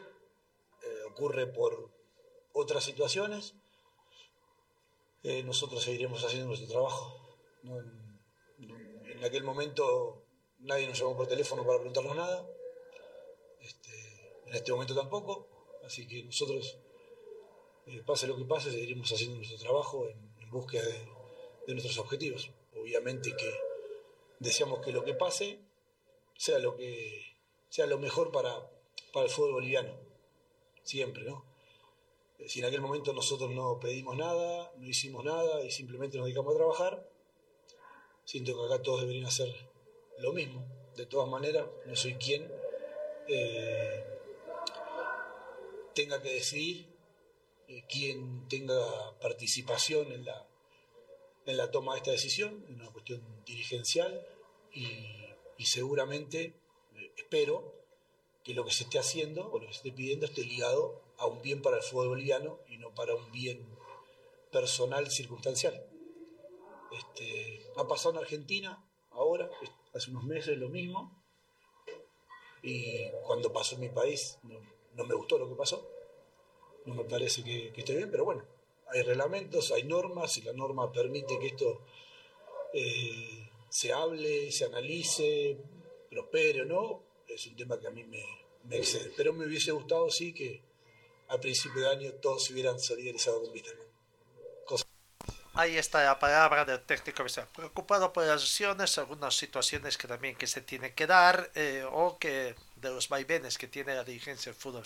Eh, 0.83 1.03
ocurre 1.11 1.47
por 1.47 1.89
otras 2.53 2.85
situaciones. 2.85 3.55
Eh, 5.23 5.43
nosotros 5.43 5.83
seguiremos 5.83 6.23
haciendo 6.23 6.47
nuestro 6.47 6.69
trabajo. 6.69 7.37
En 7.63 9.23
aquel 9.23 9.43
momento 9.43 10.23
nadie 10.59 10.87
nos 10.87 10.99
llamó 10.99 11.17
por 11.17 11.27
teléfono 11.27 11.65
para 11.65 11.79
preguntarnos 11.79 12.15
nada. 12.15 12.47
Este, 13.61 13.91
en 14.45 14.53
este 14.55 14.71
momento 14.71 14.95
tampoco. 14.95 15.47
Así 15.85 16.07
que 16.07 16.23
nosotros, 16.23 16.77
eh, 17.87 18.03
pase 18.05 18.27
lo 18.27 18.37
que 18.37 18.45
pase, 18.45 18.71
seguiremos 18.71 19.11
haciendo 19.11 19.37
nuestro 19.37 19.57
trabajo 19.57 20.07
en, 20.07 20.17
en 20.39 20.49
búsqueda 20.49 20.83
de, 20.83 21.07
de 21.67 21.73
nuestros 21.73 21.97
objetivos. 21.97 22.51
Obviamente 22.75 23.35
que 23.35 23.53
deseamos 24.39 24.79
que 24.79 24.91
lo 24.91 25.03
que 25.03 25.13
pase 25.13 25.59
sea 26.37 26.59
lo 26.59 26.75
que 26.75 27.35
sea 27.69 27.85
lo 27.87 27.97
mejor 27.97 28.31
para, 28.31 28.69
para 29.11 29.25
el 29.25 29.31
fútbol 29.31 29.53
boliviano. 29.53 29.93
Siempre, 30.83 31.23
¿no? 31.23 31.43
Si 32.45 32.59
en 32.59 32.65
aquel 32.65 32.81
momento 32.81 33.13
nosotros 33.13 33.51
no 33.51 33.79
pedimos 33.79 34.15
nada, 34.15 34.71
no 34.77 34.87
hicimos 34.87 35.23
nada 35.23 35.63
y 35.63 35.71
simplemente 35.71 36.17
nos 36.17 36.25
dedicamos 36.25 36.53
a 36.53 36.57
trabajar, 36.57 37.09
siento 38.25 38.55
que 38.55 38.65
acá 38.65 38.81
todos 38.83 39.01
deberían 39.01 39.25
hacer 39.25 39.53
lo 40.19 40.33
mismo. 40.33 40.65
De 40.95 41.05
todas 41.05 41.29
maneras, 41.29 41.65
no 41.85 41.95
soy 41.95 42.15
quien 42.15 42.49
eh, 43.27 44.03
tenga 45.93 46.21
que 46.21 46.33
decidir, 46.33 46.87
eh, 47.67 47.83
quien 47.89 48.47
tenga 48.47 49.19
participación 49.19 50.11
en 50.11 50.25
la, 50.25 50.47
en 51.45 51.57
la 51.57 51.71
toma 51.71 51.93
de 51.93 51.99
esta 51.99 52.11
decisión, 52.11 52.63
es 52.67 52.75
una 52.75 52.91
cuestión 52.91 53.21
dirigencial 53.45 54.25
y 54.73 55.27
y 55.57 55.65
seguramente, 55.65 56.53
eh, 56.95 57.11
espero, 57.17 57.73
que 58.43 58.53
lo 58.53 58.63
que 58.63 58.71
se 58.71 58.83
esté 58.83 58.99
haciendo 58.99 59.51
o 59.51 59.59
lo 59.59 59.67
que 59.67 59.73
se 59.73 59.79
esté 59.79 59.91
pidiendo 59.91 60.25
esté 60.25 60.43
ligado 60.43 61.01
a 61.17 61.25
un 61.25 61.41
bien 61.41 61.61
para 61.61 61.77
el 61.77 61.83
fútbol 61.83 62.09
boliviano 62.09 62.59
y 62.67 62.77
no 62.77 62.93
para 62.93 63.15
un 63.15 63.31
bien 63.31 63.67
personal 64.51 65.09
circunstancial. 65.09 65.85
Este, 66.91 67.67
ha 67.75 67.87
pasado 67.87 68.15
en 68.15 68.21
Argentina 68.21 68.83
ahora, 69.11 69.49
hace 69.93 70.11
unos 70.11 70.23
meses 70.23 70.57
lo 70.57 70.69
mismo, 70.69 71.23
y 72.61 73.09
cuando 73.25 73.51
pasó 73.51 73.75
en 73.75 73.81
mi 73.81 73.89
país 73.89 74.39
no, 74.43 75.03
me 75.03 75.15
gustó 75.15 75.37
lo 75.37 75.49
que 75.49 75.55
pasó, 75.55 75.89
no 76.85 76.95
me 76.95 77.03
parece 77.03 77.43
que, 77.43 77.71
que, 77.73 77.81
esté 77.81 77.95
bien, 77.95 78.09
pero 78.09 78.25
bueno, 78.25 78.45
hay 78.87 79.01
reglamentos, 79.01 79.71
hay 79.71 79.83
normas, 79.83 80.37
y 80.37 80.41
la 80.41 80.53
norma 80.53 80.91
permite 80.91 81.37
que 81.39 81.47
esto 81.47 81.81
eh, 82.73 83.49
se 83.69 83.91
hable, 83.91 84.51
se 84.51 84.65
analice, 84.65 85.57
prospere 86.09 86.61
o 86.61 86.65
no, 86.65 87.03
es 87.27 87.45
un 87.47 87.55
tema 87.55 87.79
que 87.79 87.87
a 87.87 87.91
mí 87.91 88.03
me, 88.03 88.23
me 88.63 88.77
excede. 88.77 89.11
Pero 89.15 89.33
me 89.33 89.45
hubiese 89.45 89.71
gustado, 89.71 90.09
sí, 90.09 90.33
que 90.33 90.66
a 91.29 91.39
principio 91.39 91.81
de 91.81 91.89
año 91.89 92.13
todos 92.13 92.45
se 92.45 92.53
hubieran 92.53 92.79
solidarizado 92.79 93.41
con 93.41 93.51
Wisterman. 93.51 93.87
Ahí 95.57 95.75
está 95.75 96.03
la 96.03 96.19
palabra 96.19 96.65
del 96.65 96.81
técnico 96.81 97.25
preocupado 97.55 98.13
por 98.13 98.23
las 98.27 98.41
lesiones, 98.41 98.95
algunas 98.99 99.35
situaciones 99.35 99.97
que 99.97 100.07
también 100.07 100.35
que 100.35 100.45
se 100.45 100.61
tiene 100.61 100.93
que 100.93 101.07
dar 101.07 101.49
eh, 101.55 101.83
o 101.91 102.19
que 102.19 102.53
de 102.75 102.89
los 102.91 103.09
vaivenes 103.09 103.57
que 103.57 103.67
tiene 103.67 103.95
la 103.95 104.03
dirigencia 104.03 104.51
del 104.51 104.61
fútbol. 104.61 104.83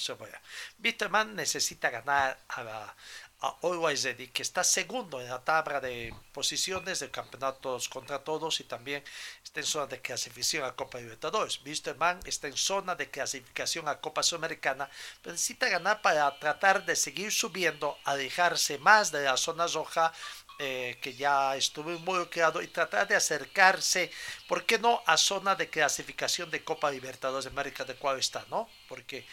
Bitterman 0.78 1.36
necesita 1.36 1.90
ganar 1.90 2.40
a, 2.48 2.64
la, 2.64 2.96
a 3.42 3.58
Always 3.64 4.04
Ready, 4.04 4.28
que 4.28 4.44
está 4.44 4.64
segundo 4.64 5.20
en 5.20 5.28
la 5.28 5.44
tabla 5.44 5.80
de 5.80 6.14
posiciones 6.32 7.00
de 7.00 7.10
campeonatos 7.10 7.90
contra 7.90 8.24
todos 8.24 8.60
y 8.60 8.66
también 8.66 9.04
está 9.44 9.60
en 9.60 9.66
zona 9.66 9.88
de 9.88 10.00
clasificación 10.00 10.64
a 10.64 10.76
Copa 10.76 11.00
Libertadores. 11.00 11.60
Wisterman 11.66 12.20
está 12.26 12.48
en 12.48 12.58
zona 12.58 12.94
de 12.96 13.10
clasificación 13.10 13.88
a 13.88 14.00
Copa 14.00 14.22
Sudamericana, 14.22 14.90
necesita 15.26 15.70
ganar 15.70 16.02
para 16.04 16.38
tratar 16.40 16.86
de 16.86 16.96
seguir 16.96 17.32
subiendo, 17.32 17.98
alejarse 18.04 18.78
más 18.78 19.12
de 19.12 19.24
la 19.24 19.38
zona 19.38 19.66
roja 19.66 20.14
eh, 20.60 21.00
que 21.02 21.16
ya 21.16 21.56
estuvo 21.56 21.92
involucrado 21.92 22.62
y 22.62 22.68
tratar 22.68 23.08
de 23.08 23.16
acercarse, 23.16 24.12
¿por 24.48 24.64
qué 24.68 24.78
no?, 24.78 25.02
a 25.08 25.18
zona 25.18 25.56
de 25.56 25.68
clasificación 25.68 26.52
de 26.52 26.64
Copa 26.64 26.92
Libertadores 26.92 27.46
de 27.46 27.50
América, 27.50 27.84
de 27.84 27.96
cual 27.96 28.20
está, 28.20 28.46
¿no? 28.52 28.70
Porque 28.88 29.26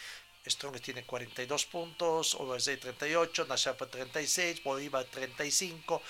Strong 0.49 0.79
tiene 0.81 1.03
42 1.03 1.65
puntos, 1.65 2.35
OSD 2.35 2.79
38, 2.79 3.45
Nacional 3.45 3.89
36, 3.89 4.63
Bolívar 4.63 5.05
35, 5.05 6.01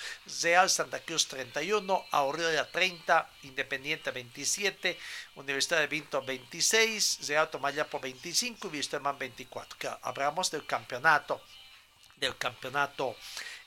Real 0.42 0.70
Santa 0.70 1.00
Cruz 1.02 1.28
31, 1.28 2.06
Aurora 2.12 2.70
30, 2.70 3.30
Independiente 3.44 4.12
27, 4.12 4.98
Universidad 5.36 5.80
de 5.80 5.88
Vinto 5.88 6.22
26, 6.22 7.28
Real 7.28 7.50
Tomayapo 7.50 8.00
25 8.00 8.68
y 8.68 8.78
Wisterman 8.78 9.18
24. 9.18 9.78
Claro, 9.78 10.00
hablamos 10.04 10.52
del 10.52 10.66
campeonato, 10.66 11.42
del 12.18 12.38
campeonato 12.38 13.16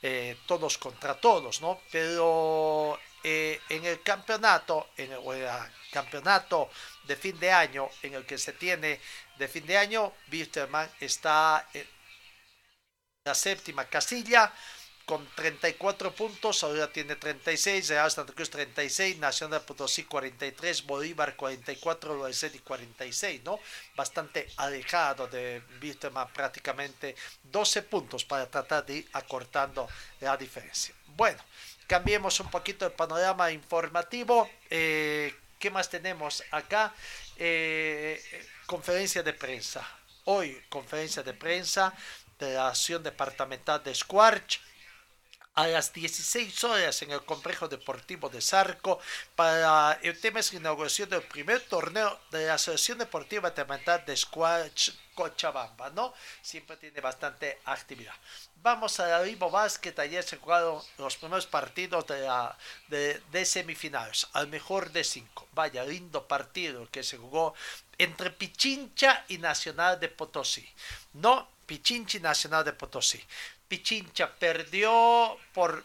eh, 0.02 0.36
todos 0.46 0.78
contra 0.78 1.14
todos, 1.14 1.60
¿no? 1.60 1.80
Pero 1.90 2.98
eh, 3.24 3.60
en 3.68 3.84
el 3.84 4.02
campeonato, 4.02 4.90
en 4.96 5.12
el, 5.12 5.20
campeonato 5.92 6.70
de 7.04 7.16
fin 7.16 7.38
de 7.38 7.52
año, 7.52 7.88
en 8.02 8.14
el 8.14 8.26
que 8.26 8.38
se 8.38 8.52
tiene 8.52 9.00
de 9.38 9.48
fin 9.48 9.66
de 9.66 9.76
año, 9.76 10.12
Wisterman 10.30 10.90
está 11.00 11.68
en 11.72 11.86
la 13.24 13.34
séptima 13.34 13.84
casilla 13.84 14.52
con 15.04 15.26
34 15.34 16.14
puntos, 16.14 16.62
ahora 16.62 16.90
tiene 16.90 17.16
36, 17.16 17.88
Real 17.88 18.10
Santa 18.10 18.32
Cruz 18.32 18.50
36, 18.50 19.18
Nacional 19.18 19.62
Potosí 19.62 20.04
43, 20.04 20.86
Bolívar 20.86 21.36
44, 21.36 22.28
y 22.28 22.58
46, 22.60 23.42
¿no? 23.44 23.58
Bastante 23.96 24.48
alejado 24.56 25.26
de 25.26 25.62
Wisterman, 25.82 26.32
prácticamente 26.32 27.16
12 27.42 27.82
puntos 27.82 28.24
para 28.24 28.48
tratar 28.48 28.86
de 28.86 28.98
ir 28.98 29.08
acortando 29.12 29.88
la 30.20 30.36
diferencia. 30.36 30.94
Bueno, 31.16 31.42
cambiemos 31.92 32.40
un 32.40 32.48
poquito 32.48 32.86
el 32.86 32.92
panorama 32.92 33.50
informativo. 33.50 34.48
Eh, 34.70 35.34
¿Qué 35.58 35.70
más 35.70 35.90
tenemos 35.90 36.42
acá? 36.50 36.94
Eh, 37.36 38.18
conferencia 38.64 39.22
de 39.22 39.34
prensa. 39.34 39.86
Hoy, 40.24 40.58
conferencia 40.70 41.22
de 41.22 41.34
prensa 41.34 41.92
de 42.38 42.54
la 42.54 42.68
acción 42.68 43.02
departamental 43.02 43.84
de 43.84 43.94
Squarch 43.94 44.58
a 45.54 45.66
las 45.66 45.92
16 45.92 46.64
horas 46.64 47.02
en 47.02 47.10
el 47.10 47.24
complejo 47.24 47.68
deportivo 47.68 48.28
de 48.30 48.40
Zarco 48.40 48.98
para 49.36 49.98
el 50.02 50.18
tema 50.18 50.40
es 50.40 50.52
la 50.52 50.60
inauguración 50.60 51.10
del 51.10 51.22
primer 51.22 51.60
torneo 51.60 52.18
de 52.30 52.46
la 52.46 52.54
Asociación 52.54 52.98
Deportiva 52.98 53.50
Departamental 53.50 54.04
de 54.06 54.16
Squash 54.16 54.90
Cochabamba, 55.14 55.90
¿no? 55.90 56.14
Siempre 56.40 56.78
tiene 56.78 57.00
bastante 57.02 57.60
actividad. 57.66 58.14
Vamos 58.62 58.98
a 59.00 59.20
Vivo 59.20 59.50
Basket, 59.50 59.98
ayer 59.98 60.24
se 60.24 60.38
jugaron 60.38 60.80
los 60.96 61.16
primeros 61.16 61.46
partidos 61.46 62.06
de, 62.06 62.20
la, 62.22 62.56
de, 62.88 63.20
de 63.30 63.44
semifinales, 63.44 64.28
al 64.32 64.48
mejor 64.48 64.90
de 64.90 65.04
cinco. 65.04 65.48
Vaya, 65.52 65.84
lindo 65.84 66.26
partido 66.26 66.88
que 66.90 67.02
se 67.02 67.18
jugó 67.18 67.54
entre 67.98 68.30
Pichincha 68.30 69.24
y 69.28 69.36
Nacional 69.36 70.00
de 70.00 70.08
Potosí. 70.08 70.66
No, 71.14 71.46
Pichincha 71.66 72.18
y 72.18 72.20
Nacional 72.20 72.64
de 72.64 72.72
Potosí. 72.72 73.22
Pichincha 73.72 74.28
perdió 74.38 75.38
por 75.54 75.82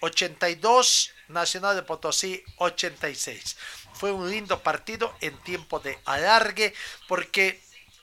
82, 0.00 1.08
eh, 1.08 1.12
Nacional 1.32 1.74
de 1.74 1.82
Potosí 1.82 2.40
86. 2.58 3.56
Fue 3.94 4.12
un 4.12 4.30
lindo 4.30 4.62
partido 4.62 5.12
en 5.20 5.36
tiempo 5.38 5.80
de 5.80 5.98
alargue 6.04 6.72
porque 7.08 7.60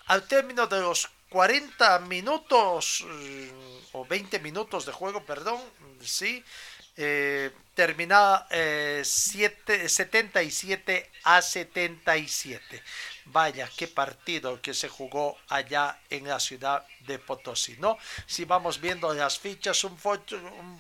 al 0.08 0.28
término 0.28 0.68
de 0.68 0.82
los 0.82 1.10
40 1.30 2.00
minutos 2.00 3.06
mm, 3.08 3.50
o 3.94 4.06
20 4.06 4.40
minutos 4.40 4.86
de 4.86 4.92
juego, 4.92 5.24
perdón, 5.24 5.62
sí, 6.02 6.44
eh, 6.98 7.52
terminaba 7.76 8.46
77 8.50 10.98
eh, 10.98 11.10
a 11.24 11.42
77. 11.42 12.84
Vaya, 13.26 13.70
qué 13.76 13.88
partido 13.88 14.62
que 14.62 14.74
se 14.74 14.88
jugó 14.88 15.38
allá 15.50 16.00
en 16.10 16.28
la 16.28 16.40
ciudad 16.40 16.86
de 17.02 17.18
Potosí, 17.18 17.76
¿no? 17.80 17.98
Si 18.28 18.46
vamos 18.46 18.80
viendo 18.80 19.12
las 19.14 19.40
fichas, 19.40 19.84
un, 19.84 19.98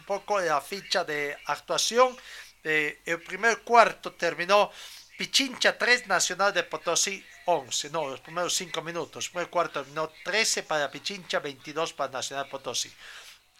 poco 0.05 0.39
la 0.39 0.61
ficha 0.61 1.03
de 1.03 1.35
actuación, 1.45 2.15
eh, 2.63 3.01
el 3.05 3.21
primer 3.23 3.61
cuarto 3.61 4.13
terminó 4.13 4.71
Pichincha 5.17 5.77
3, 5.77 6.07
Nacional 6.07 6.53
de 6.53 6.63
Potosí 6.63 7.25
11, 7.45 7.89
no, 7.89 8.09
los 8.09 8.21
primeros 8.21 8.53
5 8.55 8.81
minutos, 8.81 9.25
el 9.25 9.31
primer 9.31 9.49
cuarto 9.49 9.81
terminó 9.81 10.11
13 10.23 10.63
para 10.63 10.91
Pichincha, 10.91 11.39
22 11.39 11.93
para 11.93 12.11
Nacional 12.11 12.45
de 12.45 12.51
Potosí. 12.51 12.93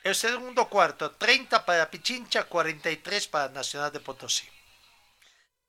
El 0.03 0.13
segundo 0.13 0.69
cuarto, 0.69 1.11
30 1.11 1.65
para 1.65 1.89
Pichincha, 1.89 2.43
43 2.43 3.27
para 3.29 3.49
Nacional 3.49 3.91
de 3.91 3.99
Potosí. 3.99 4.47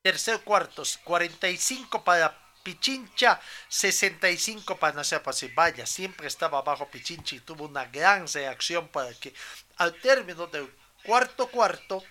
Tercer 0.03 0.41
cuarto, 0.41 0.83
45 1.03 2.03
para 2.03 2.46
Pichincha, 2.67 3.39
65 3.69 4.75
para 4.75 4.93
Nacional 4.93 5.21
de 5.21 5.23
Potosí. 5.23 5.47
Vaya, 5.55 5.85
siempre 5.85 6.27
estaba 6.27 6.57
abajo 6.57 6.91
Pichincha 6.91 7.37
y 7.37 7.39
tuvo 7.39 7.63
una 7.63 7.85
gran 7.85 8.27
reacción 8.27 8.89
para 8.89 9.13
que 9.13 9.33
al 9.77 9.95
término 10.01 10.47
del 10.47 10.69
cuarto 11.01 11.47
cuarto, 11.47 12.03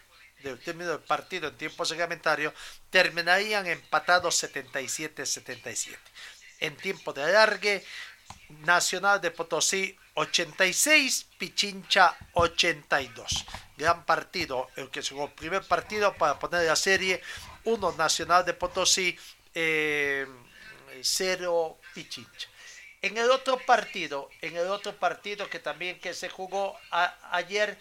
del 0.42 0.58
término 0.58 0.92
del 0.92 1.00
partido 1.00 1.48
en 1.48 1.58
tiempo 1.58 1.84
reglamentario, 1.84 2.54
terminarían 2.88 3.66
empatados 3.66 4.42
77-77. 4.42 5.94
En 6.60 6.74
tiempo 6.78 7.12
de 7.12 7.24
alargue, 7.24 7.84
Nacional 8.64 9.20
de 9.20 9.32
Potosí 9.32 9.94
86, 10.14 11.26
Pichincha 11.36 12.16
82. 12.32 13.44
Gran 13.76 14.06
partido, 14.06 14.70
el 14.76 14.88
que 14.88 15.02
jugó 15.02 15.28
primer 15.32 15.64
partido 15.64 16.14
para 16.14 16.38
poner 16.38 16.64
la 16.64 16.76
serie 16.76 17.20
1 17.64 17.92
Nacional 17.98 18.42
de 18.46 18.54
Potosí, 18.54 19.18
0 19.52 20.45
eh, 21.02 21.74
Pichincha. 21.94 22.48
En 23.02 23.16
el 23.18 23.30
otro 23.30 23.58
partido, 23.58 24.30
en 24.40 24.56
el 24.56 24.68
otro 24.68 24.96
partido 24.96 25.48
que 25.48 25.58
también 25.58 26.00
que 26.00 26.14
se 26.14 26.28
jugó 26.28 26.76
ayer, 27.30 27.78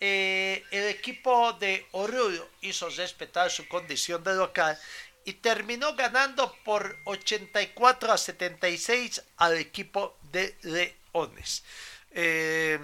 eh, 0.00 0.64
el 0.70 0.88
equipo 0.88 1.52
de 1.54 1.86
Oruro 1.92 2.48
hizo 2.62 2.88
respetar 2.90 3.50
su 3.50 3.68
condición 3.68 4.24
de 4.24 4.34
local 4.34 4.78
y 5.24 5.34
terminó 5.34 5.94
ganando 5.94 6.56
por 6.64 6.96
84 7.04 8.12
a 8.12 8.18
76 8.18 9.22
al 9.36 9.58
equipo 9.58 10.16
de 10.32 10.56
Leones. 10.62 11.64
Eh, 12.10 12.78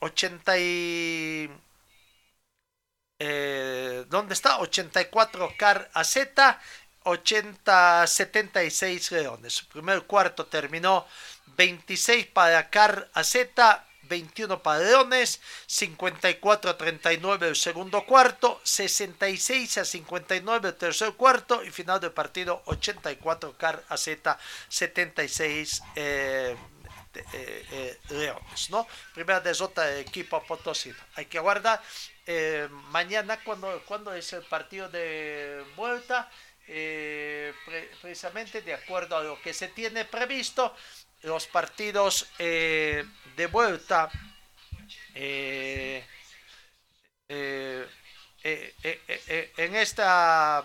80 0.00 0.58
y... 0.58 1.50
Eh, 3.18 4.06
¿Dónde 4.08 4.32
está? 4.34 4.60
84 4.60 5.52
Car 5.58 5.90
a 5.92 6.04
Z, 6.04 6.58
80 7.04 8.06
76 8.06 9.12
Leones. 9.12 9.54
Su 9.54 9.66
primer 9.66 10.02
cuarto 10.02 10.46
terminó 10.46 11.06
26 11.56 12.26
para 12.26 12.68
Car 12.70 13.08
a 13.14 13.24
Z, 13.24 13.84
21 14.02 14.62
para 14.62 14.80
Leones, 14.80 15.40
54 15.66 16.70
a 16.70 16.76
39 16.76 17.48
el 17.48 17.56
segundo 17.56 18.04
cuarto, 18.04 18.60
66 18.64 19.78
a 19.78 19.84
59 19.84 20.68
el 20.68 20.74
tercer 20.74 21.12
cuarto 21.14 21.62
y 21.64 21.70
final 21.70 22.00
del 22.00 22.12
partido 22.12 22.62
84 22.66 23.56
Car 23.56 23.84
a 23.88 23.96
Z, 23.96 24.38
76 24.68 25.82
eh, 25.96 26.56
eh, 27.12 27.66
eh, 27.72 27.98
Leones, 28.10 28.70
¿no? 28.70 28.86
Primera 29.14 29.40
derrota 29.40 29.84
del 29.84 30.06
equipo 30.06 30.42
potosino. 30.44 30.96
Hay 31.16 31.26
que 31.26 31.40
guardar 31.40 31.82
eh, 32.24 32.68
mañana 32.90 33.42
cuando, 33.42 33.82
cuando 33.84 34.14
es 34.14 34.32
el 34.32 34.42
partido 34.42 34.88
de 34.88 35.64
vuelta, 35.74 36.30
eh, 36.72 37.52
pre- 37.66 37.90
precisamente 38.00 38.62
de 38.62 38.74
acuerdo 38.74 39.16
a 39.16 39.22
lo 39.24 39.40
que 39.42 39.52
se 39.54 39.68
tiene 39.68 40.04
previsto, 40.04 40.74
los 41.22 41.46
partidos 41.46 42.26
eh, 42.38 43.04
de 43.36 43.46
vuelta 43.46 44.10
eh, 45.14 46.02
eh, 48.82 49.00
eh, 49.28 49.52
en 49.56 49.76
esta 49.76 50.64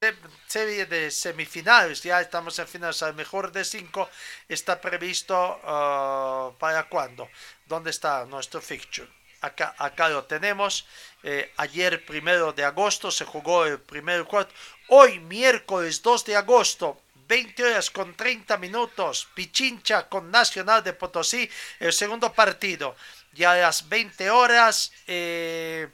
se- 0.00 0.14
serie 0.46 0.86
de 0.86 1.10
semifinales, 1.10 2.02
ya 2.02 2.20
estamos 2.20 2.58
en 2.58 2.68
finales, 2.68 3.02
al 3.02 3.14
mejor 3.14 3.50
de 3.52 3.64
cinco 3.64 4.08
está 4.48 4.80
previsto 4.80 5.34
ah, 5.64 6.52
para 6.58 6.88
cuándo, 6.88 7.28
dónde 7.66 7.90
está 7.90 8.24
nuestro 8.26 8.60
fixture. 8.60 9.08
Acá, 9.44 10.08
lo 10.08 10.24
tenemos. 10.24 10.86
Eh, 11.22 11.52
ayer, 11.58 12.04
primero 12.04 12.52
de 12.52 12.64
agosto, 12.64 13.10
se 13.10 13.24
jugó 13.24 13.66
el 13.66 13.78
primer 13.78 14.24
cuarto. 14.24 14.54
Hoy, 14.88 15.18
miércoles 15.20 16.02
2 16.02 16.24
de 16.24 16.36
agosto, 16.36 17.02
20 17.28 17.64
horas 17.64 17.90
con 17.90 18.14
30 18.14 18.56
minutos, 18.58 19.28
Pichincha 19.34 20.08
con 20.08 20.30
Nacional 20.30 20.82
de 20.82 20.94
Potosí, 20.94 21.48
el 21.78 21.92
segundo 21.92 22.32
partido. 22.32 22.96
Ya 23.32 23.52
a 23.52 23.56
las 23.56 23.88
20 23.88 24.30
horas, 24.30 24.92
eh, 25.06 25.88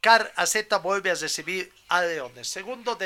Car 0.00 0.32
AZ 0.36 0.56
vuelve 0.82 1.10
a 1.10 1.14
recibir 1.14 1.72
a 1.88 2.02
Leones. 2.02 2.48
Segundo 2.48 2.98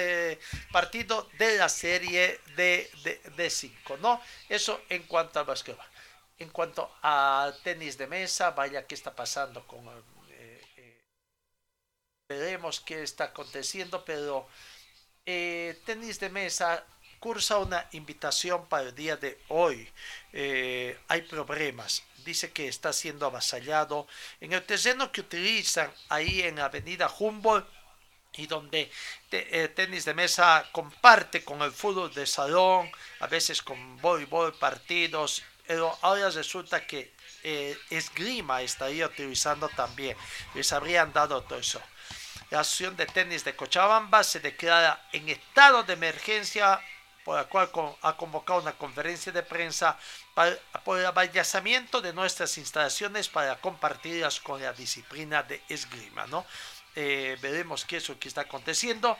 partido 0.72 1.28
de 1.38 1.56
la 1.58 1.68
serie 1.68 2.40
de, 2.56 2.90
de, 3.04 3.20
de 3.36 3.50
cinco, 3.50 3.96
¿no? 3.98 4.20
Eso 4.48 4.80
en 4.88 5.02
cuanto 5.04 5.38
al 5.38 5.46
básquetbol. 5.46 5.86
En 6.38 6.50
cuanto 6.50 6.90
al 7.02 7.60
tenis 7.62 7.98
de 7.98 8.06
mesa, 8.06 8.52
vaya 8.52 8.86
qué 8.86 8.94
está 8.94 9.14
pasando 9.14 9.66
con 9.66 9.80
eh, 10.30 10.62
eh, 10.76 11.02
veremos 12.28 12.80
qué 12.80 13.02
está 13.02 13.24
aconteciendo, 13.24 14.04
pero 14.04 14.46
eh, 15.26 15.80
tenis 15.84 16.20
de 16.20 16.30
mesa 16.30 16.84
cursa 17.18 17.58
una 17.58 17.88
invitación 17.92 18.66
para 18.68 18.84
el 18.84 18.94
día 18.94 19.16
de 19.16 19.40
hoy. 19.48 19.90
Hay 21.08 21.22
problemas. 21.22 22.04
Dice 22.24 22.52
que 22.52 22.68
está 22.68 22.92
siendo 22.92 23.26
avasallado 23.26 24.06
en 24.40 24.52
el 24.52 24.64
terreno 24.64 25.10
que 25.10 25.22
utilizan 25.22 25.92
ahí 26.08 26.42
en 26.42 26.60
avenida 26.60 27.10
Humboldt 27.18 27.66
y 28.34 28.46
donde 28.46 28.90
te- 29.30 29.68
tenis 29.70 30.04
de 30.04 30.14
mesa 30.14 30.68
comparte 30.70 31.42
con 31.42 31.62
el 31.62 31.72
fútbol 31.72 32.12
de 32.14 32.26
salón, 32.26 32.90
a 33.20 33.26
veces 33.26 33.62
con 33.62 33.96
voleibol, 34.00 34.54
partidos, 34.58 35.42
pero 35.68 35.96
ahora 36.02 36.30
resulta 36.30 36.84
que 36.84 37.12
eh, 37.44 37.78
esgrima 37.90 38.62
estaría 38.62 39.06
utilizando 39.06 39.68
también. 39.68 40.16
Les 40.54 40.72
habrían 40.72 41.12
dado 41.12 41.42
todo 41.42 41.58
eso. 41.58 41.80
La 42.50 42.60
Asociación 42.60 42.96
de 42.96 43.06
Tenis 43.06 43.44
de 43.44 43.54
Cochabamba 43.54 44.24
se 44.24 44.40
declara 44.40 45.06
en 45.12 45.28
estado 45.28 45.82
de 45.82 45.92
emergencia, 45.92 46.80
por 47.24 47.36
la 47.36 47.44
cual 47.44 47.70
con- 47.70 47.94
ha 48.00 48.16
convocado 48.16 48.60
una 48.62 48.72
conferencia 48.72 49.30
de 49.30 49.42
prensa 49.42 49.98
para- 50.34 50.56
por 50.84 50.98
el 50.98 51.04
avallazamiento 51.04 52.00
de 52.00 52.14
nuestras 52.14 52.56
instalaciones 52.56 53.28
para 53.28 53.60
compartirlas 53.60 54.40
con 54.40 54.62
la 54.62 54.72
disciplina 54.72 55.42
de 55.42 55.62
esgrima. 55.68 56.26
¿no? 56.26 56.46
Eh, 56.96 57.36
veremos 57.42 57.84
qué 57.84 57.98
es 57.98 58.08
lo 58.08 58.18
que 58.18 58.28
está 58.28 58.40
aconteciendo. 58.42 59.18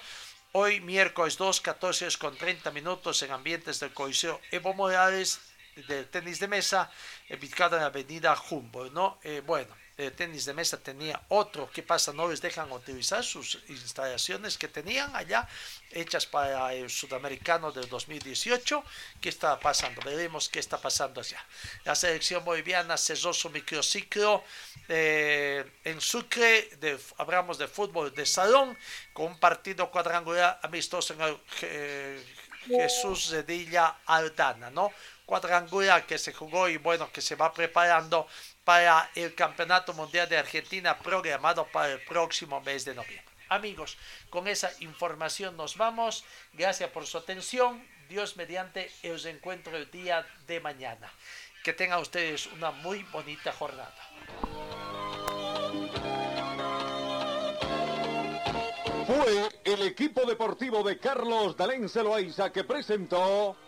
Hoy, 0.53 0.81
miércoles 0.81 1.37
2, 1.37 1.61
14 1.61 2.07
horas 2.07 2.17
con 2.17 2.35
30 2.39 2.71
minutos 2.71 3.23
en 3.23 3.33
ambientes 3.33 3.79
del 3.81 3.93
Coliseo 3.93 4.41
Evo 4.51 4.73
Morales 4.73 5.39
del 5.87 6.09
tenis 6.09 6.41
de 6.41 6.49
mesa, 6.49 6.91
eh, 7.29 7.37
ubicado 7.37 7.77
en 7.77 7.83
la 7.83 7.89
avenida 7.89 8.37
Humboldt, 8.51 8.93
¿no? 8.93 9.19
Eh, 9.23 9.43
bueno, 9.45 9.75
el 9.99 10.13
tenis 10.13 10.45
de 10.45 10.55
mesa 10.55 10.79
tenía 10.79 11.21
otro, 11.29 11.69
¿qué 11.73 11.83
pasa? 11.83 12.13
No 12.13 12.29
les 12.29 12.41
dejan 12.41 12.71
utilizar 12.71 13.25
sus 13.25 13.59
instalaciones 13.69 14.57
que 14.57 14.69
tenían 14.69 15.15
allá, 15.17 15.49
hechas 15.91 16.25
para 16.25 16.73
el 16.73 16.89
sudamericano 16.89 17.73
del 17.73 17.89
2018. 17.89 18.85
¿Qué 19.21 19.29
está 19.29 19.59
pasando? 19.59 20.01
Veremos 20.03 20.49
qué 20.49 20.61
está 20.61 20.81
pasando 20.81 21.21
allá. 21.21 21.45
La 21.85 21.97
selección 21.97 22.45
boliviana 22.45 22.97
cerró 22.97 23.35
su 23.35 23.51
microciclo 23.51 24.45
eh, 24.89 25.69
en 25.83 26.01
Sucre, 26.01 26.71
de, 26.79 26.97
hablamos 27.17 27.59
de 27.59 27.67
fútbol 27.67 28.15
de 28.15 28.25
salón, 28.25 28.79
con 29.13 29.27
un 29.27 29.41
partido 29.41 29.91
cuadrangular 29.91 30.61
amistoso 30.63 31.15
en 31.15 31.23
el 31.23 31.41
eh, 31.63 32.25
Jesús 32.69 33.31
Zedilla 33.31 33.97
Aldana, 34.07 34.71
¿no? 34.71 34.93
Cuadrangular 35.29 36.07
que 36.07 36.17
se 36.17 36.33
jugó 36.33 36.71
y 36.71 36.79
bueno, 36.79 37.13
que 37.13 37.21
se 37.21 37.37
va 37.37 37.53
preparando 37.53 38.27
para 38.65 39.11
el 39.15 39.35
Campeonato 39.35 39.93
Mundial 39.93 40.27
de 40.27 40.39
Argentina 40.39 40.97
programado 40.97 41.67
para 41.67 41.93
el 41.93 42.01
próximo 42.01 42.63
mes 42.63 42.87
de 42.87 42.95
noviembre. 42.95 43.35
Amigos, 43.51 43.99
con 44.31 44.49
esa 44.49 44.73
información 44.81 45.55
nos 45.55 45.77
vamos. 45.77 46.25
Gracias 46.55 46.89
por 46.89 47.07
su 47.07 47.19
atención. 47.19 47.87
Dios 48.09 48.39
mediante, 48.39 48.91
os 49.13 49.27
encuentro 49.27 49.77
el 49.77 49.91
día 49.91 50.27
de 50.47 50.61
mañana. 50.61 51.13
Que 51.63 51.75
tengan 51.75 52.01
ustedes 52.01 52.47
una 52.47 52.71
muy 52.71 53.03
bonita 53.13 53.53
jornada. 53.53 53.95
Fue 59.07 59.49
el 59.65 59.83
equipo 59.83 60.25
deportivo 60.25 60.83
de 60.83 60.99
Carlos 60.99 61.55
Dalén 61.55 61.87
Celoaiza 61.87 62.51
que 62.51 62.65
presentó 62.65 63.68